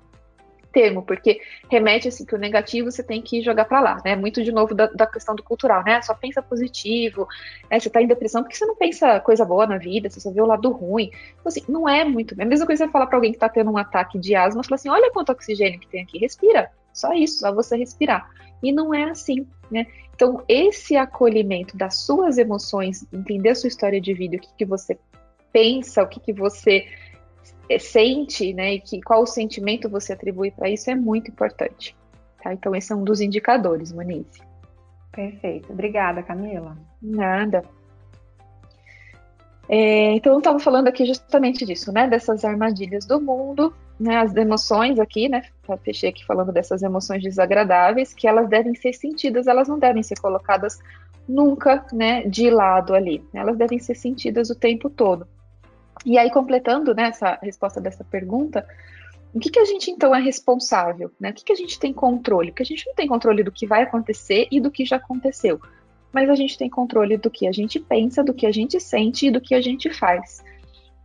termo, 0.75 1.01
porque 1.01 1.39
remete 1.71 2.09
assim 2.09 2.25
que 2.25 2.35
o 2.35 2.37
negativo 2.37 2.91
você 2.91 3.01
tem 3.01 3.21
que 3.21 3.41
jogar 3.41 3.63
para 3.63 3.79
lá, 3.79 4.01
né? 4.03 4.13
Muito 4.13 4.43
de 4.43 4.51
novo 4.51 4.75
da, 4.75 4.87
da, 4.87 5.07
questão 5.07 5.33
do 5.33 5.41
cultural, 5.41 5.81
né? 5.85 6.01
Só 6.01 6.13
pensa 6.13 6.41
positivo, 6.41 7.25
né? 7.71 7.79
você 7.79 7.89
tá 7.89 8.01
em 8.01 8.07
depressão 8.07 8.43
porque 8.43 8.57
você 8.57 8.65
não 8.65 8.75
pensa 8.75 9.21
coisa 9.21 9.45
boa 9.45 9.65
na 9.65 9.77
vida, 9.77 10.09
você 10.09 10.19
só 10.19 10.29
vê 10.29 10.41
o 10.41 10.45
lado 10.45 10.69
ruim. 10.69 11.11
Então, 11.39 11.47
assim, 11.47 11.63
não 11.69 11.87
é 11.87 12.03
muito. 12.03 12.35
É 12.37 12.43
a 12.43 12.45
mesma 12.45 12.65
coisa 12.65 12.85
você 12.85 12.91
falar 12.91 13.07
para 13.07 13.15
alguém 13.15 13.31
que 13.31 13.39
tá 13.39 13.47
tendo 13.47 13.71
um 13.71 13.77
ataque 13.77 14.19
de 14.19 14.35
asma, 14.35 14.61
falar 14.65 14.75
assim: 14.75 14.89
olha 14.89 15.09
quanto 15.11 15.31
oxigênio 15.31 15.79
que 15.79 15.87
tem 15.87 16.03
aqui, 16.03 16.19
respira. 16.19 16.69
Só 16.91 17.13
isso, 17.13 17.39
só 17.39 17.53
você 17.53 17.77
respirar. 17.77 18.29
E 18.61 18.73
não 18.73 18.93
é 18.93 19.09
assim, 19.09 19.47
né? 19.71 19.87
Então, 20.13 20.43
esse 20.45 20.97
acolhimento 20.97 21.77
das 21.77 22.01
suas 22.01 22.37
emoções, 22.37 23.05
entender 23.13 23.49
a 23.49 23.55
sua 23.55 23.69
história 23.69 24.01
de 24.01 24.13
vida, 24.13 24.35
o 24.35 24.39
que, 24.39 24.49
que 24.57 24.65
você 24.65 24.97
pensa, 25.53 26.03
o 26.03 26.07
que, 26.07 26.19
que 26.19 26.33
você 26.33 26.85
sente, 27.79 28.53
né? 28.53 28.75
E 28.75 28.79
que, 28.79 29.01
qual 29.01 29.23
o 29.23 29.27
sentimento 29.27 29.89
você 29.89 30.13
atribui 30.13 30.51
para 30.51 30.69
isso 30.69 30.89
é 30.89 30.95
muito 30.95 31.31
importante. 31.31 31.95
Tá? 32.43 32.53
Então, 32.53 32.75
esse 32.75 32.93
é 32.93 32.95
um 32.95 33.03
dos 33.03 33.21
indicadores, 33.21 33.91
Monize. 33.91 34.41
Perfeito. 35.11 35.71
Obrigada, 35.71 36.21
Camila. 36.21 36.77
Nada. 37.01 37.63
É, 39.67 40.13
então, 40.13 40.33
eu 40.33 40.37
estava 40.39 40.59
falando 40.59 40.87
aqui 40.87 41.05
justamente 41.05 41.65
disso, 41.65 41.91
né? 41.91 42.07
Dessas 42.07 42.45
armadilhas 42.45 43.05
do 43.05 43.19
mundo, 43.19 43.73
né? 43.99 44.17
As 44.17 44.35
emoções 44.35 44.99
aqui, 44.99 45.27
né? 45.27 45.43
Fechei 45.83 46.09
aqui 46.09 46.23
falando 46.25 46.51
dessas 46.51 46.83
emoções 46.83 47.23
desagradáveis, 47.23 48.13
que 48.13 48.27
elas 48.27 48.47
devem 48.47 48.75
ser 48.75 48.93
sentidas, 48.93 49.47
elas 49.47 49.67
não 49.67 49.79
devem 49.79 50.03
ser 50.03 50.19
colocadas 50.19 50.77
nunca, 51.27 51.83
né? 51.91 52.27
De 52.27 52.49
lado 52.49 52.93
ali. 52.93 53.23
Elas 53.33 53.57
devem 53.57 53.79
ser 53.79 53.95
sentidas 53.95 54.49
o 54.51 54.55
tempo 54.55 54.89
todo. 54.89 55.27
E 56.05 56.17
aí, 56.17 56.29
completando 56.29 56.93
né, 56.93 57.07
essa 57.09 57.39
resposta 57.41 57.81
dessa 57.81 58.03
pergunta, 58.03 58.65
o 59.33 59.39
que, 59.39 59.49
que 59.49 59.59
a 59.59 59.65
gente 59.65 59.89
então 59.91 60.15
é 60.15 60.21
responsável? 60.21 61.11
Né? 61.19 61.31
O 61.31 61.33
que, 61.33 61.43
que 61.43 61.51
a 61.51 61.55
gente 61.55 61.79
tem 61.79 61.91
controle? 61.91 62.51
Porque 62.51 62.63
a 62.63 62.65
gente 62.65 62.85
não 62.85 62.93
tem 62.93 63.07
controle 63.07 63.43
do 63.43 63.51
que 63.51 63.65
vai 63.65 63.83
acontecer 63.83 64.47
e 64.51 64.61
do 64.61 64.71
que 64.71 64.85
já 64.85 64.97
aconteceu 64.97 65.59
mas 66.15 66.29
a 66.29 66.35
gente 66.35 66.57
tem 66.57 66.69
controle 66.69 67.17
do 67.17 67.29
que 67.29 67.45
a 67.45 67.51
gente 67.51 67.77
pensa, 67.77 68.23
do 68.23 68.33
que 68.33 68.45
a 68.45 68.51
gente 68.51 68.79
sente 68.79 69.27
e 69.27 69.31
do 69.31 69.41
que 69.41 69.53
a 69.53 69.59
gente 69.59 69.93
faz. 69.93 70.41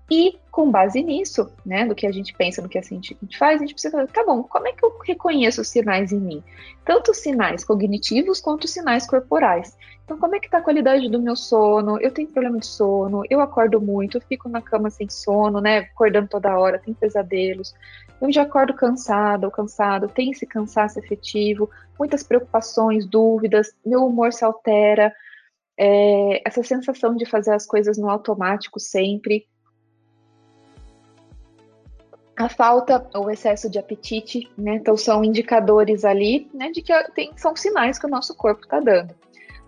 E 0.08 0.38
com 0.52 0.70
base 0.70 1.02
nisso, 1.02 1.50
né, 1.66 1.84
do 1.84 1.96
que 1.96 2.06
a 2.06 2.12
gente 2.12 2.32
pensa, 2.32 2.62
do 2.62 2.68
que 2.68 2.78
a 2.78 2.80
gente 2.80 3.16
faz, 3.36 3.56
a 3.56 3.64
gente 3.64 3.72
precisa 3.72 3.90
falar, 3.90 4.06
tá 4.06 4.24
bom, 4.24 4.44
como 4.44 4.68
é 4.68 4.72
que 4.72 4.84
eu 4.84 4.96
reconheço 5.04 5.62
os 5.62 5.68
sinais 5.68 6.12
em 6.12 6.20
mim? 6.20 6.44
Tanto 6.84 7.12
sinais 7.12 7.64
cognitivos 7.64 8.40
quanto 8.40 8.68
sinais 8.68 9.04
corporais. 9.04 9.76
Então, 10.11 10.18
como 10.18 10.35
é 10.35 10.40
que 10.40 10.51
tá 10.51 10.59
a 10.59 10.61
qualidade 10.61 11.09
do 11.09 11.23
meu 11.23 11.37
sono? 11.37 11.96
Eu 12.01 12.11
tenho 12.11 12.27
problema 12.27 12.59
de 12.59 12.66
sono, 12.66 13.23
eu 13.31 13.40
acordo 13.40 13.81
muito, 13.81 14.16
eu 14.16 14.20
fico 14.20 14.49
na 14.49 14.61
cama 14.61 14.90
sem 14.90 15.09
sono, 15.09 15.61
né, 15.61 15.79
acordando 15.79 16.27
toda 16.27 16.59
hora, 16.59 16.81
tenho 16.81 16.96
pesadelos. 16.96 17.73
Eu 18.20 18.33
já 18.33 18.42
acordo 18.42 18.75
cansada 18.75 19.46
ou 19.46 19.53
cansado, 19.53 20.09
tem 20.09 20.33
esse 20.33 20.44
cansaço 20.44 20.99
efetivo, 20.99 21.70
muitas 21.96 22.25
preocupações, 22.25 23.07
dúvidas, 23.07 23.73
meu 23.87 24.05
humor 24.05 24.33
se 24.33 24.44
altera, 24.44 25.14
é, 25.79 26.42
essa 26.44 26.64
sensação 26.64 27.14
de 27.14 27.25
fazer 27.25 27.55
as 27.55 27.64
coisas 27.64 27.96
no 27.96 28.11
automático 28.11 28.81
sempre. 28.81 29.46
A 32.37 32.49
falta 32.49 33.09
ou 33.14 33.31
excesso 33.31 33.70
de 33.70 33.79
apetite, 33.79 34.51
né? 34.59 34.75
Então 34.75 34.96
são 34.96 35.23
indicadores 35.23 36.05
ali, 36.05 36.51
né, 36.53 36.73
de 36.73 36.83
que 36.83 36.92
tem, 37.13 37.31
são 37.37 37.54
sinais 37.54 37.96
que 37.96 38.06
o 38.06 38.11
nosso 38.11 38.35
corpo 38.35 38.65
está 38.65 38.81
dando. 38.81 39.15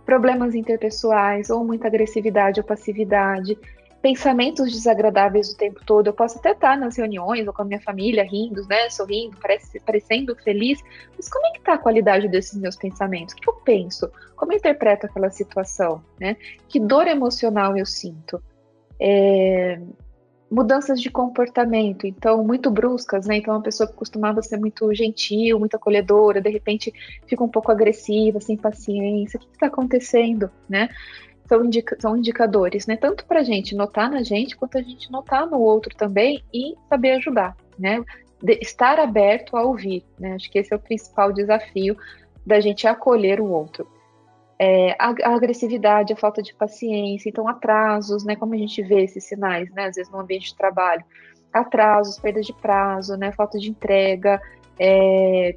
Problemas 0.04 0.54
interpessoais, 0.54 1.50
ou 1.50 1.64
muita 1.64 1.86
agressividade 1.88 2.60
ou 2.60 2.66
passividade, 2.66 3.56
pensamentos 4.02 4.70
desagradáveis 4.72 5.50
o 5.50 5.56
tempo 5.56 5.80
todo. 5.86 6.08
Eu 6.08 6.12
posso 6.12 6.38
até 6.38 6.50
estar 6.50 6.76
nas 6.76 6.96
reuniões 6.96 7.46
ou 7.46 7.52
com 7.52 7.62
a 7.62 7.64
minha 7.64 7.80
família 7.80 8.24
rindo, 8.24 8.66
né, 8.66 8.90
sorrindo, 8.90 9.36
parece, 9.40 9.78
parecendo 9.80 10.34
feliz, 10.34 10.82
mas 11.16 11.30
como 11.30 11.46
é 11.46 11.52
que 11.52 11.58
está 11.58 11.74
a 11.74 11.78
qualidade 11.78 12.28
desses 12.28 12.58
meus 12.58 12.76
pensamentos? 12.76 13.32
O 13.32 13.36
que 13.36 13.48
eu 13.48 13.54
penso? 13.54 14.10
Como 14.34 14.52
eu 14.52 14.56
interpreto 14.56 15.06
aquela 15.06 15.30
situação? 15.30 16.02
Né? 16.20 16.36
Que 16.68 16.80
dor 16.80 17.06
emocional 17.06 17.76
eu 17.76 17.86
sinto? 17.86 18.42
É, 18.98 19.80
mudanças 20.52 21.00
de 21.00 21.10
comportamento, 21.10 22.06
então 22.06 22.44
muito 22.44 22.70
bruscas, 22.70 23.26
né? 23.26 23.38
Então 23.38 23.54
uma 23.54 23.62
pessoa 23.62 23.88
que 23.88 23.94
costumava 23.94 24.42
ser 24.42 24.58
muito 24.58 24.92
gentil, 24.94 25.58
muito 25.58 25.74
acolhedora, 25.74 26.42
de 26.42 26.50
repente 26.50 26.92
fica 27.26 27.42
um 27.42 27.48
pouco 27.48 27.72
agressiva, 27.72 28.38
sem 28.38 28.56
paciência. 28.56 29.38
O 29.38 29.40
que 29.40 29.48
está 29.54 29.66
acontecendo, 29.66 30.50
né? 30.68 30.88
são, 31.48 31.64
indica 31.64 31.96
são 32.00 32.16
indicadores, 32.16 32.86
né? 32.86 32.96
Tanto 32.96 33.24
para 33.26 33.40
a 33.40 33.42
gente 33.42 33.74
notar 33.74 34.10
na 34.10 34.22
gente, 34.22 34.56
quanto 34.56 34.78
a 34.78 34.82
gente 34.82 35.10
notar 35.10 35.46
no 35.46 35.60
outro 35.60 35.94
também 35.96 36.42
e 36.52 36.74
saber 36.88 37.12
ajudar, 37.12 37.56
né? 37.78 38.02
De 38.42 38.58
estar 38.60 38.98
aberto 38.98 39.56
a 39.56 39.62
ouvir, 39.62 40.04
né? 40.18 40.34
Acho 40.34 40.50
que 40.50 40.58
esse 40.58 40.72
é 40.72 40.76
o 40.76 40.80
principal 40.80 41.32
desafio 41.32 41.96
da 42.46 42.60
gente 42.60 42.86
acolher 42.86 43.40
o 43.40 43.48
outro. 43.48 43.86
É, 44.64 44.92
a, 44.96 45.12
a, 45.24 45.34
agressividade, 45.34 46.12
a 46.12 46.16
falta 46.16 46.40
de 46.40 46.54
paciência, 46.54 47.28
então 47.28 47.48
atrasos, 47.48 48.22
né? 48.22 48.36
Como 48.36 48.54
a 48.54 48.56
gente 48.56 48.80
vê 48.80 49.02
esses 49.02 49.24
sinais, 49.24 49.68
né? 49.72 49.86
Às 49.86 49.96
vezes 49.96 50.12
no 50.12 50.20
ambiente 50.20 50.50
de 50.50 50.56
trabalho, 50.56 51.04
atrasos, 51.52 52.16
perda 52.16 52.40
de 52.40 52.52
prazo, 52.52 53.16
né? 53.16 53.32
Falta 53.32 53.58
de 53.58 53.68
entrega, 53.68 54.40
é, 54.78 55.56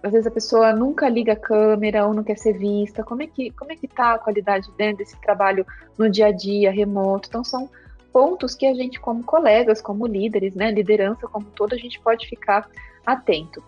às 0.00 0.12
vezes 0.12 0.28
a 0.28 0.30
pessoa 0.30 0.72
nunca 0.72 1.08
liga 1.08 1.32
a 1.32 1.36
câmera 1.36 2.06
ou 2.06 2.14
não 2.14 2.22
quer 2.22 2.38
ser 2.38 2.52
vista. 2.52 3.02
Como 3.02 3.20
é 3.20 3.26
que 3.26 3.50
como 3.50 3.72
é 3.72 3.74
que 3.74 3.88
tá 3.88 4.14
a 4.14 4.18
qualidade 4.18 4.70
dentro 4.76 4.98
desse 4.98 5.20
trabalho 5.20 5.66
no 5.98 6.08
dia 6.08 6.26
a 6.26 6.32
dia, 6.32 6.70
remoto? 6.70 7.28
Então 7.28 7.42
são 7.42 7.68
pontos 8.12 8.54
que 8.54 8.64
a 8.64 8.74
gente 8.74 9.00
como 9.00 9.24
colegas, 9.24 9.82
como 9.82 10.06
líderes, 10.06 10.54
né, 10.54 10.70
liderança 10.70 11.26
como 11.26 11.46
todo, 11.46 11.74
a 11.74 11.78
gente 11.78 11.98
pode 11.98 12.28
ficar 12.28 12.68
atento. 13.04 13.60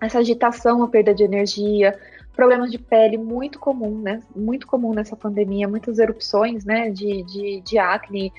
Essa 0.00 0.20
agitação, 0.20 0.82
a 0.82 0.88
perda 0.88 1.14
de 1.14 1.24
energia, 1.24 1.98
problemas 2.32 2.70
de 2.70 2.78
pele 2.78 3.18
muito 3.18 3.58
comum, 3.58 4.00
né? 4.00 4.20
Muito 4.34 4.66
comum 4.66 4.92
nessa 4.94 5.16
pandemia, 5.16 5.68
muitas 5.68 5.98
erupções, 5.98 6.64
né, 6.64 6.90
de, 6.90 7.22
de, 7.24 7.60
de 7.60 7.78
acne, 7.78 8.32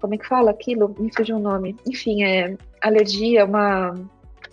como 0.00 0.14
é 0.14 0.18
que 0.18 0.26
fala 0.26 0.50
aquilo? 0.50 0.94
Me 0.98 1.10
fugiu 1.14 1.36
o 1.36 1.40
nome. 1.40 1.76
Enfim, 1.86 2.22
é 2.24 2.56
alergia, 2.80 3.44
uma 3.44 3.94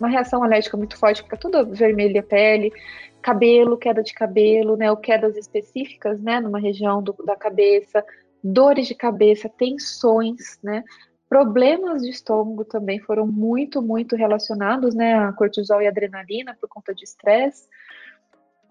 uma 0.02 0.08
reação 0.08 0.42
alérgica 0.42 0.76
muito 0.76 0.96
forte, 0.96 1.22
fica 1.22 1.36
toda 1.36 1.64
vermelha 1.64 2.20
a 2.20 2.24
pele, 2.24 2.72
cabelo, 3.20 3.76
queda 3.76 4.02
de 4.02 4.12
cabelo, 4.12 4.76
né, 4.76 4.90
ou 4.90 4.96
quedas 4.96 5.36
específicas, 5.36 6.20
né, 6.20 6.40
numa 6.40 6.58
região 6.58 7.02
do, 7.02 7.14
da 7.24 7.36
cabeça, 7.36 8.04
dores 8.42 8.88
de 8.88 8.94
cabeça, 8.94 9.48
tensões, 9.48 10.58
né, 10.62 10.82
problemas 11.28 12.02
de 12.02 12.10
estômago 12.10 12.64
também 12.64 12.98
foram 12.98 13.26
muito, 13.26 13.80
muito 13.80 14.16
relacionados, 14.16 14.94
né, 14.94 15.14
a 15.14 15.32
cortisol 15.32 15.80
e 15.80 15.86
adrenalina 15.86 16.56
por 16.60 16.68
conta 16.68 16.92
de 16.94 17.04
estresse, 17.04 17.68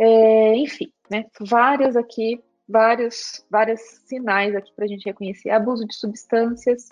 é, 0.03 0.55
enfim, 0.55 0.91
né, 1.11 1.25
várias 1.39 1.95
aqui, 1.95 2.41
vários, 2.67 3.45
vários 3.51 3.79
sinais 4.07 4.55
aqui 4.55 4.73
para 4.75 4.85
a 4.85 4.87
gente 4.87 5.05
reconhecer, 5.05 5.51
abuso 5.51 5.85
de 5.85 5.93
substâncias, 5.93 6.89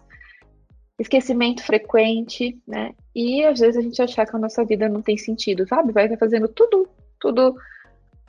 esquecimento 1.00 1.64
frequente, 1.64 2.56
né? 2.68 2.94
E 3.16 3.44
às 3.44 3.60
vezes 3.60 3.78
a 3.78 3.82
gente 3.82 4.00
achar 4.00 4.28
que 4.28 4.36
a 4.36 4.40
nossa 4.40 4.64
vida 4.64 4.88
não 4.88 5.02
tem 5.02 5.18
sentido, 5.18 5.68
sabe? 5.68 5.92
Vai 5.92 6.16
fazendo 6.18 6.48
tudo, 6.48 6.88
tudo, 7.20 7.56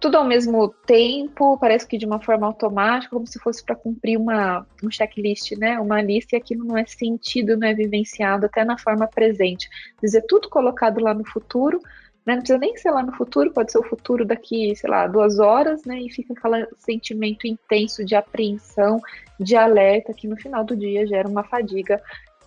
tudo 0.00 0.16
ao 0.16 0.24
mesmo 0.24 0.68
tempo, 0.86 1.58
parece 1.58 1.86
que 1.86 1.98
de 1.98 2.06
uma 2.06 2.20
forma 2.20 2.46
automática, 2.46 3.14
como 3.14 3.26
se 3.26 3.38
fosse 3.38 3.62
para 3.62 3.76
cumprir 3.76 4.16
uma 4.16 4.66
um 4.82 4.90
checklist, 4.90 5.58
né? 5.58 5.78
Uma 5.78 6.00
lista 6.00 6.36
e 6.36 6.38
aquilo 6.38 6.64
não 6.64 6.78
é 6.78 6.86
sentido, 6.86 7.54
não 7.54 7.68
é 7.68 7.74
vivenciado 7.74 8.46
até 8.46 8.64
na 8.64 8.78
forma 8.78 9.06
presente. 9.06 9.68
Dizer 10.00 10.24
tudo 10.26 10.48
colocado 10.48 11.02
lá 11.02 11.12
no 11.12 11.26
futuro, 11.26 11.82
né? 12.26 12.34
Não 12.34 12.38
precisa 12.38 12.58
nem 12.58 12.76
ser 12.76 12.90
lá 12.90 13.02
no 13.02 13.12
futuro, 13.12 13.52
pode 13.52 13.72
ser 13.72 13.78
o 13.78 13.88
futuro 13.88 14.24
daqui, 14.24 14.74
sei 14.76 14.90
lá, 14.90 15.06
duas 15.06 15.38
horas, 15.38 15.84
né? 15.84 16.00
E 16.00 16.10
fica 16.10 16.32
aquele 16.32 16.66
sentimento 16.78 17.46
intenso 17.46 18.04
de 18.04 18.14
apreensão, 18.14 19.00
de 19.38 19.56
alerta, 19.56 20.12
que 20.12 20.28
no 20.28 20.36
final 20.36 20.64
do 20.64 20.76
dia 20.76 21.06
gera 21.06 21.28
uma 21.28 21.44
fadiga 21.44 22.00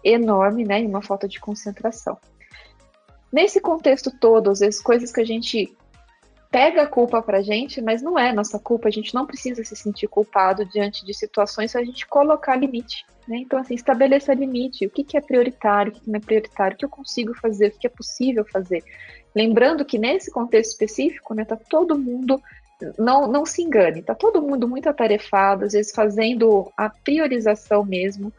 enorme, 0.03 0.65
né, 0.65 0.81
e 0.81 0.85
uma 0.85 1.01
falta 1.01 1.27
de 1.27 1.39
concentração. 1.39 2.17
Nesse 3.31 3.59
contexto 3.59 4.11
todo, 4.19 4.51
às 4.51 4.59
vezes 4.59 4.81
coisas 4.81 5.11
que 5.11 5.21
a 5.21 5.25
gente 5.25 5.75
pega 6.51 6.83
a 6.83 6.87
culpa 6.87 7.19
pra 7.19 7.41
gente, 7.41 7.81
mas 7.81 8.01
não 8.03 8.19
é 8.19 8.31
nossa 8.31 8.59
culpa, 8.59 8.87
a 8.87 8.91
gente 8.91 9.13
não 9.15 9.25
precisa 9.25 9.63
se 9.63 9.75
sentir 9.75 10.07
culpado 10.07 10.63
diante 10.65 11.03
de 11.03 11.13
situações 11.13 11.71
se 11.71 11.77
a 11.77 11.83
gente 11.83 12.05
colocar 12.05 12.55
limite. 12.55 13.03
Né? 13.27 13.37
Então, 13.37 13.57
assim, 13.57 13.73
estabeleça 13.73 14.33
limite, 14.35 14.85
o 14.85 14.89
que, 14.89 15.03
que 15.03 15.17
é 15.17 15.21
prioritário, 15.21 15.91
o 15.91 15.95
que, 15.95 16.01
que 16.01 16.11
não 16.11 16.17
é 16.17 16.21
prioritário, 16.21 16.75
o 16.75 16.77
que 16.77 16.85
eu 16.85 16.89
consigo 16.89 17.33
fazer, 17.33 17.69
o 17.69 17.79
que 17.79 17.87
é 17.87 17.89
possível 17.89 18.45
fazer. 18.45 18.83
Lembrando 19.35 19.83
que 19.83 19.97
nesse 19.97 20.31
contexto 20.31 20.71
específico, 20.71 21.33
né, 21.33 21.43
tá 21.43 21.55
todo 21.55 21.97
mundo 21.97 22.41
não, 22.97 23.27
não 23.27 23.45
se 23.45 23.61
engane, 23.61 24.01
tá 24.01 24.13
todo 24.13 24.41
mundo 24.41 24.67
muito 24.67 24.89
atarefado, 24.89 25.65
às 25.65 25.73
vezes 25.73 25.93
fazendo 25.93 26.71
a 26.75 26.89
priorização 26.89 27.85
mesmo, 27.85 28.33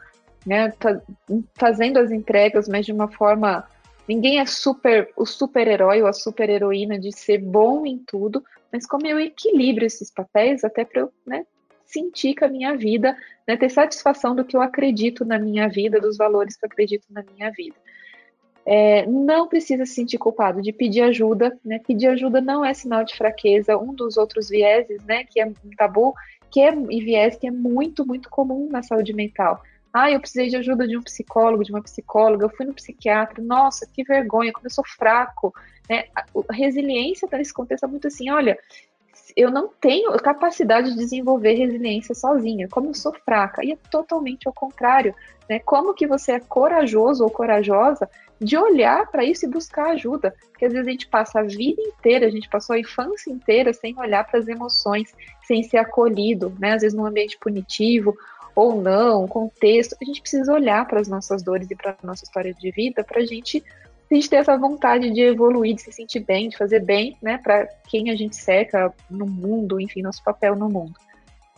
né, 0.45 0.71
fazendo 1.55 1.97
as 1.97 2.11
entregas, 2.11 2.67
mas 2.67 2.85
de 2.85 2.91
uma 2.91 3.07
forma. 3.07 3.67
Ninguém 4.07 4.39
é 4.39 4.45
super 4.45 5.09
o 5.17 5.25
super-herói 5.25 6.03
ou 6.03 6.07
a 6.07 6.13
super-heroína 6.13 6.99
de 6.99 7.11
ser 7.11 7.39
bom 7.39 7.87
em 7.87 7.97
tudo, 7.97 8.43
mas 8.71 8.85
como 8.85 9.07
eu 9.07 9.19
equilibro 9.19 9.83
esses 9.83 10.11
papéis 10.11 10.63
até 10.63 10.85
para 10.85 11.01
eu 11.01 11.11
né, 11.25 11.43
sentir 11.85 12.35
que 12.35 12.45
a 12.45 12.47
minha 12.47 12.77
vida, 12.77 13.17
né, 13.47 13.57
ter 13.57 13.69
satisfação 13.69 14.35
do 14.35 14.45
que 14.45 14.55
eu 14.55 14.61
acredito 14.61 15.25
na 15.25 15.39
minha 15.39 15.67
vida, 15.67 15.99
dos 15.99 16.17
valores 16.17 16.55
que 16.55 16.65
eu 16.65 16.69
acredito 16.69 17.05
na 17.09 17.23
minha 17.23 17.49
vida. 17.51 17.75
É, 18.67 19.05
não 19.05 19.47
precisa 19.47 19.85
se 19.85 19.93
sentir 19.93 20.17
culpado 20.17 20.61
de 20.61 20.73
pedir 20.73 21.01
ajuda, 21.01 21.57
né? 21.63 21.79
Pedir 21.85 22.07
ajuda 22.07 22.41
não 22.41 22.65
é 22.65 22.73
sinal 22.73 23.03
de 23.03 23.15
fraqueza. 23.15 23.77
Um 23.77 23.93
dos 23.93 24.17
outros 24.17 24.49
vieses, 24.49 25.03
né, 25.03 25.23
que 25.23 25.39
é 25.39 25.45
um 25.45 25.53
tabu, 25.77 26.15
que 26.49 26.61
é 26.61 26.73
e 26.89 27.01
viés 27.01 27.35
que 27.35 27.47
é 27.47 27.51
muito, 27.51 28.05
muito 28.05 28.29
comum 28.29 28.67
na 28.71 28.81
saúde 28.81 29.13
mental. 29.13 29.61
Ah, 29.93 30.11
eu 30.11 30.19
precisei 30.19 30.49
de 30.49 30.57
ajuda 30.57 30.87
de 30.87 30.97
um 30.97 31.01
psicólogo, 31.01 31.63
de 31.63 31.71
uma 31.71 31.81
psicóloga, 31.81 32.45
eu 32.45 32.49
fui 32.49 32.65
no 32.65 32.73
psiquiatra, 32.73 33.41
nossa, 33.41 33.87
que 33.93 34.03
vergonha, 34.03 34.51
como 34.51 34.65
eu 34.65 34.71
sou 34.71 34.83
fraco. 34.85 35.53
Né? 35.89 36.05
A 36.15 36.53
resiliência 36.53 37.29
nesse 37.31 37.53
contexto 37.53 37.85
é 37.85 37.87
muito 37.87 38.07
assim, 38.07 38.29
olha, 38.29 38.57
eu 39.35 39.51
não 39.51 39.69
tenho 39.81 40.11
capacidade 40.17 40.91
de 40.91 40.97
desenvolver 40.97 41.53
resiliência 41.53 42.15
sozinha, 42.15 42.67
como 42.69 42.89
eu 42.89 42.93
sou 42.93 43.13
fraca. 43.13 43.63
E 43.63 43.71
é 43.71 43.77
totalmente 43.89 44.47
ao 44.47 44.53
contrário. 44.53 45.13
Né? 45.49 45.59
Como 45.59 45.93
que 45.93 46.07
você 46.07 46.33
é 46.33 46.39
corajoso 46.39 47.23
ou 47.23 47.29
corajosa 47.29 48.09
de 48.39 48.57
olhar 48.57 49.09
para 49.11 49.23
isso 49.23 49.45
e 49.45 49.49
buscar 49.49 49.91
ajuda? 49.91 50.35
Porque 50.51 50.65
às 50.65 50.73
vezes 50.73 50.87
a 50.87 50.91
gente 50.91 51.07
passa 51.07 51.39
a 51.39 51.43
vida 51.43 51.81
inteira, 51.81 52.25
a 52.25 52.29
gente 52.31 52.49
passou 52.49 52.75
a 52.75 52.79
infância 52.79 53.31
inteira 53.31 53.73
sem 53.73 53.97
olhar 53.99 54.25
para 54.25 54.39
as 54.39 54.47
emoções, 54.47 55.13
sem 55.45 55.63
ser 55.63 55.77
acolhido, 55.77 56.53
né? 56.59 56.73
às 56.73 56.81
vezes 56.81 56.97
num 56.97 57.05
ambiente 57.05 57.37
punitivo 57.37 58.15
ou 58.55 58.81
não, 58.81 59.27
contexto, 59.27 59.97
a 60.01 60.05
gente 60.05 60.21
precisa 60.21 60.53
olhar 60.53 60.87
para 60.87 61.01
as 61.01 61.09
nossas 61.09 61.43
dores 61.43 61.69
e 61.69 61.75
para 61.75 61.91
a 61.91 62.07
nossa 62.07 62.23
história 62.23 62.53
de 62.53 62.71
vida 62.71 63.03
para 63.03 63.19
a 63.19 63.25
gente, 63.25 63.61
a 64.09 64.15
gente 64.15 64.29
ter 64.29 64.37
essa 64.37 64.57
vontade 64.57 65.11
de 65.11 65.21
evoluir, 65.21 65.75
de 65.75 65.81
se 65.81 65.91
sentir 65.91 66.19
bem, 66.19 66.49
de 66.49 66.57
fazer 66.57 66.79
bem, 66.79 67.17
né, 67.21 67.37
para 67.37 67.67
quem 67.87 68.11
a 68.11 68.15
gente 68.15 68.35
cerca 68.35 68.93
no 69.09 69.25
mundo, 69.25 69.79
enfim, 69.79 70.01
nosso 70.01 70.23
papel 70.23 70.55
no 70.55 70.69
mundo. 70.69 70.93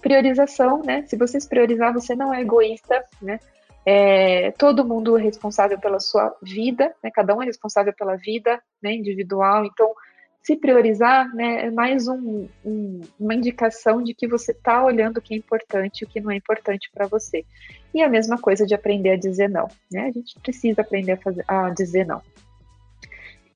Priorização, 0.02 0.82
né? 0.84 1.04
Se 1.08 1.18
você 1.18 1.40
se 1.40 1.50
priorizar, 1.50 1.92
você 1.94 2.16
não 2.16 2.34
é 2.34 2.42
egoísta, 2.42 3.04
né? 3.22 3.40
É, 3.86 4.52
todo 4.52 4.86
mundo 4.86 5.18
é 5.18 5.22
responsável 5.22 5.80
pela 5.80 6.00
sua 6.00 6.36
vida, 6.42 6.94
né? 7.04 7.10
Cada 7.10 7.36
um 7.36 7.42
é 7.42 7.46
responsável 7.46 7.94
pela 7.94 8.16
vida, 8.16 8.62
né? 8.82 8.94
Individual. 8.94 9.66
Então, 9.66 9.94
se 10.48 10.56
priorizar 10.56 11.36
né, 11.36 11.66
é 11.66 11.72
mais 11.72 12.08
um, 12.08 12.48
um, 12.64 13.02
uma 13.20 13.36
indicação 13.36 14.02
de 14.02 14.14
que 14.14 14.26
você 14.26 14.54
está 14.54 14.82
olhando 14.82 15.18
o 15.18 15.22
que 15.22 15.34
é 15.34 15.38
importante 15.38 16.00
e 16.00 16.06
o 16.06 16.08
que 16.08 16.22
não 16.22 16.32
é 16.32 16.38
importante 16.38 16.90
para 16.94 17.06
você. 17.06 17.44
E 17.94 18.02
a 18.02 18.08
mesma 18.08 18.38
coisa 18.38 18.66
de 18.66 18.74
aprender 18.74 19.10
a 19.10 19.18
dizer 19.18 19.50
não. 19.50 19.68
Né? 19.92 20.04
A 20.04 20.12
gente 20.12 20.40
precisa 20.40 20.80
aprender 20.80 21.12
a, 21.12 21.18
fazer, 21.18 21.44
a 21.46 21.70
dizer 21.72 22.06
não. 22.06 22.22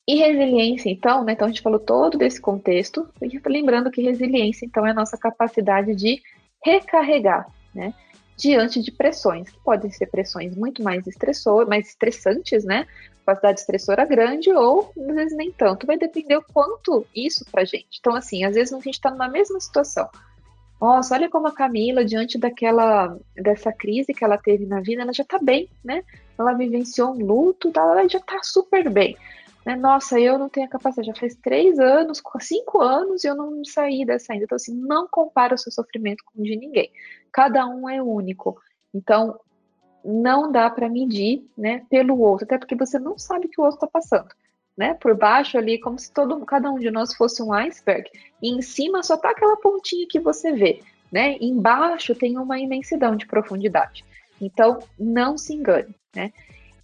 E 0.06 0.16
resiliência, 0.16 0.90
então, 0.90 1.24
né, 1.24 1.32
então 1.32 1.46
a 1.46 1.50
gente 1.50 1.62
falou 1.62 1.80
todo 1.80 2.18
desse 2.18 2.42
contexto, 2.42 3.08
lembrando 3.46 3.90
que 3.90 4.02
resiliência, 4.02 4.66
então, 4.66 4.86
é 4.86 4.92
a 4.92 4.94
nossa 4.94 5.18
capacidade 5.18 5.96
de 5.96 6.22
recarregar, 6.62 7.48
né, 7.74 7.94
diante 8.42 8.82
de 8.82 8.92
pressões, 8.92 9.50
que 9.50 9.60
podem 9.60 9.92
ser 9.92 10.08
pressões 10.08 10.56
muito 10.56 10.82
mais 10.82 11.06
estressor, 11.06 11.68
mais 11.68 11.88
estressantes, 11.90 12.64
né, 12.66 12.88
capacidade 13.24 13.60
estressora 13.60 14.04
grande 14.04 14.52
ou 14.52 14.92
às 14.98 15.16
vezes 15.16 15.38
nem 15.38 15.52
tanto. 15.52 15.86
Vai 15.86 15.98
depender 15.98 16.38
o 16.38 16.44
quanto 16.52 17.06
isso 17.16 17.46
pra 17.52 17.64
gente. 17.64 18.00
Então, 18.00 18.16
assim, 18.16 18.44
às 18.44 18.56
vezes 18.56 18.74
a 18.74 18.78
gente 18.78 18.96
está 18.96 19.12
numa 19.12 19.28
mesma 19.28 19.60
situação. 19.60 20.10
Nossa, 20.80 21.14
olha 21.14 21.30
como 21.30 21.48
a 21.48 21.52
Camila, 21.52 22.04
diante 22.04 22.40
daquela 22.40 23.16
dessa 23.36 23.72
crise 23.72 24.12
que 24.12 24.24
ela 24.24 24.40
teve 24.40 24.66
na 24.66 24.82
vida, 24.82 25.04
ela 25.04 25.14
já 25.14 25.24
tá 25.24 25.38
bem, 25.38 25.70
né? 25.84 26.04
Ela 26.38 26.54
vivenciou 26.54 27.12
um 27.12 27.24
luto, 27.24 27.72
tá, 27.72 27.82
ela 27.82 28.10
já 28.10 28.20
tá 28.20 28.40
super 28.42 28.90
bem. 28.90 29.16
Né? 29.66 29.76
Nossa, 29.76 30.20
eu 30.20 30.38
não 30.38 30.50
tenho 30.50 30.66
a 30.66 30.70
capacidade, 30.70 31.08
já 31.08 31.16
faz 31.16 31.36
três 31.36 31.80
anos, 31.80 32.22
cinco 32.40 32.82
anos 32.82 33.24
e 33.24 33.28
eu 33.28 33.36
não 33.36 33.64
saí 33.64 34.06
dessa 34.06 34.34
ainda. 34.34 34.46
Então, 34.46 34.56
assim, 34.56 34.76
não 34.76 35.08
compara 35.08 35.56
o 35.56 35.58
seu 35.58 35.72
sofrimento 35.72 36.24
com 36.26 36.42
o 36.42 36.44
de 36.44 36.56
ninguém. 36.56 36.92
Cada 37.32 37.66
um 37.68 37.88
é 37.90 38.02
único. 38.02 38.60
Então, 38.94 39.40
não 40.04 40.52
dá 40.52 40.70
para 40.70 40.90
medir, 40.90 41.48
né, 41.58 41.86
pelo 41.90 42.20
outro, 42.20 42.46
até 42.46 42.58
porque 42.58 42.76
você 42.76 42.98
não 43.00 43.18
sabe 43.18 43.46
o 43.46 43.50
que 43.50 43.60
o 43.60 43.64
outro 43.64 43.78
está 43.78 43.88
passando, 43.88 44.30
né? 44.76 44.96
Por 44.96 45.16
baixo 45.16 45.58
ali, 45.58 45.80
como 45.80 45.98
se 46.00 46.12
todo, 46.12 46.44
cada 46.46 46.72
um 46.72 46.80
de 46.80 46.90
nós 46.90 47.14
fosse 47.16 47.42
um 47.42 47.54
iceberg, 47.54 48.10
e 48.42 48.50
em 48.50 48.62
cima 48.62 49.04
só 49.04 49.16
tá 49.18 49.30
aquela 49.30 49.58
pontinha 49.58 50.08
que 50.10 50.20
você 50.20 50.52
vê, 50.52 50.82
né? 51.12 51.38
Embaixo 51.40 52.16
tem 52.16 52.38
uma 52.38 52.60
imensidão 52.60 53.16
de 53.16 53.28
profundidade. 53.28 54.04
Então, 54.40 54.80
não 55.00 55.38
se 55.38 55.54
engane, 55.54 55.94
né? 56.16 56.34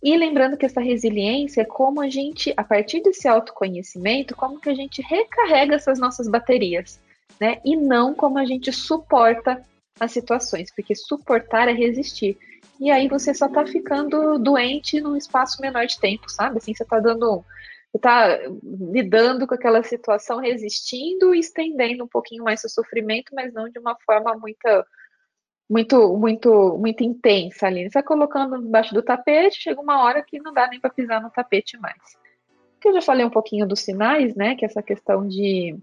E 0.01 0.15
lembrando 0.15 0.57
que 0.57 0.65
essa 0.65 0.79
resiliência 0.79 1.61
é 1.61 1.65
como 1.65 2.01
a 2.01 2.09
gente, 2.09 2.53
a 2.55 2.63
partir 2.63 3.01
desse 3.01 3.27
autoconhecimento, 3.27 4.35
como 4.35 4.59
que 4.59 4.69
a 4.69 4.75
gente 4.75 5.01
recarrega 5.01 5.75
essas 5.75 5.99
nossas 5.99 6.27
baterias, 6.27 6.99
né? 7.39 7.59
E 7.65 7.75
não 7.75 8.13
como 8.13 8.37
a 8.37 8.45
gente 8.45 8.71
suporta 8.71 9.63
as 9.99 10.11
situações, 10.11 10.71
porque 10.75 10.95
suportar 10.95 11.67
é 11.67 11.73
resistir. 11.73 12.37
E 12.79 12.91
aí 12.91 13.07
você 13.07 13.33
só 13.33 13.49
tá 13.49 13.65
ficando 13.65 14.37
doente 14.37 15.01
num 15.01 15.15
espaço 15.15 15.59
menor 15.61 15.87
de 15.87 15.99
tempo, 15.99 16.29
sabe? 16.29 16.57
Assim, 16.57 16.73
você 16.73 16.85
tá 16.85 16.99
dando. 16.99 17.43
Você 17.91 17.99
tá 17.99 18.39
lidando 18.63 19.47
com 19.47 19.55
aquela 19.55 19.81
situação, 19.81 20.39
resistindo 20.39 21.33
e 21.33 21.39
estendendo 21.39 22.03
um 22.03 22.07
pouquinho 22.07 22.43
mais 22.43 22.61
seu 22.61 22.69
sofrimento, 22.69 23.33
mas 23.33 23.51
não 23.53 23.69
de 23.69 23.79
uma 23.79 23.97
forma 24.05 24.35
muito 24.35 24.67
muito, 25.69 26.17
muito, 26.17 26.77
muito 26.77 27.03
intensa 27.03 27.67
ali. 27.67 27.83
Você 27.83 27.95
vai 27.95 28.03
colocando 28.03 28.55
embaixo 28.55 28.93
do 28.93 29.03
tapete, 29.03 29.61
chega 29.61 29.81
uma 29.81 30.01
hora 30.03 30.23
que 30.23 30.39
não 30.39 30.53
dá 30.53 30.67
nem 30.67 30.79
para 30.79 30.89
pisar 30.89 31.21
no 31.21 31.29
tapete 31.29 31.77
mais. 31.77 31.97
Que 32.79 32.89
eu 32.89 32.93
já 32.93 33.01
falei 33.01 33.25
um 33.25 33.29
pouquinho 33.29 33.67
dos 33.67 33.81
sinais, 33.81 34.35
né? 34.35 34.55
Que 34.55 34.65
é 34.65 34.67
essa 34.67 34.81
questão 34.81 35.27
de 35.27 35.77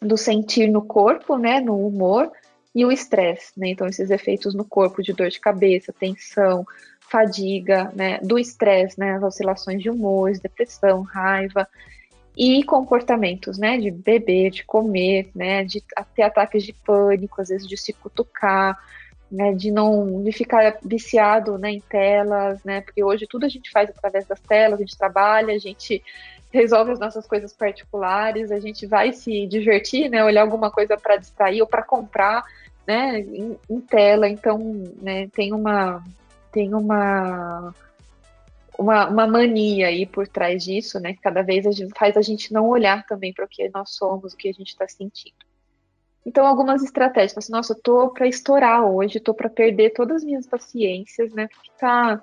do 0.00 0.16
sentir 0.16 0.68
no 0.68 0.82
corpo, 0.82 1.36
né? 1.36 1.60
No 1.60 1.86
humor 1.86 2.30
e 2.74 2.84
o 2.84 2.92
estresse, 2.92 3.58
né? 3.58 3.68
Então 3.68 3.86
esses 3.86 4.10
efeitos 4.10 4.54
no 4.54 4.64
corpo 4.64 5.02
de 5.02 5.12
dor 5.12 5.28
de 5.28 5.40
cabeça, 5.40 5.92
tensão, 5.92 6.64
fadiga, 7.00 7.90
né? 7.94 8.18
Do 8.20 8.38
estresse, 8.38 8.98
né? 8.98 9.16
As 9.16 9.22
oscilações 9.22 9.82
de 9.82 9.90
humor, 9.90 10.32
depressão, 10.32 11.02
raiva 11.02 11.66
e 12.38 12.62
comportamentos, 12.62 13.58
né, 13.58 13.76
de 13.76 13.90
beber, 13.90 14.50
de 14.50 14.64
comer, 14.64 15.28
né, 15.34 15.64
de 15.64 15.82
ter 16.14 16.22
ataques 16.22 16.62
de 16.62 16.72
pânico, 16.72 17.40
às 17.40 17.48
vezes 17.48 17.66
de 17.66 17.76
se 17.76 17.92
cutucar, 17.92 18.78
né, 19.30 19.52
de 19.52 19.72
não, 19.72 20.22
de 20.22 20.30
ficar 20.30 20.78
viciado, 20.84 21.58
né, 21.58 21.72
em 21.72 21.80
telas, 21.80 22.62
né, 22.62 22.80
porque 22.80 23.02
hoje 23.02 23.26
tudo 23.26 23.44
a 23.44 23.48
gente 23.48 23.72
faz 23.72 23.90
através 23.90 24.24
das 24.24 24.38
telas, 24.38 24.78
a 24.78 24.82
gente 24.84 24.96
trabalha, 24.96 25.52
a 25.52 25.58
gente 25.58 26.00
resolve 26.52 26.92
as 26.92 27.00
nossas 27.00 27.26
coisas 27.26 27.52
particulares, 27.52 28.52
a 28.52 28.60
gente 28.60 28.86
vai 28.86 29.12
se 29.12 29.44
divertir, 29.48 30.08
né, 30.08 30.24
olhar 30.24 30.42
alguma 30.42 30.70
coisa 30.70 30.96
para 30.96 31.16
distrair 31.16 31.60
ou 31.60 31.66
para 31.66 31.82
comprar, 31.82 32.44
né, 32.86 33.18
em, 33.18 33.58
em, 33.68 33.80
tela, 33.80 34.28
então, 34.28 34.58
né, 35.02 35.28
tem 35.34 35.52
uma 35.52 36.04
tem 36.52 36.72
uma 36.72 37.74
uma, 38.78 39.08
uma 39.08 39.26
mania 39.26 39.88
aí 39.88 40.06
por 40.06 40.28
trás 40.28 40.62
disso, 40.62 41.00
né? 41.00 41.12
Que 41.12 41.20
cada 41.20 41.42
vez 41.42 41.66
a 41.66 41.72
gente, 41.72 41.92
faz 41.98 42.16
a 42.16 42.22
gente 42.22 42.52
não 42.52 42.68
olhar 42.68 43.04
também 43.06 43.32
para 43.32 43.44
o 43.44 43.48
que 43.48 43.68
nós 43.70 43.90
somos, 43.90 44.32
o 44.32 44.36
que 44.36 44.48
a 44.48 44.52
gente 44.52 44.68
está 44.68 44.86
sentindo. 44.86 45.36
Então, 46.24 46.46
algumas 46.46 46.82
estratégias. 46.82 47.36
Assim, 47.36 47.52
Nossa, 47.52 47.72
eu 47.72 47.82
tô 47.82 48.10
para 48.10 48.28
estourar 48.28 48.84
hoje, 48.84 49.18
tô 49.18 49.34
para 49.34 49.50
perder 49.50 49.90
todas 49.90 50.18
as 50.18 50.24
minhas 50.24 50.46
paciências, 50.46 51.32
né? 51.32 51.46
O 51.46 51.48
que 51.48 51.70
está 51.72 52.22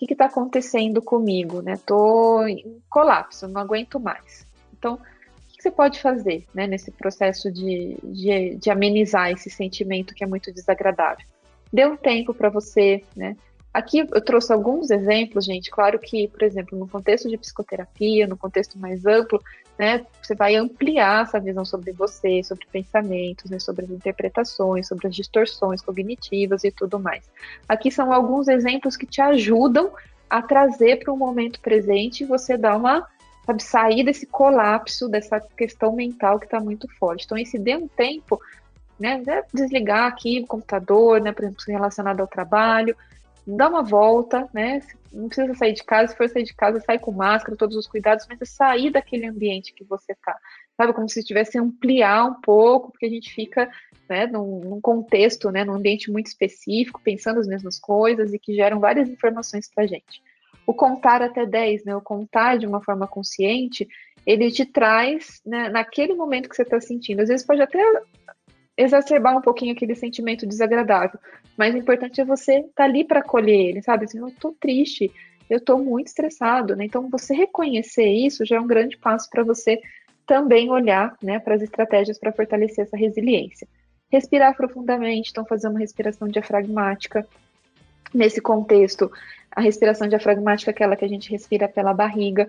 o 0.00 0.06
que 0.06 0.12
está 0.12 0.26
acontecendo 0.26 1.00
comigo, 1.00 1.62
né? 1.62 1.74
Tô 1.86 2.46
em 2.46 2.82
colapso, 2.90 3.46
não 3.46 3.60
aguento 3.60 4.00
mais. 4.00 4.46
Então, 4.76 4.94
o 4.94 5.56
que 5.56 5.62
você 5.62 5.70
pode 5.70 6.00
fazer, 6.00 6.46
né? 6.54 6.66
Nesse 6.66 6.90
processo 6.90 7.50
de, 7.52 7.96
de, 8.02 8.56
de 8.56 8.70
amenizar 8.70 9.30
esse 9.30 9.50
sentimento 9.50 10.14
que 10.14 10.24
é 10.24 10.26
muito 10.26 10.52
desagradável. 10.52 11.26
Dê 11.72 11.86
um 11.86 11.96
tempo 11.96 12.32
para 12.32 12.48
você, 12.48 13.02
né? 13.16 13.36
Aqui 13.74 13.98
eu 13.98 14.20
trouxe 14.20 14.52
alguns 14.52 14.88
exemplos, 14.88 15.44
gente. 15.44 15.68
Claro 15.68 15.98
que, 15.98 16.28
por 16.28 16.44
exemplo, 16.44 16.78
no 16.78 16.86
contexto 16.86 17.28
de 17.28 17.36
psicoterapia, 17.36 18.24
no 18.24 18.36
contexto 18.36 18.78
mais 18.78 19.04
amplo, 19.04 19.42
né, 19.76 20.06
você 20.22 20.32
vai 20.32 20.54
ampliar 20.54 21.24
essa 21.24 21.40
visão 21.40 21.64
sobre 21.64 21.90
você, 21.90 22.40
sobre 22.44 22.64
pensamentos, 22.70 23.50
né, 23.50 23.58
sobre 23.58 23.84
as 23.84 23.90
interpretações, 23.90 24.86
sobre 24.86 25.08
as 25.08 25.16
distorções 25.16 25.82
cognitivas 25.82 26.62
e 26.62 26.70
tudo 26.70 27.00
mais. 27.00 27.28
Aqui 27.68 27.90
são 27.90 28.12
alguns 28.12 28.46
exemplos 28.46 28.96
que 28.96 29.06
te 29.06 29.20
ajudam 29.20 29.90
a 30.30 30.40
trazer 30.40 31.00
para 31.02 31.12
o 31.12 31.16
momento 31.16 31.58
presente 31.60 32.22
e 32.22 32.26
você 32.26 32.56
dar 32.56 32.76
uma 32.76 33.04
sabe, 33.44 33.62
sair 33.62 34.04
desse 34.04 34.26
colapso, 34.26 35.08
dessa 35.08 35.40
questão 35.40 35.92
mental 35.92 36.38
que 36.38 36.46
está 36.46 36.60
muito 36.60 36.88
forte. 36.96 37.24
Então, 37.24 37.36
esse 37.36 37.58
dê 37.58 37.76
um 37.76 37.88
tempo, 37.88 38.40
né, 38.98 39.22
desligar 39.52 40.06
aqui 40.06 40.40
o 40.40 40.46
computador, 40.46 41.20
né, 41.20 41.32
por 41.32 41.42
exemplo, 41.42 41.64
relacionado 41.66 42.20
ao 42.20 42.26
trabalho, 42.26 42.96
dá 43.46 43.68
uma 43.68 43.82
volta, 43.82 44.48
né? 44.52 44.80
Não 45.12 45.28
precisa 45.28 45.54
sair 45.54 45.72
de 45.72 45.84
casa, 45.84 46.12
se 46.12 46.16
for 46.16 46.28
sair 46.28 46.42
de 46.42 46.54
casa, 46.54 46.80
sai 46.80 46.98
com 46.98 47.12
máscara, 47.12 47.56
todos 47.56 47.76
os 47.76 47.86
cuidados, 47.86 48.26
mas 48.28 48.40
é 48.40 48.44
sair 48.44 48.90
daquele 48.90 49.26
ambiente 49.26 49.74
que 49.74 49.84
você 49.84 50.14
tá. 50.14 50.36
Sabe, 50.76 50.92
como 50.92 51.08
se 51.08 51.22
tivesse 51.22 51.56
ampliar 51.56 52.24
um 52.24 52.40
pouco, 52.40 52.90
porque 52.90 53.06
a 53.06 53.10
gente 53.10 53.32
fica 53.32 53.70
né, 54.08 54.26
num, 54.26 54.60
num, 54.60 54.80
contexto, 54.80 55.50
né, 55.50 55.64
num 55.64 55.74
ambiente 55.74 56.10
muito 56.10 56.26
específico, 56.26 57.00
pensando 57.02 57.38
as 57.38 57.46
mesmas 57.46 57.78
coisas 57.78 58.32
e 58.32 58.38
que 58.38 58.54
geram 58.54 58.80
várias 58.80 59.08
informações 59.08 59.70
para 59.72 59.84
a 59.84 59.86
gente. 59.86 60.22
O 60.66 60.74
contar 60.74 61.22
até 61.22 61.46
10, 61.46 61.84
né, 61.84 61.94
o 61.94 62.00
contar 62.00 62.58
de 62.58 62.66
uma 62.66 62.82
forma 62.82 63.06
consciente, 63.06 63.86
ele 64.26 64.50
te 64.50 64.64
traz, 64.64 65.40
né, 65.44 65.68
naquele 65.68 66.14
momento 66.14 66.48
que 66.48 66.56
você 66.56 66.62
está 66.62 66.80
sentindo. 66.80 67.20
Às 67.20 67.28
vezes 67.28 67.46
pode 67.46 67.62
até 67.62 67.78
exacerbar 68.76 69.36
um 69.36 69.40
pouquinho 69.40 69.72
aquele 69.72 69.94
sentimento 69.94 70.46
desagradável. 70.46 71.18
Mas 71.56 71.74
o 71.74 71.78
importante 71.78 72.20
é 72.20 72.24
você 72.24 72.56
estar 72.56 72.70
tá 72.74 72.84
ali 72.84 73.04
para 73.04 73.20
acolher 73.20 73.68
ele, 73.68 73.82
sabe? 73.82 74.04
Assim, 74.04 74.18
eu 74.18 74.30
tô 74.32 74.52
triste, 74.52 75.12
eu 75.48 75.60
tô 75.60 75.78
muito 75.78 76.08
estressado, 76.08 76.74
né? 76.74 76.84
Então, 76.84 77.08
você 77.08 77.34
reconhecer 77.34 78.08
isso 78.08 78.44
já 78.44 78.56
é 78.56 78.60
um 78.60 78.66
grande 78.66 78.96
passo 78.96 79.28
para 79.30 79.44
você 79.44 79.80
também 80.26 80.70
olhar, 80.70 81.16
né, 81.22 81.38
para 81.38 81.54
as 81.54 81.62
estratégias 81.62 82.18
para 82.18 82.32
fortalecer 82.32 82.84
essa 82.84 82.96
resiliência. 82.96 83.68
Respirar 84.10 84.56
profundamente, 84.56 85.30
então 85.30 85.44
fazer 85.44 85.68
uma 85.68 85.78
respiração 85.78 86.28
diafragmática. 86.28 87.26
Nesse 88.12 88.40
contexto, 88.40 89.10
a 89.50 89.60
respiração 89.60 90.08
diafragmática 90.08 90.70
é 90.70 90.72
aquela 90.72 90.96
que 90.96 91.04
a 91.04 91.08
gente 91.08 91.30
respira 91.30 91.68
pela 91.68 91.92
barriga, 91.92 92.48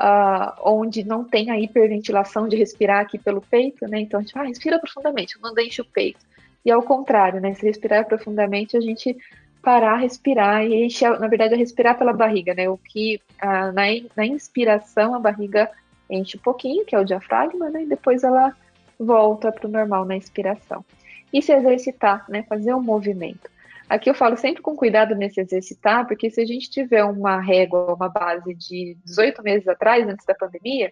uh, 0.00 0.52
onde 0.64 1.04
não 1.04 1.24
tem 1.24 1.50
a 1.50 1.58
hiperventilação 1.58 2.48
de 2.48 2.56
respirar 2.56 3.00
aqui 3.00 3.18
pelo 3.18 3.40
peito, 3.40 3.86
né? 3.86 4.00
Então 4.00 4.20
a 4.20 4.22
gente 4.22 4.38
ah, 4.38 4.42
respira 4.42 4.78
profundamente, 4.78 5.38
não 5.40 5.52
enche 5.58 5.80
o 5.80 5.84
peito. 5.84 6.20
E 6.64 6.70
ao 6.70 6.82
contrário, 6.82 7.40
né? 7.40 7.54
Se 7.54 7.66
respirar 7.66 8.06
profundamente, 8.06 8.76
a 8.76 8.80
gente 8.80 9.16
parar, 9.62 9.96
respirar 9.96 10.64
e 10.64 10.84
encher, 10.84 11.18
na 11.18 11.28
verdade, 11.28 11.54
é 11.54 11.56
respirar 11.56 11.96
pela 11.96 12.12
barriga, 12.12 12.54
né? 12.54 12.68
O 12.68 12.76
que 12.76 13.20
uh, 13.42 13.72
na, 13.72 13.84
na 14.16 14.26
inspiração 14.26 15.14
a 15.14 15.20
barriga 15.20 15.70
enche 16.10 16.36
um 16.36 16.40
pouquinho, 16.40 16.84
que 16.84 16.94
é 16.94 16.98
o 16.98 17.04
diafragma, 17.04 17.70
né? 17.70 17.84
E 17.84 17.86
depois 17.86 18.24
ela 18.24 18.54
volta 18.98 19.50
para 19.50 19.66
o 19.66 19.70
normal 19.70 20.04
na 20.04 20.16
expiração. 20.16 20.84
E 21.32 21.40
se 21.40 21.52
exercitar, 21.52 22.24
né? 22.28 22.42
Fazer 22.48 22.74
um 22.74 22.82
movimento. 22.82 23.51
Aqui 23.92 24.08
eu 24.08 24.14
falo 24.14 24.38
sempre 24.38 24.62
com 24.62 24.74
cuidado 24.74 25.14
nesse 25.14 25.38
exercitar, 25.38 26.06
porque 26.06 26.30
se 26.30 26.40
a 26.40 26.46
gente 26.46 26.70
tiver 26.70 27.04
uma 27.04 27.38
régua, 27.38 27.92
uma 27.94 28.08
base 28.08 28.54
de 28.54 28.96
18 29.04 29.42
meses 29.42 29.68
atrás, 29.68 30.08
antes 30.08 30.24
da 30.24 30.34
pandemia, 30.34 30.90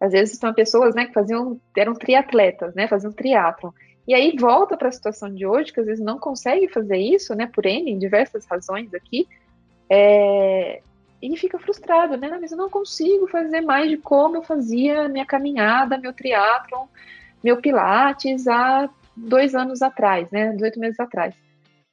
às 0.00 0.10
vezes 0.10 0.36
são 0.36 0.52
pessoas 0.52 0.92
né, 0.92 1.06
que 1.06 1.12
faziam, 1.12 1.60
eram 1.76 1.94
triatletas, 1.94 2.74
né, 2.74 2.88
faziam 2.88 3.12
triatlon. 3.12 3.70
E 4.08 4.12
aí 4.12 4.36
volta 4.36 4.76
para 4.76 4.88
a 4.88 4.92
situação 4.92 5.32
de 5.32 5.46
hoje, 5.46 5.72
que 5.72 5.78
às 5.78 5.86
vezes 5.86 6.04
não 6.04 6.18
consegue 6.18 6.66
fazer 6.66 6.96
isso, 6.96 7.32
né, 7.32 7.46
por 7.46 7.64
N, 7.64 7.96
diversas 7.96 8.44
razões 8.44 8.92
aqui, 8.92 9.28
é, 9.88 10.82
e 11.22 11.36
fica 11.36 11.60
frustrado, 11.60 12.16
né, 12.16 12.36
mas 12.40 12.50
eu 12.50 12.58
não 12.58 12.68
consigo 12.68 13.28
fazer 13.28 13.60
mais 13.60 13.88
de 13.88 13.98
como 13.98 14.38
eu 14.38 14.42
fazia 14.42 15.08
minha 15.08 15.24
caminhada, 15.24 15.96
meu 15.96 16.12
triatlon, 16.12 16.86
meu 17.44 17.58
pilates 17.58 18.48
há 18.48 18.90
dois 19.16 19.54
anos 19.54 19.80
atrás, 19.80 20.28
né, 20.32 20.50
18 20.54 20.80
meses 20.80 20.98
atrás. 20.98 21.45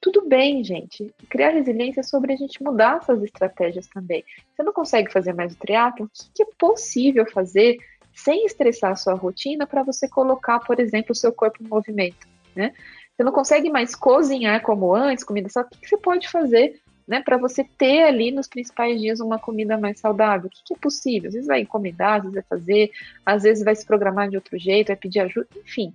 Tudo 0.04 0.28
bem, 0.28 0.62
gente. 0.66 1.16
Criar 1.30 1.51
resiliência 1.51 2.01
é 2.01 2.04
sobre 2.04 2.34
a 2.34 2.36
gente 2.36 2.62
mudar 2.62 2.97
essas 2.97 3.24
estratégias 3.24 3.88
também. 3.88 4.22
Você 4.54 4.62
não 4.62 4.74
consegue 4.74 5.10
fazer 5.10 5.32
mais 5.32 5.54
o 5.54 5.58
triatlo? 5.58 6.08
O 6.08 6.10
que 6.36 6.43
é 6.43 6.47
possível 6.60 7.26
fazer 7.32 7.78
sem 8.14 8.45
estressar 8.45 8.91
a 8.91 8.95
sua 8.97 9.14
rotina 9.14 9.66
para 9.66 9.82
você 9.82 10.10
colocar, 10.10 10.60
por 10.60 10.78
exemplo, 10.78 11.14
o 11.14 11.16
seu 11.16 11.32
corpo 11.32 11.64
em 11.64 11.70
movimento, 11.70 12.28
né? 12.54 12.74
Você 13.16 13.24
não 13.24 13.32
consegue 13.32 13.70
mais 13.70 13.95
cozinhar 13.95 14.62
como 14.62 14.93
antes, 14.93 15.24
comida 15.24 15.47
só. 15.47 15.62
O 15.62 15.70
que 15.70 15.88
você 15.88 15.97
pode 15.97 16.28
fazer 16.28 16.82
né, 17.08 17.22
para 17.22 17.38
você 17.38 17.64
ter 17.64 18.04
ali 18.04 18.30
nos 18.30 18.47
principais 18.47 18.99
dias 18.99 19.22
uma 19.22 19.39
comida 19.39 19.78
mais 19.78 20.01
saudável. 20.01 20.47
O 20.47 20.49
que, 20.49 20.74
é 20.74 20.78
possível? 20.78 21.30
Às 21.30 21.34
vezes 21.34 21.47
vai 21.47 21.62
encomendar, 21.62 22.18
às 22.18 22.24
vezes 22.24 22.34
vai 22.34 22.43
fazer, 22.43 22.91
às 23.26 23.43
vezes 23.43 23.64
vai 23.64 23.76
se 23.76 23.86
programar 23.86 24.30
de 24.30 24.36
outro 24.36 24.60
jeito, 24.60 24.88
vai 24.88 24.97
pedir 24.97 25.22
ajuda, 25.22 25.47
enfim. 25.56 25.93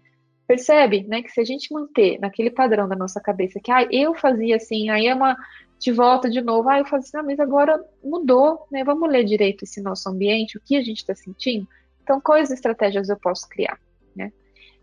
Percebe, 0.48 1.04
né, 1.06 1.22
que 1.22 1.30
se 1.30 1.42
a 1.42 1.44
gente 1.44 1.70
manter 1.70 2.18
naquele 2.18 2.50
padrão 2.50 2.88
da 2.88 2.96
nossa 2.96 3.20
cabeça 3.20 3.60
que 3.62 3.70
ah, 3.70 3.86
eu 3.90 4.14
fazia 4.14 4.56
assim, 4.56 4.88
aí 4.88 5.06
é 5.06 5.14
uma 5.14 5.36
de 5.78 5.92
volta 5.92 6.30
de 6.30 6.40
novo, 6.40 6.70
ah, 6.70 6.78
eu 6.78 6.86
fazia 6.86 7.06
assim, 7.06 7.16
ah, 7.18 7.22
mas 7.22 7.38
agora 7.38 7.78
mudou, 8.02 8.66
né? 8.72 8.82
Vamos 8.82 9.10
ler 9.10 9.24
direito 9.24 9.64
esse 9.64 9.82
nosso 9.82 10.08
ambiente, 10.08 10.56
o 10.56 10.60
que 10.60 10.74
a 10.74 10.82
gente 10.82 10.98
está 10.98 11.14
sentindo. 11.14 11.68
Então, 12.02 12.18
quais 12.18 12.50
estratégias 12.50 13.10
eu 13.10 13.16
posso 13.18 13.46
criar, 13.46 13.78
né? 14.16 14.32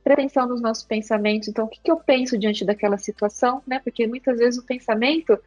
Prevenção 0.03 0.47
nos 0.47 0.61
nossos 0.61 0.83
pensamentos. 0.83 1.47
Então, 1.47 1.65
o 1.65 1.67
que, 1.67 1.81
que 1.81 1.89
eu 1.91 1.97
penso 1.97 2.37
diante 2.37 2.63
daquela 2.63 2.99
situação, 2.99 3.63
né? 3.65 3.81
Porque 3.83 4.05
muitas 4.05 4.37
vezes 4.37 4.59
o 4.59 4.65
pensamento 4.65 5.37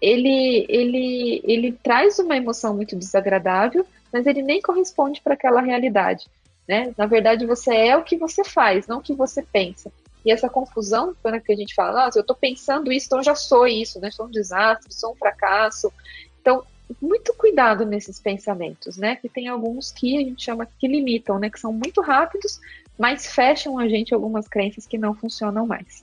ele, 0.00 0.64
ele, 0.68 1.42
ele 1.44 1.72
traz 1.82 2.20
uma 2.20 2.36
emoção 2.36 2.74
muito 2.74 2.94
desagradável, 2.94 3.84
mas 4.12 4.26
ele 4.26 4.42
nem 4.42 4.62
corresponde 4.62 5.20
para 5.20 5.34
aquela 5.34 5.60
realidade. 5.60 6.26
Né? 6.66 6.94
Na 6.96 7.06
verdade, 7.06 7.46
você 7.46 7.74
é 7.74 7.96
o 7.96 8.02
que 8.02 8.16
você 8.16 8.42
faz, 8.42 8.86
não 8.86 8.98
o 8.98 9.02
que 9.02 9.14
você 9.14 9.42
pensa. 9.42 9.92
E 10.24 10.32
essa 10.32 10.48
confusão, 10.48 11.14
quando 11.22 11.34
a 11.34 11.54
gente 11.54 11.74
fala, 11.74 12.06
nossa, 12.06 12.18
eu 12.18 12.22
estou 12.22 12.34
pensando 12.34 12.90
isso, 12.90 13.06
então 13.06 13.22
já 13.22 13.34
sou 13.34 13.66
isso, 13.66 14.00
né? 14.00 14.10
Sou 14.10 14.26
um 14.26 14.30
desastre, 14.30 14.94
sou 14.94 15.12
um 15.12 15.16
fracasso. 15.16 15.92
Então, 16.40 16.64
muito 17.00 17.34
cuidado 17.34 17.84
nesses 17.84 18.18
pensamentos, 18.18 18.96
né? 18.96 19.16
Que 19.16 19.28
tem 19.28 19.48
alguns 19.48 19.92
que 19.92 20.16
a 20.16 20.20
gente 20.20 20.42
chama 20.42 20.66
que 20.78 20.88
limitam, 20.88 21.38
né? 21.38 21.50
Que 21.50 21.60
são 21.60 21.72
muito 21.72 22.00
rápidos, 22.00 22.58
mas 22.98 23.26
fecham 23.26 23.78
a 23.78 23.86
gente 23.86 24.14
algumas 24.14 24.48
crenças 24.48 24.86
que 24.86 24.96
não 24.96 25.14
funcionam 25.14 25.66
mais. 25.66 26.02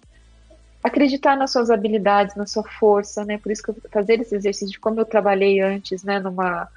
Acreditar 0.84 1.36
nas 1.36 1.52
suas 1.52 1.72
habilidades, 1.72 2.36
na 2.36 2.46
sua 2.46 2.64
força, 2.64 3.26
né? 3.26 3.40
Por 3.40 3.52
isso 3.52 3.64
que 3.64 3.70
eu 3.72 3.76
fazer 3.92 4.20
esse 4.20 4.36
exercício 4.36 4.72
de 4.72 4.80
como 4.80 5.00
eu 5.00 5.06
trabalhei 5.06 5.62
antes, 5.62 6.04
né? 6.04 6.20
Numa, 6.20 6.68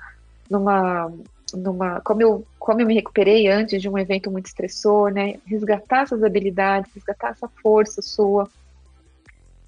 numa 0.50 1.12
numa 1.56 2.00
como 2.00 2.22
eu 2.22 2.46
como 2.58 2.80
eu 2.80 2.86
me 2.86 2.94
recuperei 2.94 3.48
antes 3.48 3.80
de 3.80 3.88
um 3.88 3.98
evento 3.98 4.30
muito 4.30 4.46
estressor, 4.46 5.10
né? 5.12 5.34
Resgatar 5.46 6.02
essas 6.02 6.22
habilidades, 6.22 6.92
resgatar 6.94 7.30
essa 7.30 7.48
força 7.62 8.00
sua, 8.02 8.48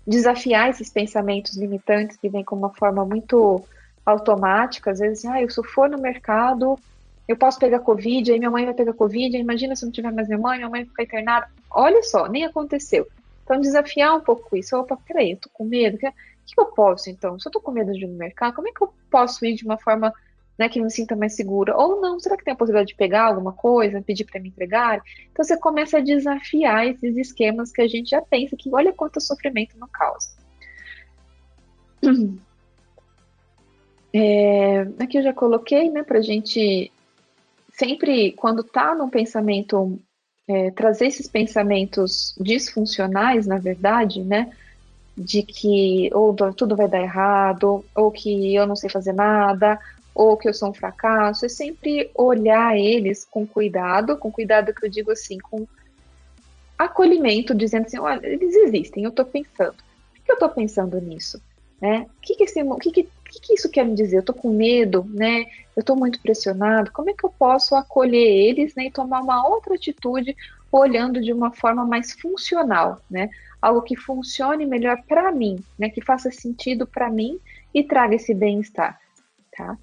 desafiar 0.07 0.71
esses 0.71 0.91
pensamentos 0.91 1.57
limitantes 1.57 2.17
que 2.17 2.29
vêm 2.29 2.45
com 2.45 2.57
uma 2.57 2.75
forma 2.75 3.05
muito 3.05 3.65
automática, 4.05 4.93
às 4.93 5.01
vezes, 5.01 5.25
ah, 5.25 5.43
eu 5.43 5.51
se 5.51 5.59
eu 5.59 5.65
for 5.65 5.89
no 5.91 5.99
mercado, 5.99 6.79
eu 7.27 7.37
posso 7.37 7.59
pegar 7.59 7.81
Covid, 7.81 8.31
aí 8.31 8.39
minha 8.39 8.51
mãe 8.51 8.65
vai 8.65 8.75
pegar 8.75 8.93
Covid, 8.93 9.37
imagina 9.37 9.75
se 9.75 9.85
não 9.85 9.91
tiver 9.91 10.13
mais 10.13 10.29
minha 10.29 10.39
mãe, 10.39 10.59
minha 10.59 10.71
mãe 10.71 10.83
vai 10.83 10.91
ficar 10.91 11.03
internada. 11.03 11.49
Olha 11.71 12.03
só, 12.05 12.29
nem 12.29 12.45
aconteceu. 12.45 13.07
Então, 13.43 13.61
desafiar 13.61 14.17
um 14.17 14.21
pouco 14.21 14.57
isso. 14.57 14.77
Opa, 14.77 14.97
peraí, 15.07 15.33
eu 15.33 15.39
tô 15.39 15.49
com 15.53 15.65
medo. 15.65 15.97
O 15.97 15.99
que, 15.99 16.11
que 16.11 16.61
eu 16.61 16.67
posso, 16.67 17.11
então? 17.11 17.39
Se 17.39 17.49
eu 17.49 17.53
tô 17.53 17.61
com 17.61 17.73
medo 17.73 17.93
de 17.93 18.05
ir 18.05 18.07
no 18.07 18.17
mercado, 18.17 18.55
como 18.55 18.69
é 18.69 18.73
que 18.73 18.83
eu 18.83 18.93
posso 19.11 19.45
ir 19.45 19.55
de 19.55 19.65
uma 19.65 19.77
forma 19.77 20.13
né, 20.59 20.69
que 20.69 20.81
me 20.81 20.91
sinta 20.91 21.15
mais 21.15 21.35
segura. 21.35 21.77
Ou 21.77 22.01
não, 22.01 22.19
será 22.19 22.37
que 22.37 22.45
tem 22.45 22.55
a 22.55 22.57
possibilidade 22.57 22.89
de 22.89 22.97
pegar 22.97 23.25
alguma 23.25 23.53
coisa, 23.53 24.03
pedir 24.03 24.25
para 24.25 24.41
me 24.41 24.49
entregar? 24.49 25.03
Então 25.31 25.45
você 25.45 25.57
começa 25.59 25.99
a 25.99 26.03
desafiar 26.03 26.87
esses 26.87 27.17
esquemas 27.17 27.73
que 27.73 27.83
a 27.83 27.89
gente 27.89 28.11
já 28.11 28.23
pensa 28.23 28.57
que 28.57 28.71
olha 28.73 28.93
quanto 28.93 29.21
sofrimento 29.21 29.79
não 29.79 29.89
causa. 29.89 30.29
É, 34.19 34.81
aqui 34.99 35.19
eu 35.19 35.23
já 35.23 35.35
coloquei, 35.35 35.91
né, 35.91 36.03
para 36.03 36.21
a 36.21 36.23
gente 36.23 36.91
sempre, 37.75 38.33
quando 38.33 38.65
tá 38.65 38.95
num 38.95 39.11
pensamento, 39.11 40.01
é, 40.49 40.71
trazer 40.71 41.09
esses 41.09 41.29
pensamentos 41.29 42.35
disfuncionais, 42.41 43.47
na 43.47 43.59
verdade, 43.59 44.23
né, 44.23 44.51
de 45.17 45.43
que 45.43 46.11
ou 46.15 46.35
tudo 46.55 46.75
vai 46.75 46.89
dar 46.89 47.03
errado, 47.03 47.85
ou 47.95 48.11
que 48.11 48.55
eu 48.55 48.67
não 48.67 48.77
sei 48.77 48.89
fazer 48.89 49.13
nada, 49.13 49.79
ou 50.17 50.35
que 50.35 50.49
eu 50.49 50.55
sou 50.55 50.71
um 50.71 50.75
fracasso, 50.75 51.45
é 51.45 51.49
sempre 51.49 52.11
olhar 52.15 52.75
eles 52.75 53.23
com 53.23 53.47
cuidado, 53.47 54.17
com 54.17 54.33
cuidado 54.33 54.73
que 54.73 54.87
eu 54.87 54.89
digo 54.89 55.11
assim, 55.13 55.37
com 55.37 55.69
acolhimento, 56.79 57.55
dizendo 57.55 57.85
assim, 57.85 57.99
olha, 57.99 58.27
eles 58.27 58.57
existem, 58.57 59.05
eu 59.05 59.11
estou 59.11 59.27
pensando. 59.27 59.75
Por 59.75 60.25
que 60.25 60.33
eu 60.33 60.35
estou 60.37 60.49
pensando 60.49 60.99
nisso? 61.03 61.39
Né? 61.79 62.07
O 62.17 62.21
que, 62.23 62.35
que, 62.35 62.45
esse, 62.45 62.65
que, 62.81 62.91
que, 62.91 63.11
que, 63.43 63.55
isso 63.55 63.69
quer 63.69 63.85
me 63.85 63.95
dizer? 63.95 64.17
Eu 64.17 64.21
estou 64.21 64.35
com 64.35 64.49
medo, 64.49 65.05
né? 65.11 65.43
Eu 65.77 65.81
estou 65.81 65.95
muito 65.95 66.19
pressionado. 66.23 66.91
Como 66.93 67.11
é 67.11 67.13
que 67.13 67.25
eu 67.25 67.31
posso 67.39 67.75
acolher 67.75 68.17
eles 68.17 68.75
né, 68.75 68.87
e 68.87 68.91
tomar 68.91 69.21
uma 69.21 69.47
outra 69.47 69.75
atitude 69.75 70.35
olhando 70.73 71.21
de 71.21 71.31
uma 71.31 71.53
forma 71.53 71.85
mais 71.85 72.13
funcional, 72.13 73.03
né? 73.11 73.29
Algo 73.61 73.83
que 73.83 73.95
funcione 73.97 74.65
melhor 74.65 75.03
para 75.07 75.31
mim, 75.31 75.63
né? 75.79 75.91
Que 75.91 76.01
faça 76.01 76.31
sentido 76.31 76.87
para 76.87 77.11
mim 77.11 77.39
e 77.75 77.85
traga 77.85 78.15
esse 78.15 78.33
bem-estar, 78.33 78.99
tá? 79.55 79.77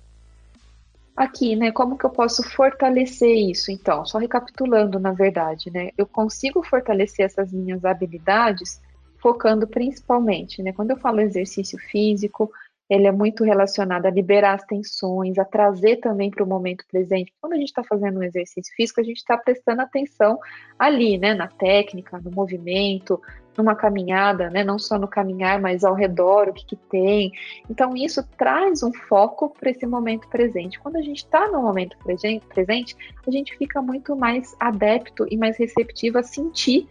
Aqui, 1.15 1.55
né? 1.55 1.71
Como 1.71 1.97
que 1.97 2.05
eu 2.05 2.09
posso 2.09 2.43
fortalecer 2.43 3.35
isso? 3.35 3.71
Então, 3.71 4.05
só 4.05 4.17
recapitulando, 4.17 4.99
na 4.99 5.11
verdade, 5.11 5.71
né? 5.71 5.91
Eu 5.97 6.05
consigo 6.05 6.63
fortalecer 6.63 7.25
essas 7.25 7.51
minhas 7.51 7.85
habilidades 7.85 8.81
focando 9.19 9.67
principalmente, 9.67 10.61
né? 10.61 10.73
Quando 10.73 10.91
eu 10.91 10.97
falo 10.97 11.21
exercício 11.21 11.77
físico, 11.79 12.51
ele 12.89 13.07
é 13.07 13.11
muito 13.11 13.43
relacionado 13.43 14.05
a 14.05 14.11
liberar 14.11 14.55
as 14.55 14.65
tensões, 14.65 15.37
a 15.37 15.45
trazer 15.45 15.97
também 15.97 16.29
para 16.29 16.43
o 16.43 16.47
momento 16.47 16.83
presente. 16.91 17.33
Quando 17.39 17.53
a 17.53 17.57
gente 17.57 17.69
está 17.69 17.83
fazendo 17.83 18.19
um 18.19 18.23
exercício 18.23 18.73
físico, 18.75 18.99
a 18.99 19.03
gente 19.03 19.17
está 19.17 19.37
prestando 19.37 19.81
atenção 19.81 20.37
ali, 20.77 21.17
né? 21.17 21.33
Na 21.33 21.47
técnica, 21.47 22.19
no 22.19 22.31
movimento, 22.31 23.21
numa 23.57 23.75
caminhada, 23.75 24.49
né? 24.49 24.63
Não 24.63 24.79
só 24.79 24.97
no 24.97 25.07
caminhar, 25.07 25.61
mas 25.61 25.83
ao 25.83 25.93
redor, 25.93 26.49
o 26.49 26.53
que, 26.53 26.65
que 26.65 26.75
tem. 26.75 27.31
Então, 27.69 27.95
isso 27.95 28.23
traz 28.37 28.83
um 28.83 28.93
foco 28.93 29.49
para 29.49 29.71
esse 29.71 29.85
momento 29.85 30.27
presente. 30.27 30.79
Quando 30.79 30.97
a 30.97 31.01
gente 31.01 31.17
está 31.17 31.47
no 31.47 31.61
momento 31.61 31.97
presente, 32.03 32.95
a 33.25 33.31
gente 33.31 33.55
fica 33.57 33.81
muito 33.81 34.15
mais 34.15 34.55
adepto 34.59 35.25
e 35.29 35.37
mais 35.37 35.57
receptivo 35.57 36.17
a 36.17 36.23
sentir 36.23 36.87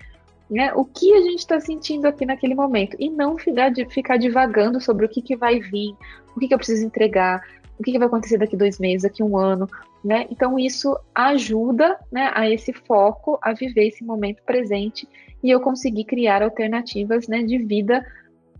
né, 0.52 0.70
o 0.74 0.84
que 0.84 1.14
a 1.14 1.22
gente 1.22 1.38
está 1.38 1.58
sentindo 1.58 2.06
aqui 2.06 2.26
naquele 2.26 2.54
momento 2.54 2.94
e 3.00 3.08
não 3.08 3.38
ficar, 3.38 3.72
ficar 3.88 4.18
divagando 4.18 4.80
sobre 4.82 5.06
o 5.06 5.08
que, 5.08 5.22
que 5.22 5.34
vai 5.34 5.58
vir, 5.58 5.96
o 6.36 6.40
que, 6.40 6.46
que 6.46 6.52
eu 6.52 6.58
preciso 6.58 6.84
entregar, 6.84 7.42
o 7.78 7.82
que, 7.82 7.98
vai 7.98 8.06
acontecer 8.06 8.36
daqui 8.36 8.54
dois 8.54 8.78
meses, 8.78 9.02
daqui 9.02 9.22
um 9.22 9.36
ano, 9.36 9.66
né? 10.04 10.26
Então 10.30 10.58
isso 10.58 10.94
ajuda, 11.14 11.98
né, 12.10 12.30
a 12.34 12.48
esse 12.48 12.72
foco, 12.72 13.38
a 13.40 13.54
viver 13.54 13.88
esse 13.88 14.04
momento 14.04 14.42
presente 14.44 15.08
e 15.42 15.50
eu 15.50 15.60
conseguir 15.60 16.04
criar 16.04 16.42
alternativas, 16.42 17.26
né, 17.26 17.42
de 17.42 17.58
vida 17.58 18.04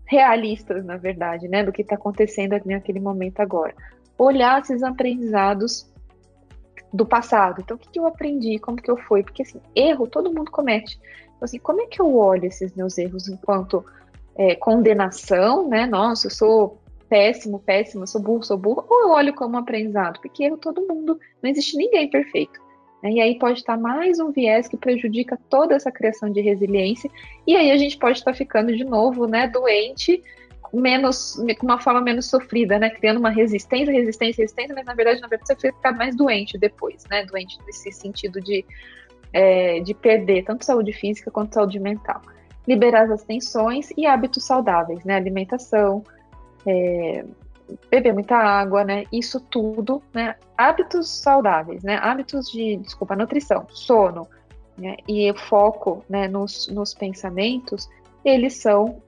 realistas, 0.05 0.83
na 0.83 0.97
verdade, 0.97 1.47
né, 1.47 1.63
do 1.63 1.71
que 1.71 1.81
está 1.81 1.95
acontecendo 1.95 2.59
naquele 2.65 2.99
momento 2.99 3.39
agora. 3.39 3.73
Olhar 4.17 4.61
esses 4.61 4.83
aprendizados 4.83 5.91
do 6.93 7.05
passado. 7.05 7.61
Então, 7.61 7.75
o 7.75 7.79
que, 7.79 7.89
que 7.89 7.99
eu 7.99 8.05
aprendi? 8.05 8.59
Como 8.59 8.77
que 8.77 8.91
eu 8.91 8.97
fui? 8.97 9.23
Porque, 9.23 9.41
assim, 9.41 9.59
erro 9.75 10.07
todo 10.07 10.33
mundo 10.33 10.51
comete. 10.51 10.99
Então, 11.23 11.45
assim, 11.45 11.57
como 11.57 11.81
é 11.81 11.87
que 11.87 11.99
eu 11.99 12.15
olho 12.15 12.45
esses 12.45 12.75
meus 12.75 12.97
erros 12.97 13.27
enquanto 13.27 13.83
é, 14.35 14.55
condenação, 14.55 15.67
né? 15.67 15.87
Nossa, 15.87 16.27
eu 16.27 16.31
sou 16.31 16.79
péssimo, 17.09 17.59
péssimo, 17.59 18.05
sou 18.05 18.21
burro, 18.21 18.43
sou 18.43 18.57
burro. 18.57 18.85
Ou 18.87 19.01
eu 19.01 19.09
olho 19.09 19.33
como 19.33 19.57
aprendizado? 19.57 20.19
Porque 20.21 20.43
erro 20.43 20.57
todo 20.57 20.87
mundo. 20.87 21.19
Não 21.41 21.49
existe 21.49 21.75
ninguém 21.75 22.09
perfeito. 22.09 22.61
Né? 23.03 23.11
E 23.11 23.21
aí 23.21 23.37
pode 23.37 23.59
estar 23.59 23.77
mais 23.77 24.19
um 24.19 24.31
viés 24.31 24.67
que 24.67 24.77
prejudica 24.77 25.37
toda 25.49 25.75
essa 25.75 25.91
criação 25.91 26.29
de 26.29 26.39
resiliência. 26.39 27.11
E 27.45 27.55
aí 27.55 27.69
a 27.69 27.77
gente 27.77 27.97
pode 27.97 28.17
estar 28.17 28.33
ficando 28.33 28.75
de 28.75 28.85
novo, 28.85 29.27
né, 29.27 29.47
doente, 29.47 30.23
menos, 30.73 31.35
com 31.59 31.67
uma 31.67 31.79
forma 31.79 32.01
menos 32.01 32.27
sofrida, 32.27 32.79
né, 32.79 32.89
criando 32.89 33.19
uma 33.19 33.29
resistência, 33.29 33.93
resistência, 33.93 34.41
resistência, 34.41 34.73
mas 34.73 34.85
na 34.85 34.95
verdade, 34.95 35.21
na 35.21 35.27
verdade, 35.27 35.47
você 35.47 35.71
fica 35.71 35.91
mais 35.91 36.15
doente 36.15 36.57
depois, 36.57 37.03
né, 37.11 37.25
doente 37.25 37.59
nesse 37.67 37.91
sentido 37.91 38.39
de, 38.39 38.65
é, 39.33 39.81
de 39.81 39.93
perder 39.93 40.45
tanto 40.45 40.65
saúde 40.65 40.93
física 40.93 41.29
quanto 41.29 41.53
saúde 41.53 41.79
mental. 41.79 42.21
Liberar 42.65 43.11
as 43.11 43.23
tensões 43.23 43.89
e 43.97 44.07
hábitos 44.07 44.45
saudáveis, 44.45 45.03
né, 45.03 45.15
alimentação, 45.15 46.03
é, 46.65 47.25
beber 47.89 48.13
muita 48.13 48.35
água, 48.35 48.83
né? 48.83 49.03
Isso 49.11 49.39
tudo, 49.39 50.01
né? 50.13 50.35
Hábitos 50.57 51.09
saudáveis, 51.09 51.83
né? 51.83 51.97
Hábitos 51.97 52.51
de, 52.51 52.77
desculpa, 52.77 53.15
nutrição, 53.15 53.67
sono, 53.69 54.27
né? 54.77 54.97
E 55.07 55.29
o 55.31 55.35
foco, 55.35 56.03
né? 56.09 56.27
Nos, 56.27 56.67
nos 56.67 56.93
pensamentos, 56.93 57.89
eles 58.23 58.53
são 58.55 59.01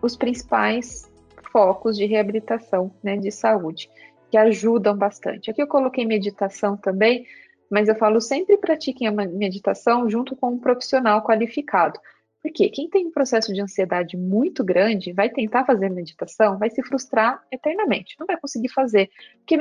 os 0.00 0.16
principais 0.16 1.10
focos 1.52 1.96
de 1.96 2.06
reabilitação, 2.06 2.90
né? 3.02 3.16
De 3.16 3.30
saúde, 3.30 3.88
que 4.30 4.36
ajudam 4.36 4.96
bastante. 4.96 5.50
Aqui 5.50 5.62
eu 5.62 5.66
coloquei 5.66 6.04
meditação 6.06 6.76
também, 6.76 7.26
mas 7.70 7.88
eu 7.88 7.94
falo 7.94 8.20
sempre 8.20 8.56
pratiquem 8.56 9.08
a 9.08 9.12
meditação 9.12 10.08
junto 10.08 10.36
com 10.36 10.50
um 10.50 10.58
profissional 10.58 11.22
qualificado, 11.22 11.98
porque 12.42 12.68
quem 12.70 12.90
tem 12.90 13.06
um 13.06 13.12
processo 13.12 13.52
de 13.54 13.60
ansiedade 13.60 14.16
muito 14.16 14.64
grande 14.64 15.12
vai 15.12 15.30
tentar 15.30 15.64
fazer 15.64 15.88
meditação, 15.88 16.58
vai 16.58 16.68
se 16.70 16.82
frustrar 16.82 17.40
eternamente, 17.52 18.16
não 18.18 18.26
vai 18.26 18.36
conseguir 18.36 18.68
fazer. 18.68 19.10
Porque 19.38 19.56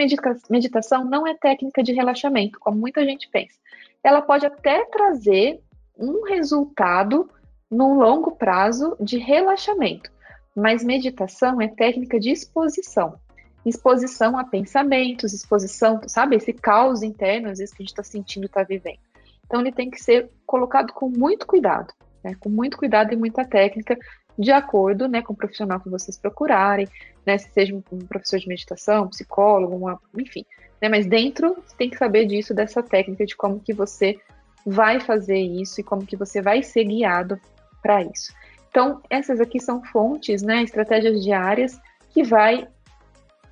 meditação 0.49 1.05
não 1.05 1.27
é 1.27 1.35
técnica 1.35 1.83
de 1.83 1.93
relaxamento, 1.93 2.59
como 2.59 2.79
muita 2.79 3.05
gente 3.05 3.29
pensa. 3.29 3.55
Ela 4.03 4.21
pode 4.21 4.47
até 4.47 4.83
trazer 4.85 5.61
um 5.95 6.23
resultado 6.23 7.29
no 7.69 7.93
longo 7.93 8.31
prazo 8.31 8.97
de 8.99 9.19
relaxamento, 9.19 10.11
mas 10.55 10.83
meditação 10.83 11.61
é 11.61 11.67
técnica 11.67 12.19
de 12.19 12.31
exposição. 12.31 13.19
Exposição 13.63 14.35
a 14.39 14.43
pensamentos, 14.43 15.33
exposição, 15.33 16.01
sabe, 16.07 16.35
esse 16.35 16.51
caos 16.51 17.03
interno, 17.03 17.49
às 17.49 17.59
vezes, 17.59 17.71
que 17.71 17.83
a 17.83 17.85
gente 17.85 17.93
está 17.93 18.03
sentindo, 18.03 18.47
está 18.47 18.63
vivendo. 18.63 18.97
Então, 19.45 19.61
ele 19.61 19.71
tem 19.71 19.91
que 19.91 20.01
ser 20.01 20.31
colocado 20.47 20.91
com 20.93 21.07
muito 21.07 21.45
cuidado 21.45 21.93
né, 22.23 22.35
com 22.39 22.49
muito 22.49 22.77
cuidado 22.77 23.13
e 23.13 23.17
muita 23.17 23.45
técnica, 23.45 23.97
de 24.37 24.51
acordo 24.51 25.07
né, 25.07 25.21
com 25.21 25.33
o 25.33 25.35
profissional 25.35 25.79
que 25.79 25.89
vocês 25.89 26.17
procurarem, 26.17 26.87
né, 27.25 27.37
se 27.37 27.49
seja 27.51 27.75
um 27.75 27.99
professor 27.99 28.39
de 28.39 28.47
meditação, 28.47 29.07
psicólogo, 29.07 29.75
uma, 29.75 29.99
enfim. 30.17 30.45
Né, 30.81 30.89
mas 30.89 31.05
dentro, 31.05 31.55
você 31.55 31.75
tem 31.77 31.89
que 31.89 31.97
saber 31.97 32.25
disso, 32.25 32.53
dessa 32.53 32.81
técnica, 32.81 33.25
de 33.25 33.35
como 33.35 33.59
que 33.59 33.73
você 33.73 34.19
vai 34.65 34.99
fazer 34.99 35.39
isso 35.39 35.81
e 35.81 35.83
como 35.83 36.05
que 36.05 36.15
você 36.15 36.41
vai 36.41 36.63
ser 36.63 36.85
guiado 36.85 37.39
para 37.81 38.03
isso. 38.03 38.33
Então, 38.69 39.01
essas 39.09 39.41
aqui 39.41 39.59
são 39.59 39.83
fontes, 39.83 40.41
né, 40.41 40.63
estratégias 40.63 41.23
diárias 41.23 41.79
que 42.09 42.23
vai 42.23 42.67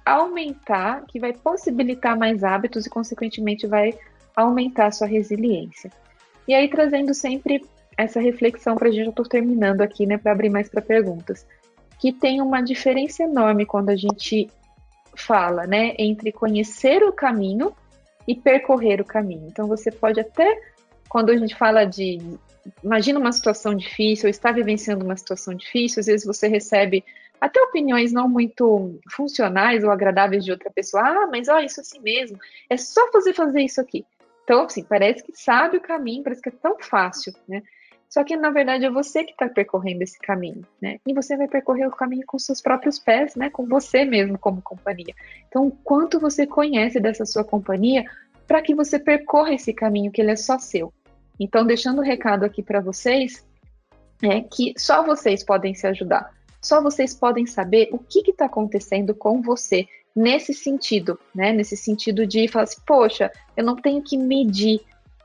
aumentar, 0.05 1.03
que 1.07 1.19
vai 1.19 1.33
possibilitar 1.33 2.17
mais 2.17 2.43
hábitos 2.43 2.85
e, 2.85 2.89
consequentemente, 2.89 3.67
vai 3.67 3.93
aumentar 4.35 4.87
a 4.87 4.91
sua 4.91 5.07
resiliência. 5.07 5.91
E 6.47 6.53
aí, 6.53 6.69
trazendo 6.69 7.13
sempre 7.13 7.63
essa 8.03 8.21
reflexão 8.21 8.75
para 8.75 8.87
a 8.87 8.91
gente, 8.91 9.05
eu 9.05 9.09
estou 9.09 9.25
terminando 9.25 9.81
aqui, 9.81 10.05
né, 10.05 10.17
para 10.17 10.31
abrir 10.31 10.49
mais 10.49 10.69
para 10.69 10.81
perguntas, 10.81 11.45
que 11.99 12.13
tem 12.13 12.41
uma 12.41 12.61
diferença 12.61 13.23
enorme 13.23 13.65
quando 13.65 13.89
a 13.89 13.95
gente 13.95 14.49
fala, 15.15 15.67
né, 15.67 15.95
entre 15.99 16.31
conhecer 16.31 17.03
o 17.03 17.11
caminho 17.11 17.75
e 18.25 18.33
percorrer 18.33 19.01
o 19.01 19.05
caminho. 19.05 19.47
Então, 19.47 19.67
você 19.67 19.91
pode 19.91 20.17
até, 20.17 20.61
quando 21.09 21.29
a 21.29 21.35
gente 21.35 21.53
fala 21.55 21.83
de, 21.83 22.19
imagina 22.81 23.19
uma 23.19 23.33
situação 23.33 23.75
difícil, 23.75 24.27
ou 24.27 24.29
está 24.29 24.49
vivenciando 24.49 25.03
uma 25.03 25.17
situação 25.17 25.53
difícil, 25.53 25.99
às 25.99 26.05
vezes 26.05 26.25
você 26.25 26.47
recebe 26.47 27.03
até 27.41 27.61
opiniões 27.61 28.13
não 28.13 28.29
muito 28.29 28.97
funcionais 29.11 29.83
ou 29.83 29.91
agradáveis 29.91 30.45
de 30.45 30.51
outra 30.51 30.69
pessoa. 30.71 31.03
Ah, 31.03 31.27
mas 31.27 31.49
ó, 31.49 31.59
isso 31.59 31.81
assim 31.81 31.99
mesmo, 31.99 32.37
é 32.69 32.77
só 32.77 33.11
fazer 33.11 33.33
fazer 33.33 33.61
isso 33.61 33.81
aqui. 33.81 34.05
Então, 34.45 34.63
assim, 34.63 34.83
parece 34.83 35.21
que 35.21 35.33
sabe 35.35 35.77
o 35.77 35.81
caminho, 35.81 36.23
parece 36.23 36.41
que 36.41 36.49
é 36.49 36.53
tão 36.61 36.77
fácil, 36.79 37.33
né? 37.47 37.61
Só 38.09 38.23
que, 38.23 38.35
na 38.35 38.49
verdade, 38.49 38.85
é 38.85 38.89
você 38.89 39.23
que 39.23 39.31
está 39.31 39.47
percorrendo 39.47 40.01
esse 40.01 40.17
caminho, 40.17 40.65
né? 40.81 40.99
E 41.05 41.13
você 41.13 41.37
vai 41.37 41.47
percorrer 41.47 41.87
o 41.87 41.91
caminho 41.91 42.25
com 42.25 42.39
seus 42.39 42.59
próprios 42.59 42.97
pés, 42.97 43.35
né? 43.35 43.51
Com 43.51 43.67
você 43.67 44.03
mesmo 44.03 44.37
como 44.37 44.63
companhia. 44.63 45.13
Então, 45.47 45.67
o 45.67 45.71
quanto 45.71 46.19
você 46.19 46.47
conhece 46.47 46.99
dessa 46.99 47.23
sua 47.23 47.43
companhia 47.43 48.03
para 48.47 48.63
que 48.63 48.73
você 48.73 48.97
percorra 48.97 49.53
esse 49.53 49.71
caminho, 49.71 50.11
que 50.11 50.21
ele 50.21 50.31
é 50.31 50.35
só 50.35 50.57
seu. 50.57 50.91
Então, 51.39 51.63
deixando 51.63 51.99
o 51.99 52.01
um 52.01 52.03
recado 52.03 52.43
aqui 52.43 52.63
para 52.63 52.81
vocês, 52.81 53.45
é 54.23 54.41
que 54.41 54.73
só 54.75 55.05
vocês 55.05 55.43
podem 55.43 55.75
se 55.75 55.85
ajudar. 55.85 56.33
Só 56.59 56.81
vocês 56.81 57.13
podem 57.13 57.45
saber 57.45 57.89
o 57.91 57.99
que 57.99 58.27
está 58.31 58.45
acontecendo 58.45 59.13
com 59.13 59.39
você 59.39 59.87
nesse 60.15 60.51
sentido, 60.51 61.19
né? 61.33 61.53
Nesse 61.53 61.77
sentido 61.77 62.25
de 62.25 62.47
falar 62.47 62.63
assim, 62.63 62.81
poxa, 62.87 63.31
eu 63.55 63.63
não 63.63 63.75
tenho 63.75 64.01
que 64.01 64.17
medir 64.17 64.81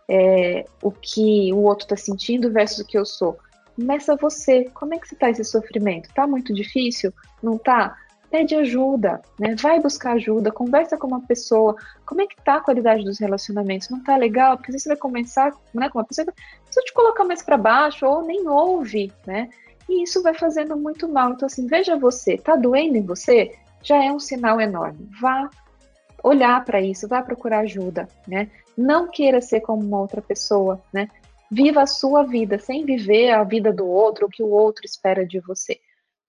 é, 0.08 0.64
o 0.82 0.90
que 0.90 1.52
o 1.52 1.58
outro 1.58 1.84
está 1.84 1.96
sentindo 1.96 2.50
versus 2.52 2.80
o 2.80 2.86
que 2.86 2.98
eu 2.98 3.04
sou. 3.04 3.38
Começa 3.76 4.16
você. 4.16 4.70
Como 4.74 4.94
é 4.94 4.98
que 4.98 5.12
está 5.12 5.30
esse 5.30 5.44
sofrimento? 5.44 6.08
Tá 6.14 6.26
muito 6.26 6.52
difícil? 6.52 7.12
Não 7.42 7.58
tá? 7.58 7.96
Pede 8.30 8.54
ajuda, 8.54 9.20
né? 9.38 9.54
Vai 9.56 9.80
buscar 9.80 10.12
ajuda, 10.12 10.50
conversa 10.50 10.96
com 10.96 11.06
uma 11.06 11.20
pessoa. 11.20 11.76
Como 12.04 12.20
é 12.20 12.26
que 12.26 12.36
tá 12.42 12.56
a 12.56 12.60
qualidade 12.60 13.04
dos 13.04 13.18
relacionamentos? 13.18 13.88
Não 13.90 14.02
tá 14.02 14.16
legal? 14.16 14.56
Porque 14.56 14.72
você 14.72 14.88
vai 14.88 14.96
começar 14.96 15.52
né, 15.72 15.88
com 15.88 15.98
uma 15.98 16.04
pessoa 16.04 16.26
que 16.26 16.82
te 16.82 16.92
colocar 16.92 17.24
mais 17.24 17.42
para 17.42 17.56
baixo 17.56 18.06
ou 18.06 18.24
nem 18.24 18.48
ouve, 18.48 19.12
né? 19.26 19.48
E 19.88 20.02
isso 20.02 20.22
vai 20.22 20.34
fazendo 20.34 20.76
muito 20.76 21.08
mal. 21.08 21.32
Então, 21.32 21.46
assim, 21.46 21.66
veja 21.66 21.96
você, 21.96 22.36
tá 22.36 22.56
doendo 22.56 22.96
em 22.96 23.02
você? 23.02 23.54
Já 23.82 24.02
é 24.02 24.10
um 24.10 24.18
sinal 24.18 24.60
enorme. 24.60 25.08
Vá 25.20 25.48
olhar 26.22 26.64
para 26.64 26.80
isso, 26.80 27.06
vá 27.06 27.22
procurar 27.22 27.60
ajuda, 27.60 28.08
né? 28.26 28.50
Não 28.76 29.10
queira 29.10 29.40
ser 29.40 29.60
como 29.60 29.82
uma 29.82 30.00
outra 30.00 30.20
pessoa, 30.20 30.82
né? 30.92 31.08
Viva 31.50 31.82
a 31.82 31.86
sua 31.86 32.24
vida, 32.24 32.58
sem 32.58 32.84
viver 32.84 33.30
a 33.30 33.44
vida 33.44 33.72
do 33.72 33.86
outro, 33.86 34.26
o 34.26 34.30
que 34.30 34.42
o 34.42 34.50
outro 34.50 34.84
espera 34.84 35.26
de 35.26 35.38
você. 35.40 35.78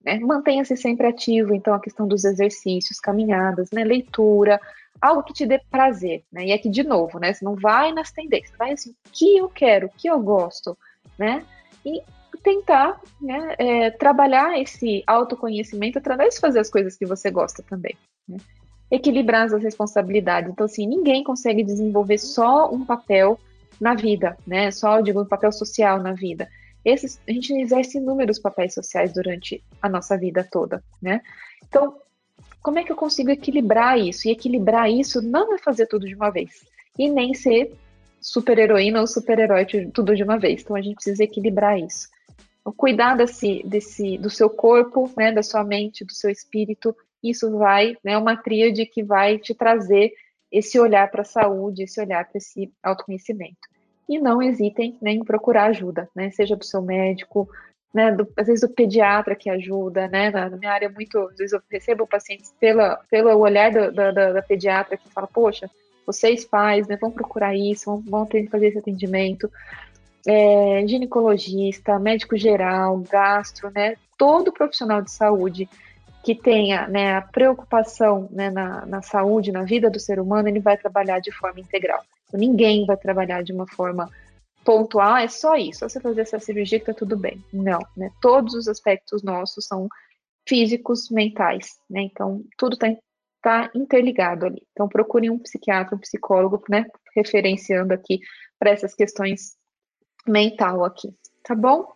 Né? 0.04 0.20
Mantenha-se 0.20 0.76
sempre 0.76 1.06
ativo, 1.06 1.54
então, 1.54 1.74
a 1.74 1.80
questão 1.80 2.06
dos 2.06 2.24
exercícios, 2.24 3.00
caminhadas, 3.00 3.70
né? 3.72 3.82
leitura, 3.82 4.60
algo 5.00 5.22
que 5.22 5.32
te 5.32 5.46
dê 5.46 5.60
prazer, 5.70 6.24
né? 6.32 6.46
E 6.46 6.52
aqui, 6.52 6.68
de 6.68 6.82
novo, 6.82 7.18
né? 7.18 7.32
Você 7.32 7.44
não 7.44 7.56
vai 7.56 7.92
nas 7.92 8.12
tendências, 8.12 8.56
vai 8.56 8.72
assim, 8.72 8.90
o 8.90 9.10
que 9.12 9.36
eu 9.36 9.48
quero, 9.48 9.86
o 9.86 9.90
que 9.90 10.08
eu 10.08 10.20
gosto, 10.20 10.76
né? 11.18 11.44
E 11.84 12.02
tentar 12.42 13.00
né, 13.20 13.56
é, 13.58 13.90
trabalhar 13.90 14.56
esse 14.60 15.02
autoconhecimento 15.04 15.98
através 15.98 16.34
de 16.34 16.40
fazer 16.40 16.60
as 16.60 16.70
coisas 16.70 16.96
que 16.96 17.04
você 17.04 17.28
gosta 17.28 17.62
também. 17.62 17.96
Né? 18.28 18.36
Equilibrar 18.90 19.46
as 19.46 19.62
responsabilidades. 19.62 20.50
Então, 20.50 20.66
assim, 20.66 20.86
ninguém 20.86 21.24
consegue 21.24 21.62
desenvolver 21.62 22.18
só 22.18 22.70
um 22.70 22.84
papel 22.84 23.38
na 23.80 23.94
vida, 23.94 24.36
né? 24.46 24.70
Só, 24.70 25.00
digo, 25.00 25.20
um 25.20 25.26
papel 25.26 25.52
social 25.52 26.00
na 26.00 26.12
vida. 26.12 26.48
Esses, 26.84 27.20
a 27.28 27.32
gente 27.32 27.52
exerce 27.52 27.98
inúmeros 27.98 28.38
papéis 28.38 28.74
sociais 28.74 29.12
durante 29.12 29.62
a 29.82 29.88
nossa 29.88 30.16
vida 30.16 30.46
toda, 30.50 30.82
né? 31.02 31.20
Então, 31.68 31.96
como 32.62 32.78
é 32.78 32.84
que 32.84 32.92
eu 32.92 32.96
consigo 32.96 33.30
equilibrar 33.30 33.98
isso? 33.98 34.28
E 34.28 34.30
equilibrar 34.30 34.90
isso 34.90 35.20
não 35.20 35.54
é 35.54 35.58
fazer 35.58 35.86
tudo 35.86 36.06
de 36.06 36.14
uma 36.14 36.30
vez. 36.30 36.64
E 36.98 37.08
nem 37.08 37.34
ser 37.34 37.74
super 38.20 38.58
heroína 38.58 39.00
ou 39.00 39.06
super 39.06 39.38
herói 39.38 39.66
tudo 39.92 40.14
de 40.16 40.22
uma 40.22 40.38
vez. 40.38 40.62
Então 40.62 40.76
a 40.76 40.80
gente 40.80 40.94
precisa 40.94 41.24
equilibrar 41.24 41.78
isso 41.78 42.08
cuidar 42.72 43.16
desse, 43.16 43.62
desse, 43.64 44.18
do 44.18 44.30
seu 44.30 44.48
corpo, 44.50 45.10
né, 45.16 45.32
da 45.32 45.42
sua 45.42 45.62
mente, 45.62 46.04
do 46.04 46.12
seu 46.12 46.30
espírito, 46.30 46.96
isso 47.30 47.56
vai, 47.58 47.96
né, 48.04 48.12
é 48.12 48.18
uma 48.18 48.36
tríade 48.36 48.86
que 48.86 49.02
vai 49.02 49.38
te 49.38 49.54
trazer 49.54 50.12
esse 50.50 50.78
olhar 50.78 51.10
para 51.10 51.22
a 51.22 51.24
saúde, 51.24 51.82
esse 51.82 52.00
olhar 52.00 52.24
para 52.24 52.38
esse 52.38 52.72
autoconhecimento. 52.82 53.68
E 54.08 54.18
não 54.18 54.40
hesitem 54.40 54.96
né, 55.02 55.12
em 55.12 55.24
procurar 55.24 55.66
ajuda, 55.66 56.08
né, 56.14 56.30
seja 56.30 56.56
do 56.56 56.64
seu 56.64 56.80
médico, 56.80 57.48
né, 57.92 58.12
do, 58.12 58.28
às 58.36 58.46
vezes 58.46 58.60
do 58.60 58.72
pediatra 58.72 59.34
que 59.34 59.50
ajuda, 59.50 60.06
né, 60.08 60.30
na, 60.30 60.50
na, 60.50 60.56
minha 60.56 60.72
área 60.72 60.88
muito, 60.88 61.18
às 61.18 61.36
vezes 61.36 61.52
eu 61.52 61.62
recebo 61.70 62.06
pacientes 62.06 62.54
pela, 62.60 63.00
pelo 63.10 63.36
olhar 63.38 63.70
do, 63.72 63.90
da, 63.90 64.10
da, 64.12 64.32
da, 64.32 64.42
pediatra 64.42 64.96
que 64.96 65.08
fala, 65.08 65.26
poxa, 65.26 65.68
vocês 66.06 66.44
pais, 66.44 66.86
né, 66.86 66.96
vão 67.00 67.10
procurar 67.10 67.56
isso, 67.56 67.86
vão, 67.86 68.00
vão 68.00 68.26
ter 68.26 68.42
que 68.42 68.50
fazer 68.50 68.68
esse 68.68 68.78
atendimento, 68.78 69.50
é, 70.26 70.86
ginecologista, 70.86 71.98
médico 71.98 72.36
geral, 72.36 72.98
gastro, 72.98 73.70
né, 73.74 73.96
todo 74.18 74.52
profissional 74.52 75.00
de 75.02 75.10
saúde 75.10 75.68
que 76.26 76.34
tenha 76.34 76.88
né, 76.88 77.14
a 77.14 77.22
preocupação 77.22 78.28
né, 78.32 78.50
na, 78.50 78.84
na, 78.84 79.00
saúde, 79.00 79.52
na 79.52 79.62
vida 79.62 79.88
do 79.88 80.00
ser 80.00 80.18
humano, 80.18 80.48
ele 80.48 80.58
vai 80.58 80.76
trabalhar 80.76 81.20
de 81.20 81.30
forma 81.30 81.60
integral. 81.60 82.02
Então, 82.26 82.40
ninguém 82.40 82.84
vai 82.84 82.96
trabalhar 82.96 83.42
de 83.44 83.52
uma 83.52 83.64
forma 83.68 84.10
pontual, 84.64 85.18
é 85.18 85.28
só 85.28 85.54
isso, 85.54 85.78
só 85.78 85.88
você 85.88 86.00
fazer 86.00 86.22
essa 86.22 86.40
cirurgia 86.40 86.80
que 86.80 86.86
tá 86.86 86.92
tudo 86.92 87.16
bem. 87.16 87.40
Não, 87.52 87.78
né? 87.96 88.10
Todos 88.20 88.54
os 88.54 88.66
aspectos 88.66 89.22
nossos 89.22 89.66
são 89.66 89.86
físicos, 90.48 91.08
mentais, 91.12 91.76
né? 91.88 92.00
Então, 92.00 92.42
tudo 92.58 92.74
está 92.74 92.88
tá 93.40 93.70
interligado 93.72 94.46
ali. 94.46 94.66
Então, 94.72 94.88
procure 94.88 95.30
um 95.30 95.38
psiquiatra, 95.38 95.94
um 95.94 96.00
psicólogo, 96.00 96.60
né? 96.68 96.86
Referenciando 97.14 97.94
aqui 97.94 98.18
para 98.58 98.70
essas 98.70 98.96
questões 98.96 99.54
mental 100.26 100.84
aqui, 100.84 101.14
tá 101.46 101.54
bom? 101.54 101.86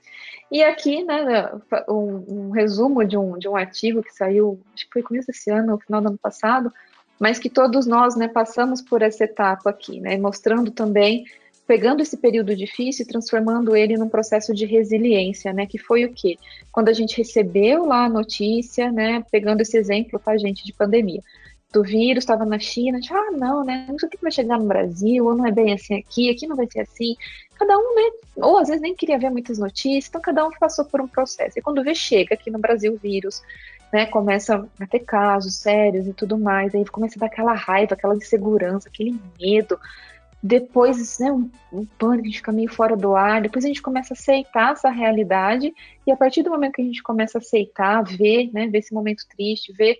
E 0.51 0.63
aqui, 0.63 1.05
né, 1.05 1.51
um, 1.89 2.25
um, 2.29 2.51
resumo 2.51 3.05
de 3.05 3.17
um, 3.17 3.37
de 3.37 3.49
um 3.49 3.57
artigo 3.57 4.03
que 4.03 4.13
saiu, 4.13 4.61
acho 4.75 4.87
que 4.87 4.93
foi 4.93 5.03
começo 5.03 5.27
desse 5.27 5.51
ano, 5.51 5.73
no 5.73 5.79
final 5.79 6.01
do 6.01 6.09
ano 6.09 6.19
passado, 6.19 6.73
mas 7.19 7.39
que 7.39 7.51
todos 7.51 7.87
nós, 7.87 8.17
né, 8.17 8.29
passamos 8.29 8.81
por 8.81 9.03
essa 9.03 9.25
etapa 9.25 9.71
aqui, 9.71 10.01
né, 10.01 10.17
mostrando 10.17 10.71
também, 10.71 11.25
pegando 11.67 12.01
esse 12.01 12.17
período 12.17 12.55
difícil 12.57 13.05
e 13.05 13.09
transformando 13.09 13.77
ele 13.77 13.97
num 13.97 14.09
processo 14.09 14.55
de 14.55 14.67
resiliência, 14.67 15.53
né, 15.53 15.67
que 15.67 15.79
foi 15.79 16.05
o 16.05 16.13
quê? 16.13 16.37
Quando 16.73 16.89
a 16.89 16.93
gente 16.93 17.17
recebeu 17.17 17.85
lá 17.85 18.07
a 18.07 18.09
notícia, 18.09 18.91
né, 18.91 19.25
pegando 19.31 19.61
esse 19.61 19.77
exemplo, 19.77 20.19
tá, 20.19 20.37
gente, 20.37 20.65
de 20.65 20.73
pandemia, 20.73 21.23
do 21.73 21.83
vírus, 21.83 22.23
estava 22.23 22.45
na 22.45 22.59
China, 22.59 22.99
a 22.99 23.01
gente, 23.01 23.13
ah, 23.13 23.31
não, 23.33 23.65
né, 23.65 23.87
não 23.89 23.99
sei 23.99 24.09
o 24.09 24.11
que 24.11 24.19
vai 24.21 24.33
chegar 24.33 24.59
no 24.59 24.67
Brasil, 24.67 25.25
ou 25.25 25.35
não 25.35 25.47
é 25.47 25.53
bem 25.53 25.73
assim 25.73 25.99
aqui, 25.99 26.31
aqui 26.31 26.47
não 26.47 26.57
vai 26.57 26.67
ser 26.71 26.81
assim, 26.81 27.15
cada 27.55 27.77
um, 27.79 27.95
né, 27.95 28.11
ou 28.37 28.59
às 28.59 28.69
vezes 28.69 28.83
nem 28.83 28.95
queria 28.95 29.19
ver 29.19 29.31
muitas 29.31 29.59
notícias, 29.59 30.09
então 30.09 30.21
cada 30.21 30.47
um 30.47 30.51
passou 30.59 30.85
por 30.85 31.01
um 31.01 31.07
processo. 31.07 31.59
E 31.59 31.63
quando 31.63 31.85
vê, 31.85 31.95
chega 31.95 32.35
aqui 32.35 32.51
no 32.51 32.59
Brasil 32.59 32.93
o 32.93 32.99
vírus, 32.99 33.43
né, 33.93 34.07
começa 34.07 34.69
a 34.81 34.87
ter 34.87 35.01
casos 35.01 35.57
sérios 35.57 36.07
e 36.07 36.13
tudo 36.13 36.39
mais, 36.39 36.75
aí 36.75 36.85
começa 36.87 37.19
a 37.19 37.21
dar 37.21 37.27
aquela 37.27 37.53
raiva, 37.55 37.95
aquela 37.95 38.17
insegurança, 38.17 38.89
aquele 38.89 39.19
medo. 39.41 39.79
Depois, 40.43 41.19
né, 41.19 41.31
um, 41.31 41.51
um 41.73 41.85
pânico, 41.85 42.23
a 42.23 42.27
gente 42.31 42.39
fica 42.39 42.53
meio 42.53 42.73
fora 42.73 42.97
do 42.97 43.15
ar, 43.15 43.43
depois 43.43 43.65
a 43.65 43.69
gente 43.69 43.83
começa 43.83 44.15
a 44.15 44.17
aceitar 44.17 44.73
essa 44.73 44.89
realidade, 44.89 45.73
e 46.07 46.11
a 46.11 46.17
partir 46.17 46.43
do 46.43 46.51
momento 46.51 46.75
que 46.75 46.83
a 46.83 46.85
gente 46.85 47.03
começa 47.03 47.39
a 47.39 47.41
aceitar, 47.41 48.03
ver, 48.03 48.51
né, 48.53 48.67
ver 48.69 48.79
esse 48.79 48.95
momento 48.95 49.25
triste, 49.37 49.73
ver 49.73 49.99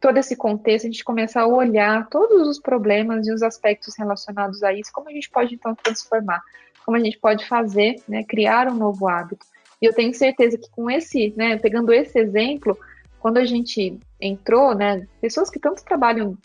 todo 0.00 0.16
esse 0.16 0.34
contexto, 0.34 0.86
a 0.86 0.90
gente 0.90 1.04
começa 1.04 1.40
a 1.40 1.46
olhar 1.46 2.08
todos 2.08 2.48
os 2.48 2.58
problemas 2.58 3.26
e 3.26 3.32
os 3.32 3.42
aspectos 3.42 3.96
relacionados 3.96 4.62
a 4.62 4.72
isso, 4.72 4.90
como 4.92 5.08
a 5.08 5.12
gente 5.12 5.30
pode 5.30 5.54
então 5.54 5.74
transformar 5.74 6.42
como 6.84 6.96
a 6.96 7.04
gente 7.04 7.18
pode 7.18 7.46
fazer, 7.46 8.02
né, 8.08 8.24
criar 8.24 8.68
um 8.68 8.74
novo 8.74 9.08
hábito. 9.08 9.46
E 9.80 9.86
eu 9.86 9.94
tenho 9.94 10.12
certeza 10.12 10.58
que 10.58 10.68
com 10.70 10.90
esse, 10.90 11.32
né, 11.36 11.56
pegando 11.56 11.92
esse 11.92 12.18
exemplo, 12.18 12.76
quando 13.20 13.38
a 13.38 13.44
gente 13.44 13.98
entrou, 14.20 14.74
né, 14.74 15.06
pessoas 15.20 15.48
que 15.48 15.60
tanto 15.60 15.84
trabalham 15.84 16.36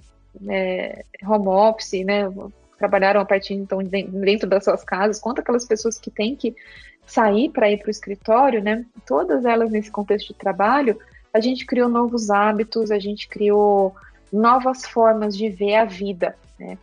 é, 0.47 1.03
home 1.25 1.47
office, 1.47 2.05
né, 2.05 2.31
trabalharam 2.77 3.21
a 3.21 3.25
partir 3.25 3.53
então 3.53 3.79
dentro 3.79 4.47
das 4.47 4.63
suas 4.63 4.83
casas, 4.83 5.19
quanto 5.19 5.39
aquelas 5.39 5.65
pessoas 5.65 5.97
que 5.97 6.11
têm 6.11 6.35
que 6.35 6.55
sair 7.07 7.49
para 7.49 7.71
ir 7.71 7.79
para 7.79 7.87
o 7.87 7.91
escritório, 7.91 8.63
né, 8.63 8.85
todas 9.05 9.45
elas 9.45 9.71
nesse 9.71 9.89
contexto 9.89 10.27
de 10.27 10.39
trabalho, 10.39 10.99
a 11.35 11.41
gente 11.41 11.65
criou 11.65 11.89
novos 11.89 12.29
hábitos, 12.29 12.91
a 12.91 12.97
gente 12.97 13.27
criou 13.27 13.93
novas 14.31 14.85
formas 14.85 15.35
de 15.35 15.49
ver 15.49 15.75
a 15.75 15.83
vida, 15.83 16.33
né? 16.57 16.77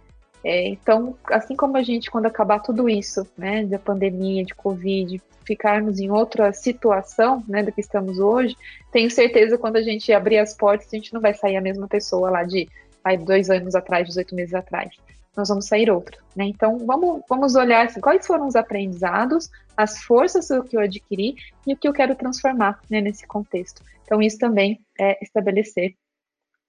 É, 0.44 0.68
então, 0.68 1.16
assim 1.30 1.56
como 1.56 1.78
a 1.78 1.82
gente, 1.82 2.10
quando 2.10 2.26
acabar 2.26 2.60
tudo 2.60 2.86
isso, 2.86 3.26
né, 3.38 3.64
da 3.64 3.78
pandemia, 3.78 4.44
de 4.44 4.54
Covid, 4.54 5.22
ficarmos 5.46 6.00
em 6.00 6.10
outra 6.10 6.52
situação, 6.52 7.42
né, 7.48 7.62
do 7.62 7.72
que 7.72 7.80
estamos 7.80 8.18
hoje, 8.18 8.54
tenho 8.92 9.10
certeza 9.10 9.56
quando 9.56 9.76
a 9.76 9.82
gente 9.82 10.12
abrir 10.12 10.36
as 10.36 10.52
portas, 10.52 10.88
a 10.92 10.96
gente 10.96 11.14
não 11.14 11.20
vai 11.20 11.32
sair 11.32 11.56
a 11.56 11.60
mesma 11.60 11.88
pessoa 11.88 12.28
lá 12.28 12.42
de 12.42 12.68
aí, 13.02 13.16
dois 13.16 13.48
anos 13.48 13.74
atrás, 13.74 14.06
18 14.06 14.34
meses 14.34 14.52
atrás. 14.52 14.90
Nós 15.36 15.48
vamos 15.48 15.66
sair 15.66 15.90
outra, 15.90 16.18
né? 16.36 16.44
Então, 16.44 16.78
vamos, 16.78 17.22
vamos 17.28 17.54
olhar 17.54 17.86
assim, 17.86 18.00
quais 18.00 18.26
foram 18.26 18.46
os 18.46 18.54
aprendizados, 18.54 19.50
as 19.76 20.02
forças 20.02 20.48
que 20.68 20.76
eu 20.76 20.80
adquiri 20.80 21.36
e 21.66 21.72
o 21.72 21.76
que 21.76 21.88
eu 21.88 21.92
quero 21.92 22.14
transformar 22.14 22.80
né, 22.90 23.00
nesse 23.00 23.26
contexto. 23.26 23.82
Então, 24.04 24.20
isso 24.20 24.38
também 24.38 24.80
é 24.98 25.18
estabelecer 25.22 25.94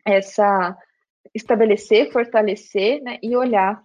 essa 0.05 0.77
estabelecer, 1.33 2.11
fortalecer 2.11 3.01
né, 3.01 3.17
e 3.21 3.35
olhar 3.35 3.81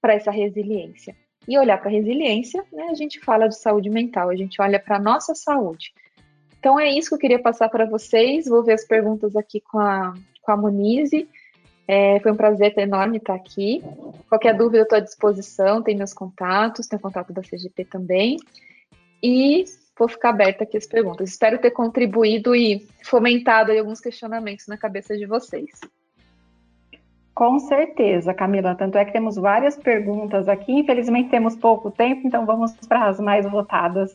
para 0.00 0.14
essa 0.14 0.30
resiliência. 0.30 1.14
E 1.46 1.58
olhar 1.58 1.78
para 1.78 1.88
a 1.88 1.92
resiliência, 1.92 2.64
né, 2.72 2.88
a 2.90 2.94
gente 2.94 3.20
fala 3.20 3.48
de 3.48 3.56
saúde 3.56 3.88
mental, 3.88 4.30
a 4.30 4.36
gente 4.36 4.60
olha 4.60 4.78
para 4.80 4.96
a 4.96 5.00
nossa 5.00 5.34
saúde. 5.34 5.92
Então 6.58 6.78
é 6.78 6.90
isso 6.90 7.10
que 7.10 7.14
eu 7.14 7.18
queria 7.18 7.40
passar 7.40 7.68
para 7.68 7.86
vocês. 7.86 8.46
Vou 8.46 8.64
ver 8.64 8.74
as 8.74 8.84
perguntas 8.84 9.36
aqui 9.36 9.60
com 9.60 9.78
a, 9.78 10.12
com 10.42 10.52
a 10.52 10.56
Monize. 10.56 11.28
É, 11.90 12.20
foi 12.20 12.30
um 12.30 12.36
prazer 12.36 12.76
enorme 12.76 13.16
estar 13.16 13.34
aqui. 13.34 13.82
Qualquer 14.28 14.54
dúvida, 14.54 14.80
eu 14.80 14.82
estou 14.82 14.98
à 14.98 15.00
disposição. 15.00 15.82
Tem 15.82 15.96
meus 15.96 16.12
contatos, 16.12 16.86
tem 16.86 16.98
o 16.98 17.02
contato 17.02 17.32
da 17.32 17.40
CGP 17.40 17.86
também. 17.86 18.36
E 19.22 19.64
vou 19.98 20.06
ficar 20.06 20.28
aberta 20.28 20.64
aqui 20.64 20.76
as 20.76 20.86
perguntas. 20.86 21.30
Espero 21.30 21.58
ter 21.58 21.70
contribuído 21.70 22.54
e 22.54 22.86
fomentado 23.02 23.72
alguns 23.72 24.00
questionamentos 24.00 24.66
na 24.66 24.76
cabeça 24.76 25.16
de 25.16 25.24
vocês. 25.24 25.80
Com 27.34 27.58
certeza, 27.58 28.34
Camila. 28.34 28.74
Tanto 28.74 28.98
é 28.98 29.04
que 29.06 29.12
temos 29.12 29.36
várias 29.36 29.76
perguntas 29.76 30.46
aqui. 30.46 30.72
Infelizmente 30.72 31.30
temos 31.30 31.56
pouco 31.56 31.90
tempo, 31.90 32.26
então 32.26 32.44
vamos 32.44 32.72
para 32.86 33.06
as 33.06 33.18
mais 33.18 33.50
votadas. 33.50 34.12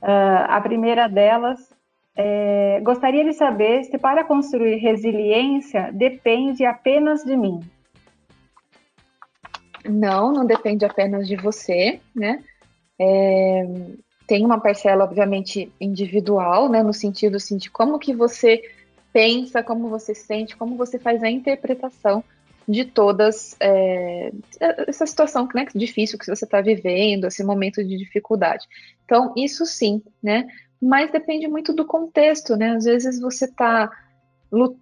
Uh, 0.00 0.46
a 0.46 0.60
primeira 0.60 1.08
delas 1.08 1.74
é, 2.16 2.80
gostaria 2.82 3.24
de 3.24 3.32
saber 3.32 3.84
se 3.84 3.98
para 3.98 4.24
construir 4.24 4.76
resiliência 4.76 5.90
depende 5.92 6.64
apenas 6.64 7.24
de 7.24 7.36
mim. 7.36 7.60
Não, 9.84 10.32
não 10.32 10.46
depende 10.46 10.84
apenas 10.84 11.26
de 11.28 11.36
você, 11.36 12.00
né? 12.14 12.42
É, 12.98 13.64
tem 14.26 14.44
uma 14.44 14.60
parcela, 14.60 15.04
obviamente, 15.04 15.70
individual, 15.80 16.68
né? 16.68 16.82
No 16.82 16.92
sentido 16.92 17.36
assim, 17.36 17.56
de 17.56 17.70
como 17.70 17.98
que 17.98 18.14
você 18.14 18.62
pensa, 19.12 19.62
como 19.62 19.88
você 19.88 20.14
sente, 20.14 20.56
como 20.56 20.76
você 20.76 20.98
faz 20.98 21.22
a 21.22 21.30
interpretação 21.30 22.24
de 22.66 22.84
todas 22.84 23.56
é, 23.60 24.32
essa 24.88 25.06
situação 25.06 25.46
né, 25.54 25.66
difícil 25.74 26.18
que 26.18 26.26
você 26.26 26.44
está 26.44 26.60
vivendo, 26.60 27.26
esse 27.26 27.44
momento 27.44 27.84
de 27.84 27.96
dificuldade. 27.98 28.66
Então, 29.04 29.34
isso 29.36 29.66
sim, 29.66 30.02
né? 30.22 30.48
Mas 30.84 31.10
depende 31.10 31.48
muito 31.48 31.72
do 31.72 31.86
contexto, 31.86 32.56
né? 32.56 32.72
Às 32.76 32.84
vezes 32.84 33.18
você 33.18 33.46
está 33.46 33.90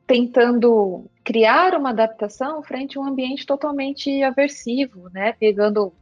tentando 0.04 1.08
criar 1.22 1.76
uma 1.76 1.90
adaptação 1.90 2.60
frente 2.60 2.98
a 2.98 3.00
um 3.00 3.04
ambiente 3.04 3.46
totalmente 3.46 4.20
aversivo, 4.20 5.08
né? 5.10 5.32
Pegando, 5.34 5.92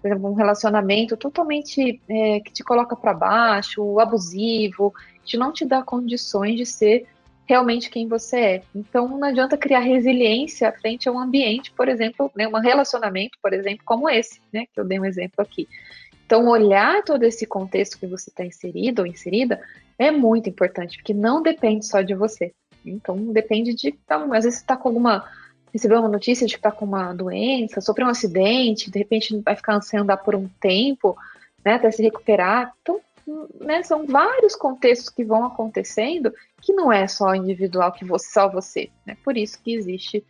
por 0.00 0.08
exemplo, 0.08 0.30
um 0.30 0.34
relacionamento 0.34 1.16
totalmente 1.16 2.00
é, 2.08 2.38
que 2.38 2.52
te 2.52 2.62
coloca 2.62 2.94
para 2.94 3.12
baixo, 3.12 3.98
abusivo, 3.98 4.94
que 5.24 5.36
não 5.36 5.52
te 5.52 5.64
dá 5.64 5.82
condições 5.82 6.56
de 6.56 6.64
ser 6.64 7.08
realmente 7.44 7.90
quem 7.90 8.06
você 8.06 8.36
é. 8.38 8.62
Então 8.72 9.08
não 9.08 9.24
adianta 9.24 9.56
criar 9.56 9.80
resiliência 9.80 10.70
frente 10.70 11.08
a 11.08 11.12
um 11.12 11.18
ambiente, 11.18 11.72
por 11.72 11.88
exemplo, 11.88 12.30
né, 12.36 12.46
um 12.46 12.60
relacionamento, 12.60 13.36
por 13.42 13.52
exemplo, 13.52 13.82
como 13.84 14.08
esse, 14.08 14.40
né, 14.52 14.66
que 14.72 14.78
eu 14.78 14.84
dei 14.84 15.00
um 15.00 15.04
exemplo 15.04 15.38
aqui. 15.38 15.66
Então 16.28 16.46
olhar 16.46 17.02
todo 17.04 17.22
esse 17.22 17.46
contexto 17.46 17.98
que 17.98 18.06
você 18.06 18.28
está 18.28 18.44
inserido 18.44 19.00
ou 19.00 19.06
inserida 19.06 19.58
é 19.98 20.10
muito 20.10 20.50
importante, 20.50 20.98
porque 20.98 21.14
não 21.14 21.40
depende 21.40 21.86
só 21.86 22.02
de 22.02 22.14
você. 22.14 22.52
Então 22.84 23.16
depende 23.32 23.72
de, 23.72 23.88
então, 23.88 24.24
às 24.34 24.44
vezes 24.44 24.58
você 24.58 24.64
está 24.64 24.76
com 24.76 24.90
alguma 24.90 25.24
recebeu 25.72 26.00
uma 26.00 26.08
notícia 26.08 26.46
de 26.46 26.52
que 26.52 26.58
está 26.58 26.70
com 26.70 26.84
uma 26.84 27.14
doença, 27.14 27.80
sofreu 27.80 28.06
um 28.06 28.10
acidente, 28.10 28.90
de 28.90 28.98
repente 28.98 29.40
vai 29.42 29.56
ficar 29.56 29.80
sem 29.80 29.98
andar 30.00 30.18
por 30.18 30.34
um 30.34 30.48
tempo, 30.60 31.16
né, 31.64 31.74
até 31.74 31.90
se 31.90 32.02
recuperar. 32.02 32.74
Então 32.82 33.00
né, 33.58 33.82
são 33.82 34.06
vários 34.06 34.54
contextos 34.54 35.08
que 35.08 35.24
vão 35.24 35.46
acontecendo 35.46 36.30
que 36.60 36.74
não 36.74 36.92
é 36.92 37.08
só 37.08 37.34
individual, 37.34 37.90
que 37.90 38.04
você, 38.04 38.30
só 38.30 38.50
você. 38.50 38.90
Né? 39.06 39.16
Por 39.24 39.34
isso 39.38 39.58
que 39.62 39.72
existe 39.72 40.22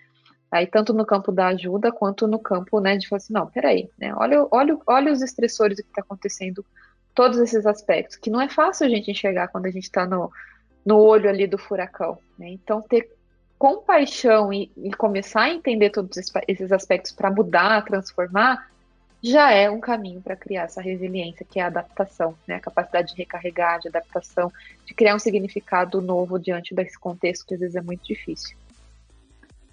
aí 0.50 0.66
tanto 0.66 0.92
no 0.92 1.04
campo 1.04 1.30
da 1.30 1.48
ajuda 1.48 1.92
quanto 1.92 2.26
no 2.26 2.38
campo 2.38 2.80
né, 2.80 2.96
de 2.96 3.08
falar 3.08 3.18
assim, 3.18 3.32
não, 3.32 3.46
peraí, 3.46 3.90
né, 3.98 4.14
olha, 4.14 4.46
olha, 4.50 4.78
olha 4.86 5.12
os 5.12 5.22
estressores 5.22 5.76
do 5.76 5.82
que 5.82 5.88
está 5.88 6.00
acontecendo, 6.00 6.64
todos 7.14 7.38
esses 7.38 7.66
aspectos, 7.66 8.16
que 8.16 8.30
não 8.30 8.40
é 8.40 8.48
fácil 8.48 8.86
a 8.86 8.88
gente 8.88 9.10
enxergar 9.10 9.48
quando 9.48 9.66
a 9.66 9.70
gente 9.70 9.84
está 9.84 10.06
no, 10.06 10.30
no 10.84 10.98
olho 10.98 11.28
ali 11.28 11.46
do 11.46 11.58
furacão. 11.58 12.18
Né? 12.38 12.48
Então, 12.50 12.80
ter 12.80 13.10
compaixão 13.58 14.52
e, 14.52 14.70
e 14.76 14.90
começar 14.92 15.42
a 15.42 15.50
entender 15.50 15.90
todos 15.90 16.16
esses 16.46 16.72
aspectos 16.72 17.12
para 17.12 17.30
mudar, 17.30 17.84
transformar, 17.84 18.70
já 19.20 19.50
é 19.50 19.68
um 19.68 19.80
caminho 19.80 20.20
para 20.20 20.36
criar 20.36 20.62
essa 20.62 20.80
resiliência, 20.80 21.44
que 21.44 21.58
é 21.58 21.64
a 21.64 21.66
adaptação, 21.66 22.36
né? 22.46 22.54
a 22.54 22.60
capacidade 22.60 23.08
de 23.08 23.18
recarregar, 23.18 23.80
de 23.80 23.88
adaptação, 23.88 24.52
de 24.86 24.94
criar 24.94 25.16
um 25.16 25.18
significado 25.18 26.00
novo 26.00 26.38
diante 26.38 26.72
desse 26.72 26.96
contexto 26.98 27.44
que 27.44 27.54
às 27.54 27.60
vezes 27.60 27.74
é 27.74 27.82
muito 27.82 28.04
difícil. 28.04 28.56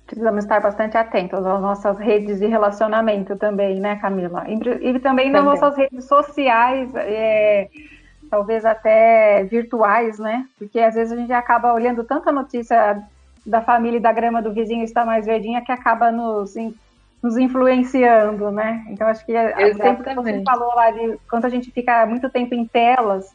Precisamos 0.06 0.44
estar 0.44 0.60
bastante 0.60 0.98
atentos 0.98 1.46
às 1.46 1.62
nossas 1.62 1.98
redes 1.98 2.40
de 2.40 2.46
relacionamento 2.46 3.36
também, 3.36 3.80
né, 3.80 3.96
Camila? 3.96 4.46
E, 4.48 4.90
e 4.90 5.00
também, 5.00 5.32
nas 5.32 5.44
nossas 5.44 5.76
redes 5.76 6.06
sociais, 6.06 6.94
é, 6.96 7.70
talvez 8.30 8.66
até 8.66 9.44
virtuais, 9.44 10.20
né? 10.20 10.46
Porque 10.60 10.80
às 10.80 10.94
vezes 10.94 11.12
a 11.12 11.16
gente 11.16 11.34
acaba 11.34 11.74
olhando 11.74 12.04
tanta 12.04 12.32
notícia 12.32 13.02
da 13.46 13.62
família 13.62 13.98
e 13.98 14.02
da 14.02 14.12
grama 14.12 14.42
do 14.42 14.54
vizinho 14.54 14.84
está 14.84 15.06
mais 15.06 15.26
verdinha 15.26 15.64
que 15.64 15.72
acaba 15.72 16.12
nos 16.12 16.56
nos 17.24 17.38
influenciando, 17.38 18.52
né? 18.52 18.86
Então 18.90 19.08
acho 19.08 19.26
que 19.26 19.36
é, 19.36 19.72
o 19.72 19.78
tempo 19.78 20.04
que 20.04 20.14
você 20.14 20.44
falou 20.44 20.76
lá 20.76 20.92
de 20.92 21.18
quando 21.28 21.46
a 21.46 21.50
gente 21.50 21.72
fica 21.72 22.06
muito 22.06 22.30
tempo 22.30 22.54
em 22.54 22.66
telas, 22.68 23.34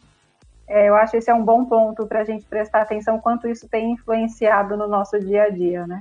é, 0.69 0.89
eu 0.89 0.95
acho 0.95 1.11
que 1.11 1.17
esse 1.17 1.29
é 1.29 1.35
um 1.35 1.43
bom 1.43 1.65
ponto 1.65 2.07
para 2.07 2.21
a 2.21 2.25
gente 2.25 2.45
prestar 2.45 2.83
atenção 2.83 3.19
quanto 3.19 3.49
isso 3.49 3.69
tem 3.69 3.91
influenciado 3.91 4.77
no 4.77 4.87
nosso 4.87 5.19
dia 5.19 5.45
a 5.45 5.51
dia, 5.51 5.89
né? 5.89 5.99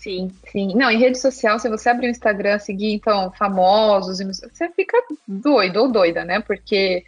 Sim, 0.00 0.30
sim. 0.50 0.74
Não, 0.76 0.90
em 0.90 0.98
rede 0.98 1.18
social, 1.18 1.58
se 1.58 1.68
você 1.68 1.88
abrir 1.88 2.06
o 2.06 2.10
Instagram, 2.10 2.58
seguir, 2.58 2.92
então, 2.92 3.32
famosos, 3.32 4.18
você 4.18 4.70
fica 4.70 4.96
doido 5.26 5.78
ou 5.78 5.90
doida, 5.90 6.24
né? 6.24 6.40
Porque 6.40 7.04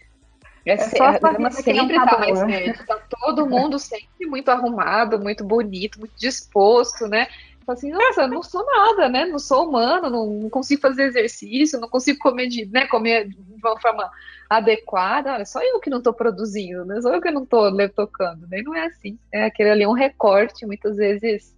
é, 0.67 0.73
é 0.73 0.79
só 0.79 1.05
a 1.05 1.51
sempre 1.51 1.95
tá 1.95 2.19
mais 2.19 2.43
verde. 2.45 2.85
Tá 2.85 2.99
todo 3.09 3.47
mundo 3.47 3.79
sempre 3.79 4.27
muito 4.27 4.51
arrumado, 4.51 5.21
muito 5.21 5.45
bonito, 5.45 6.01
muito 6.01 6.15
disposto, 6.19 7.07
né? 7.07 7.29
Fala 7.65 7.79
assim, 7.79 7.93
nossa, 7.93 8.27
não 8.27 8.43
sou 8.43 8.67
nada, 8.67 9.09
né? 9.09 9.25
Não 9.25 9.39
sou 9.39 9.69
humano, 9.69 10.11
não, 10.11 10.51
consigo 10.51 10.81
fazer 10.81 11.05
exercício, 11.05 11.79
não 11.79 11.89
consigo 11.89 12.19
comer 12.19 12.49
de, 12.49 12.67
né, 12.67 12.89
comer 12.89 13.29
de 13.29 13.39
uma 13.63 13.79
forma 13.79 14.11
adequada. 14.49 15.35
Olha, 15.35 15.47
só 15.47 15.63
eu 15.63 15.79
que 15.79 15.91
não 15.91 15.99
estou 15.99 16.13
produzindo, 16.13 16.85
né? 16.85 17.01
Só 17.01 17.15
eu 17.15 17.21
que 17.21 17.31
não 17.31 17.45
estou 17.45 17.71
tocando. 17.95 18.49
Nem 18.49 18.65
não 18.65 18.75
é 18.75 18.87
assim. 18.87 19.17
É 19.33 19.45
aquele 19.45 19.71
ali 19.71 19.87
um 19.87 19.93
recorte, 19.93 20.67
muitas 20.67 20.97
vezes 20.97 21.55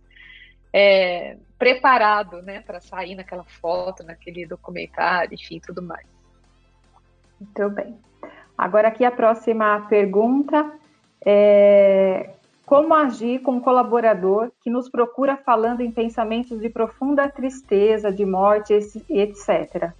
é, 0.72 1.36
preparado, 1.58 2.42
né, 2.42 2.60
para 2.60 2.80
sair 2.80 3.14
naquela 3.14 3.44
foto, 3.44 4.02
naquele 4.02 4.46
documentário, 4.46 5.34
enfim, 5.34 5.60
tudo 5.60 5.82
mais. 5.82 6.06
Muito 7.40 7.70
bem. 7.70 7.96
Agora 8.56 8.88
aqui 8.88 9.04
a 9.04 9.10
próxima 9.10 9.86
pergunta 9.88 10.72
é 11.24 12.30
como 12.64 12.94
agir 12.94 13.40
com 13.40 13.52
um 13.52 13.60
colaborador 13.60 14.50
que 14.62 14.70
nos 14.70 14.88
procura 14.88 15.36
falando 15.36 15.82
em 15.82 15.90
pensamentos 15.90 16.58
de 16.58 16.70
profunda 16.70 17.28
tristeza, 17.28 18.10
de 18.10 18.24
morte, 18.24 18.72
etc. 18.72 19.92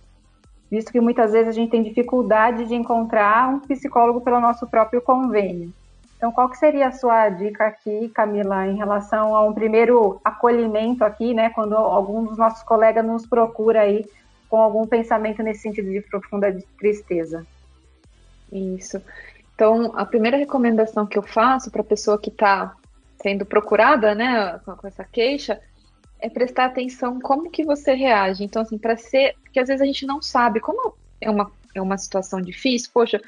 Visto 0.71 0.91
que 0.91 1.01
muitas 1.01 1.33
vezes 1.33 1.49
a 1.49 1.53
gente 1.53 1.71
tem 1.71 1.83
dificuldade 1.83 2.65
de 2.65 2.75
encontrar 2.75 3.51
um 3.51 3.61
psicólogo 3.61 4.23
pelo 4.23 4.41
nosso 4.41 4.67
próprio 4.67 5.03
convênio. 5.03 5.71
Então, 6.23 6.31
qual 6.31 6.49
que 6.49 6.57
seria 6.57 6.87
a 6.87 6.93
sua 6.93 7.31
dica 7.31 7.67
aqui, 7.67 8.09
Camila, 8.11 8.65
em 8.65 8.77
relação 8.77 9.35
a 9.35 9.45
um 9.45 9.53
primeiro 9.53 10.21
acolhimento 10.23 11.03
aqui, 11.03 11.35
né, 11.35 11.51
quando 11.51 11.75
algum 11.75 12.23
dos 12.23 12.39
nossos 12.39 12.63
colegas 12.63 13.05
nos 13.05 13.27
procura 13.27 13.81
aí 13.81 14.07
com 14.49 14.59
algum 14.59 14.87
pensamento 14.87 15.43
nesse 15.43 15.63
sentido 15.63 15.91
de 15.91 16.01
profunda 16.01 16.57
tristeza? 16.79 17.45
Isso. 18.53 19.03
Então, 19.53 19.93
a 19.97 20.07
primeira 20.07 20.37
recomendação 20.37 21.09
que 21.09 21.19
eu 21.19 21.25
faço 21.25 21.73
para 21.73 21.81
a 21.81 21.85
pessoa 21.85 22.17
que 22.17 22.31
está 22.31 22.73
sendo 23.21 23.45
procurada, 23.45 24.15
né, 24.15 24.61
com, 24.65 24.87
essa 24.87 25.03
queixa, 25.03 25.61
é 26.21 26.31
prestar 26.31 26.67
atenção 26.67 27.19
como 27.21 27.51
que 27.51 27.65
você 27.65 27.95
reage. 27.95 28.45
Então, 28.45 28.63
assim, 28.63 28.79
para 28.79 28.97
ser, 28.97 29.35
porque 29.43 29.59
às 29.59 29.67
vezes 29.67 29.83
a 29.83 29.87
gente 29.87 30.07
não 30.07 30.23
sabe 30.23 30.61
como 30.61 30.95
é 31.21 31.29
uma, 31.29 31.51
é 31.75 31.83
uma 31.83 31.99
situação 31.99 32.41
difícil, 32.41 32.91
poxa, 32.95 33.21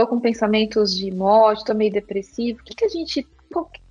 estou 0.00 0.06
com 0.06 0.20
pensamentos 0.20 0.96
de 0.96 1.10
morte, 1.10 1.58
estou 1.58 1.74
meio 1.74 1.92
depressivo, 1.92 2.60
o 2.60 2.64
que, 2.64 2.74
que 2.74 2.84
a 2.84 2.88
gente, 2.88 3.26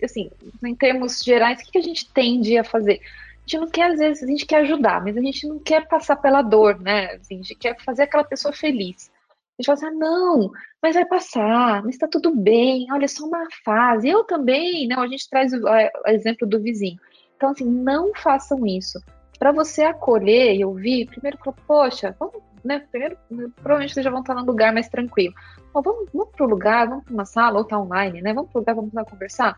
assim, 0.04 0.32
em 0.64 0.76
termos 0.76 1.22
gerais, 1.24 1.60
o 1.60 1.66
que, 1.66 1.72
que 1.72 1.78
a 1.78 1.84
gente 1.84 2.12
tende 2.12 2.58
a 2.58 2.64
fazer? 2.64 3.00
A 3.38 3.42
gente 3.42 3.58
não 3.60 3.68
quer, 3.68 3.92
às 3.92 4.00
vezes, 4.00 4.24
a 4.24 4.28
gente 4.28 4.46
quer 4.46 4.62
ajudar, 4.62 5.04
mas 5.04 5.18
a 5.18 5.22
gente 5.22 5.48
não 5.48 5.60
quer 5.60 5.88
passar 5.88 6.16
pela 6.16 6.42
dor, 6.42 6.80
né? 6.80 7.14
Assim, 7.16 7.36
a 7.36 7.38
gente 7.38 7.56
quer 7.56 7.80
fazer 7.84 8.04
aquela 8.04 8.24
pessoa 8.24 8.54
feliz. 8.54 9.12
A 9.58 9.62
gente 9.62 9.66
fala 9.66 9.78
assim, 9.78 9.86
ah, 9.88 9.92
não, 9.92 10.52
mas 10.82 10.96
vai 10.96 11.06
passar, 11.06 11.84
mas 11.84 11.96
está 11.96 12.08
tudo 12.08 12.34
bem, 12.34 12.88
olha, 12.92 13.06
é 13.06 13.08
só 13.08 13.26
uma 13.26 13.46
fase. 13.64 14.08
Eu 14.08 14.24
também, 14.24 14.88
não, 14.88 15.02
a 15.02 15.08
gente 15.08 15.30
traz 15.30 15.52
o, 15.54 15.62
o 15.64 16.10
exemplo 16.10 16.48
do 16.48 16.62
vizinho. 16.62 17.00
Então, 17.36 17.50
assim, 17.50 17.66
não 17.66 18.12
façam 18.16 18.66
isso. 18.66 19.02
Para 19.38 19.52
você 19.52 19.84
acolher 19.84 20.56
e 20.56 20.66
ouvir, 20.66 21.08
primeiro 21.08 21.38
poxa, 21.66 22.16
vamos, 22.20 22.42
né? 22.64 22.84
Primeiro, 22.92 23.18
provavelmente 23.56 23.94
vocês 23.94 24.04
já 24.04 24.10
vão 24.10 24.22
estar 24.22 24.36
num 24.36 24.46
lugar 24.46 24.74
mais 24.74 24.90
tranquilo. 24.90 25.34
Bom, 25.74 25.82
vamos, 25.82 26.10
vamos 26.14 26.30
para 26.36 26.46
o 26.46 26.50
lugar, 26.50 26.88
vamos 26.88 27.04
para 27.04 27.14
uma 27.14 27.26
sala 27.26 27.60
ou 27.60 27.66
tá 27.66 27.80
online, 27.80 28.22
né? 28.22 28.34
Vamos 28.34 28.52
para 28.52 28.60
o 28.60 28.62
lugar, 28.62 28.76
vamos 28.76 28.94
lá 28.94 29.04
conversar. 29.06 29.56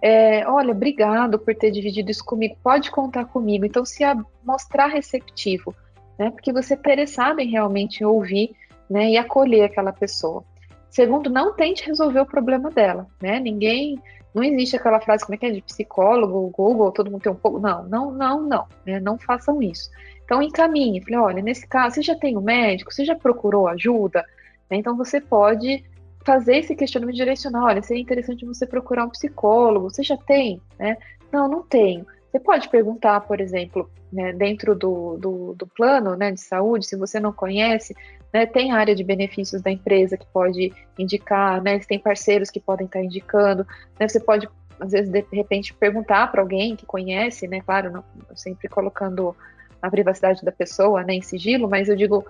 É, 0.00 0.48
olha, 0.48 0.72
obrigado 0.72 1.38
por 1.38 1.54
ter 1.54 1.70
dividido 1.70 2.10
isso 2.10 2.24
comigo, 2.24 2.56
pode 2.62 2.90
contar 2.90 3.24
comigo. 3.26 3.64
Então, 3.64 3.84
se 3.84 4.02
mostrar 4.44 4.88
receptivo, 4.88 5.74
né? 6.18 6.30
Porque 6.30 6.52
você 6.52 6.74
é 6.74 6.76
interessado 6.76 7.38
em 7.38 7.48
realmente 7.48 8.04
ouvir 8.04 8.54
né, 8.90 9.10
e 9.10 9.16
acolher 9.16 9.64
aquela 9.64 9.92
pessoa. 9.92 10.44
Segundo, 10.90 11.30
não 11.30 11.54
tente 11.54 11.86
resolver 11.86 12.20
o 12.20 12.26
problema 12.26 12.70
dela, 12.70 13.06
né? 13.20 13.40
Ninguém, 13.40 13.98
não 14.34 14.42
existe 14.42 14.76
aquela 14.76 15.00
frase 15.00 15.24
como 15.24 15.34
é 15.34 15.38
que 15.38 15.46
é 15.46 15.50
de 15.50 15.62
psicólogo, 15.62 16.50
Google, 16.50 16.92
todo 16.92 17.10
mundo 17.10 17.22
tem 17.22 17.32
um 17.32 17.36
pouco, 17.36 17.58
não, 17.58 17.84
não, 17.84 18.12
não, 18.12 18.42
não, 18.42 18.66
né? 18.84 19.00
Não 19.00 19.16
façam 19.16 19.62
isso. 19.62 19.88
Então 20.24 20.42
encaminhe, 20.42 21.02
falei, 21.02 21.18
olha, 21.18 21.42
nesse 21.42 21.66
caso, 21.66 21.96
você 21.96 22.02
já 22.02 22.14
tem 22.14 22.36
um 22.36 22.40
médico, 22.40 22.92
você 22.92 23.04
já 23.04 23.14
procurou 23.14 23.68
ajuda, 23.68 24.24
né? 24.70 24.76
então 24.76 24.96
você 24.96 25.20
pode 25.20 25.84
fazer 26.24 26.58
esse 26.58 26.74
questionamento 26.74 27.16
direcional. 27.16 27.64
Olha, 27.64 27.82
seria 27.82 28.02
interessante 28.02 28.44
você 28.44 28.66
procurar 28.66 29.04
um 29.04 29.10
psicólogo. 29.10 29.90
Você 29.90 30.02
já 30.02 30.16
tem? 30.16 30.60
Né? 30.78 30.96
Não, 31.32 31.48
não 31.48 31.62
tenho. 31.62 32.06
Você 32.30 32.40
pode 32.40 32.68
perguntar, 32.70 33.20
por 33.20 33.40
exemplo, 33.40 33.90
né, 34.10 34.32
dentro 34.32 34.74
do, 34.74 35.18
do, 35.18 35.54
do, 35.54 35.66
plano 35.66 36.16
né, 36.16 36.30
de 36.32 36.40
saúde, 36.40 36.86
se 36.86 36.96
você 36.96 37.20
não 37.20 37.30
conhece, 37.30 37.94
né, 38.32 38.46
tem 38.46 38.72
área 38.72 38.94
de 38.94 39.04
benefícios 39.04 39.60
da 39.60 39.70
empresa 39.70 40.16
que 40.16 40.26
pode 40.32 40.72
indicar, 40.98 41.62
né, 41.62 41.78
tem 41.80 41.98
parceiros 41.98 42.50
que 42.50 42.58
podem 42.58 42.86
estar 42.86 43.02
indicando, 43.02 43.66
né, 44.00 44.08
você 44.08 44.18
pode, 44.18 44.48
às 44.80 44.92
vezes, 44.92 45.10
de 45.10 45.24
repente, 45.30 45.74
perguntar 45.74 46.30
para 46.32 46.40
alguém 46.40 46.74
que 46.74 46.86
conhece, 46.86 47.46
né, 47.46 47.60
claro, 47.60 47.90
não, 47.90 48.04
sempre 48.34 48.66
colocando 48.66 49.36
a 49.82 49.90
privacidade 49.90 50.44
da 50.44 50.52
pessoa 50.52 51.02
né, 51.02 51.14
em 51.14 51.20
sigilo, 51.20 51.68
mas 51.68 51.88
eu 51.88 51.96
digo, 51.96 52.24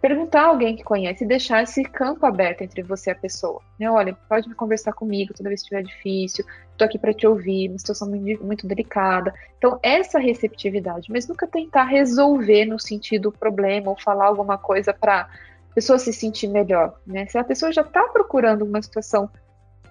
perguntar 0.00 0.42
a 0.42 0.46
alguém 0.46 0.76
que 0.76 0.84
conhece 0.84 1.24
e 1.24 1.26
deixar 1.26 1.62
esse 1.62 1.82
campo 1.82 2.24
aberto 2.24 2.62
entre 2.62 2.82
você 2.82 3.10
e 3.10 3.12
a 3.12 3.16
pessoa. 3.16 3.60
Né? 3.78 3.90
Olha, 3.90 4.16
pode 4.28 4.48
me 4.48 4.54
conversar 4.54 4.92
comigo 4.92 5.34
toda 5.34 5.48
vez 5.48 5.60
que 5.60 5.74
estiver 5.74 5.82
difícil, 5.82 6.44
estou 6.72 6.86
aqui 6.86 6.98
para 6.98 7.12
te 7.12 7.26
ouvir, 7.26 7.68
uma 7.68 7.78
situação 7.78 8.08
muito, 8.08 8.44
muito 8.44 8.66
delicada. 8.66 9.34
Então, 9.58 9.78
essa 9.82 10.18
receptividade, 10.18 11.10
mas 11.10 11.26
nunca 11.26 11.46
tentar 11.46 11.84
resolver 11.84 12.64
no 12.66 12.78
sentido 12.78 13.32
problema 13.32 13.90
ou 13.90 14.00
falar 14.00 14.26
alguma 14.26 14.56
coisa 14.56 14.92
para 14.94 15.22
a 15.22 15.74
pessoa 15.74 15.98
se 15.98 16.12
sentir 16.12 16.48
melhor. 16.48 16.98
Né? 17.06 17.26
Se 17.26 17.36
a 17.36 17.44
pessoa 17.44 17.72
já 17.72 17.82
está 17.82 18.02
procurando 18.04 18.64
uma 18.64 18.80
situação, 18.80 19.28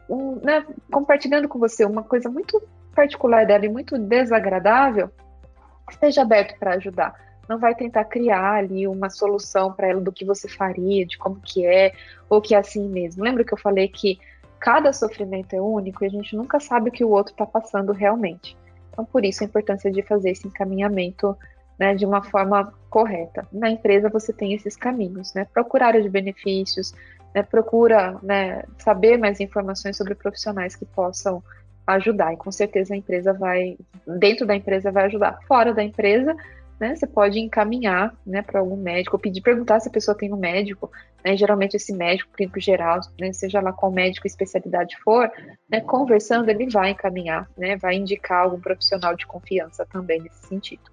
um, 0.10 0.40
né, 0.42 0.66
compartilhando 0.92 1.48
com 1.48 1.60
você 1.60 1.84
uma 1.84 2.04
coisa 2.04 2.30
muito 2.30 2.62
particular 2.96 3.46
dela 3.46 3.66
e 3.66 3.70
muito 3.70 3.98
desagradável, 3.98 5.12
esteja 5.90 6.22
aberto 6.22 6.58
para 6.60 6.76
ajudar 6.76 7.16
não 7.48 7.60
vai 7.60 7.76
tentar 7.76 8.06
criar 8.06 8.56
ali 8.56 8.88
uma 8.88 9.10
solução 9.10 9.72
para 9.72 9.88
ela 9.88 10.02
do 10.02 10.12
que 10.12 10.26
você 10.26 10.48
faria, 10.48 11.06
de 11.06 11.18
como 11.18 11.40
que 11.42 11.66
é, 11.66 11.94
ou 12.30 12.42
que 12.42 12.56
é 12.56 12.58
assim 12.58 12.88
mesmo. 12.90 13.24
Lembra 13.24 13.44
que 13.44 13.54
eu 13.54 13.58
falei 13.58 13.88
que 13.88 14.20
cada 14.60 14.92
sofrimento 14.92 15.56
é 15.56 15.62
único 15.62 16.04
e 16.04 16.08
a 16.08 16.10
gente 16.10 16.36
nunca 16.36 16.60
sabe 16.60 16.90
o 16.90 16.92
que 16.92 17.04
o 17.04 17.10
outro 17.10 17.34
está 17.34 17.46
passando 17.46 17.92
realmente. 17.92 18.58
Então, 18.92 19.06
por 19.06 19.24
isso 19.24 19.44
a 19.44 19.48
importância 19.48 19.92
de 19.92 20.02
fazer 20.02 20.32
esse 20.32 20.48
encaminhamento 20.48 21.38
né, 21.78 21.94
de 21.94 22.06
uma 22.06 22.24
forma 22.24 22.74
correta. 22.90 23.48
Na 23.52 23.70
empresa 23.70 24.10
você 24.10 24.32
tem 24.32 24.54
esses 24.54 24.76
caminhos, 24.76 25.34
né? 25.34 25.46
Procura 25.54 25.88
área 25.88 26.02
de 26.02 26.10
benefícios, 26.10 26.94
né, 27.34 27.44
procura 27.44 28.18
né, 28.24 28.64
saber 28.78 29.18
mais 29.18 29.42
informações 29.42 29.98
sobre 29.98 30.16
profissionais 30.16 30.76
que 30.76 30.86
possam 30.86 31.44
ajudar. 31.88 32.34
E 32.34 32.38
com 32.38 32.52
certeza 32.52 32.94
a 32.94 32.98
empresa 32.98 33.34
vai, 33.34 33.78
dentro 34.20 34.46
da 34.46 34.56
empresa 34.56 34.92
vai 34.92 35.06
ajudar. 35.06 35.40
Fora 35.48 35.74
da 35.74 35.84
empresa, 35.84 36.36
né, 36.80 36.96
você 36.96 37.08
pode 37.08 37.40
encaminhar 37.40 38.14
né, 38.26 38.42
para 38.42 38.60
algum 38.60 38.76
médico, 38.76 39.20
pedir, 39.20 39.42
perguntar 39.42 39.80
se 39.80 39.88
a 39.88 39.92
pessoa 39.92 40.18
tem 40.18 40.34
um 40.34 40.38
médico, 40.38 40.92
né, 41.24 41.36
geralmente 41.38 41.76
esse 41.76 41.94
médico 41.94 42.32
clínico 42.36 42.60
geral, 42.60 43.00
né, 43.20 43.32
seja 43.32 43.62
lá 43.62 43.72
qual 43.72 43.92
médico 43.92 44.28
especialidade 44.28 44.96
for, 45.04 45.32
né, 45.70 45.80
conversando 45.82 46.50
ele 46.50 46.70
vai 46.70 46.92
encaminhar, 46.92 47.50
né, 47.58 47.78
vai 47.78 47.96
indicar 47.96 48.44
algum 48.44 48.60
profissional 48.60 49.16
de 49.16 49.26
confiança 49.26 49.86
também 49.86 50.22
nesse 50.22 50.48
sentido. 50.48 50.84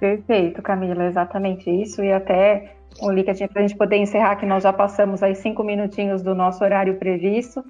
Perfeito, 0.00 0.60
Camila, 0.60 1.04
exatamente 1.04 1.70
isso, 1.70 2.02
e 2.02 2.12
até 2.12 2.74
o 3.00 3.10
link 3.10 3.26
para 3.48 3.62
a 3.62 3.66
gente 3.66 3.76
poder 3.76 3.96
encerrar, 3.96 4.36
que 4.36 4.46
nós 4.46 4.62
já 4.62 4.72
passamos 4.72 5.22
aí 5.22 5.34
cinco 5.34 5.62
minutinhos 5.62 6.22
do 6.22 6.34
nosso 6.34 6.62
horário 6.64 6.96
previsto, 6.96 7.64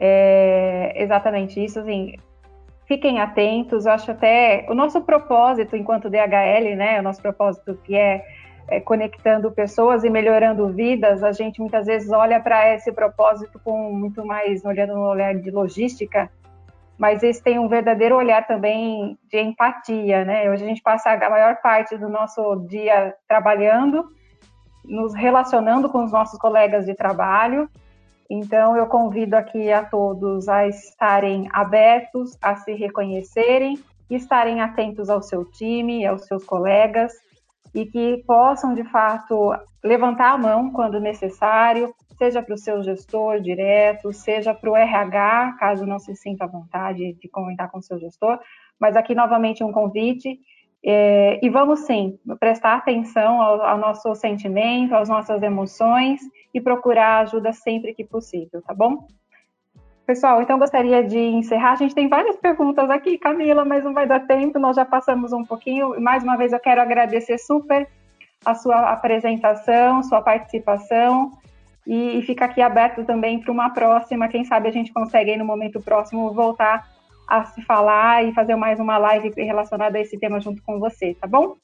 é 0.00 0.94
exatamente 0.96 1.62
isso, 1.62 1.78
assim, 1.78 2.14
fiquem 2.86 3.20
atentos. 3.20 3.84
Eu 3.84 3.92
acho 3.92 4.10
até 4.10 4.66
o 4.68 4.74
nosso 4.74 5.02
propósito 5.02 5.76
enquanto 5.76 6.08
DHL, 6.08 6.74
né, 6.74 6.98
o 6.98 7.02
nosso 7.02 7.20
propósito 7.20 7.78
que 7.84 7.94
é, 7.94 8.24
é 8.66 8.80
conectando 8.80 9.52
pessoas 9.52 10.02
e 10.02 10.10
melhorando 10.10 10.66
vidas, 10.68 11.22
a 11.22 11.32
gente 11.32 11.60
muitas 11.60 11.86
vezes 11.86 12.10
olha 12.10 12.40
para 12.40 12.74
esse 12.74 12.90
propósito 12.90 13.60
com 13.62 13.92
muito 13.92 14.24
mais 14.24 14.64
olhando 14.64 14.94
no 14.94 15.02
olhar 15.02 15.34
de 15.34 15.50
logística, 15.50 16.30
mas 16.98 17.22
esse 17.22 17.42
tem 17.42 17.58
um 17.58 17.68
verdadeiro 17.68 18.16
olhar 18.16 18.46
também 18.46 19.18
de 19.30 19.38
empatia, 19.38 20.24
né? 20.24 20.50
Hoje 20.50 20.64
a 20.64 20.66
gente 20.66 20.82
passa 20.82 21.12
a 21.12 21.30
maior 21.30 21.56
parte 21.62 21.96
do 21.96 22.08
nosso 22.08 22.56
dia 22.68 23.14
trabalhando, 23.28 24.08
nos 24.84 25.14
relacionando 25.14 25.88
com 25.88 26.04
os 26.04 26.12
nossos 26.12 26.38
colegas 26.38 26.86
de 26.86 26.94
trabalho 26.94 27.68
então, 28.30 28.76
eu 28.76 28.86
convido 28.86 29.34
aqui 29.34 29.72
a 29.72 29.84
todos 29.84 30.48
a 30.48 30.68
estarem 30.68 31.48
abertos, 31.52 32.38
a 32.40 32.54
se 32.54 32.72
reconhecerem, 32.74 33.76
estarem 34.08 34.60
atentos 34.60 35.10
ao 35.10 35.20
seu 35.20 35.44
time, 35.44 36.06
aos 36.06 36.26
seus 36.26 36.44
colegas 36.44 37.12
e 37.74 37.84
que 37.84 38.22
possam, 38.24 38.72
de 38.72 38.84
fato, 38.84 39.52
levantar 39.82 40.32
a 40.34 40.38
mão 40.38 40.70
quando 40.70 41.00
necessário, 41.00 41.92
seja 42.16 42.40
para 42.40 42.54
o 42.54 42.58
seu 42.58 42.80
gestor 42.84 43.40
direto, 43.40 44.12
seja 44.12 44.54
para 44.54 44.70
o 44.70 44.76
RH, 44.76 45.56
caso 45.58 45.84
não 45.84 45.98
se 45.98 46.14
sinta 46.14 46.44
à 46.44 46.48
vontade 46.48 47.14
de 47.14 47.28
comentar 47.28 47.68
com 47.68 47.78
o 47.78 47.82
seu 47.82 47.98
gestor. 47.98 48.38
Mas 48.78 48.94
aqui, 48.96 49.12
novamente, 49.12 49.64
um 49.64 49.72
convite 49.72 50.38
é, 50.84 51.38
e 51.42 51.50
vamos 51.50 51.80
sim 51.80 52.18
prestar 52.38 52.76
atenção 52.76 53.40
ao, 53.40 53.62
ao, 53.62 53.78
nosso 53.78 54.14
sentimento, 54.14 54.94
às 54.94 55.08
nossas 55.08 55.42
emoções 55.42 56.20
e 56.54 56.60
procurar 56.60 57.20
ajuda 57.20 57.52
sempre 57.52 57.92
que 57.92 58.04
possível, 58.04 58.62
tá 58.62 58.72
bom? 58.72 59.06
Pessoal, 60.06 60.42
então 60.42 60.58
gostaria 60.58 61.04
de 61.04 61.18
encerrar. 61.18 61.72
A 61.72 61.76
gente 61.76 61.94
tem 61.94 62.08
várias 62.08 62.36
perguntas 62.36 62.88
aqui, 62.90 63.18
Camila, 63.18 63.64
mas 63.64 63.84
não 63.84 63.92
vai 63.92 64.06
dar 64.06 64.20
tempo, 64.20 64.58
nós 64.58 64.74
já 64.74 64.84
passamos 64.84 65.32
um 65.32 65.44
pouquinho. 65.44 66.00
Mais 66.00 66.24
uma 66.24 66.36
vez 66.36 66.52
eu 66.52 66.58
quero 66.58 66.80
agradecer 66.80 67.38
super 67.38 67.86
a 68.44 68.54
sua 68.54 68.90
apresentação, 68.90 70.02
sua 70.02 70.22
participação 70.22 71.30
e, 71.86 72.18
e 72.18 72.22
fica 72.22 72.46
aqui 72.46 72.62
aberto 72.62 73.04
também 73.04 73.38
para 73.38 73.52
uma 73.52 73.70
próxima. 73.70 74.28
Quem 74.28 74.44
sabe 74.44 74.68
a 74.68 74.72
gente 74.72 74.92
consegue 74.92 75.30
aí 75.32 75.36
no 75.36 75.44
momento 75.44 75.80
próximo 75.80 76.32
voltar 76.32 76.88
a 77.30 77.44
se 77.44 77.62
falar 77.62 78.24
e 78.24 78.34
fazer 78.34 78.56
mais 78.56 78.80
uma 78.80 78.98
live 78.98 79.32
relacionada 79.36 79.96
a 79.96 80.00
esse 80.00 80.18
tema 80.18 80.40
junto 80.40 80.60
com 80.64 80.80
você, 80.80 81.14
tá 81.14 81.28
bom? 81.28 81.56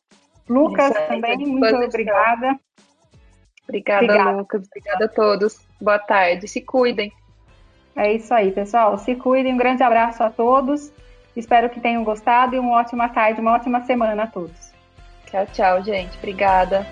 Lucas, 0.49 0.95
aí, 0.95 1.09
também, 1.09 1.39
muito 1.39 1.75
obrigada. 1.75 2.57
Obrigada, 3.65 4.05
obrigada, 4.05 4.37
Lucas. 4.39 4.67
Obrigada 4.69 5.05
a 5.07 5.09
todos. 5.09 5.61
Boa 5.81 5.99
tarde. 5.99 6.47
Se 6.47 6.61
cuidem. 6.61 7.13
É 7.97 8.13
isso 8.13 8.33
aí, 8.33 8.53
pessoal. 8.53 8.97
Se 8.97 9.17
cuidem. 9.17 9.55
Um 9.55 9.57
grande 9.57 9.83
abraço 9.83 10.23
a 10.23 10.31
todos. 10.31 10.93
Espero 11.35 11.69
que 11.69 11.81
tenham 11.81 12.05
gostado 12.05 12.55
e 12.55 12.59
uma 12.61 12.77
ótima 12.77 13.09
tarde, 13.09 13.41
uma 13.41 13.55
ótima 13.55 13.85
semana 13.85 14.23
a 14.23 14.27
todos. 14.29 14.73
Tchau, 15.27 15.47
tchau, 15.53 15.83
gente. 15.83 16.17
Obrigada. 16.19 16.87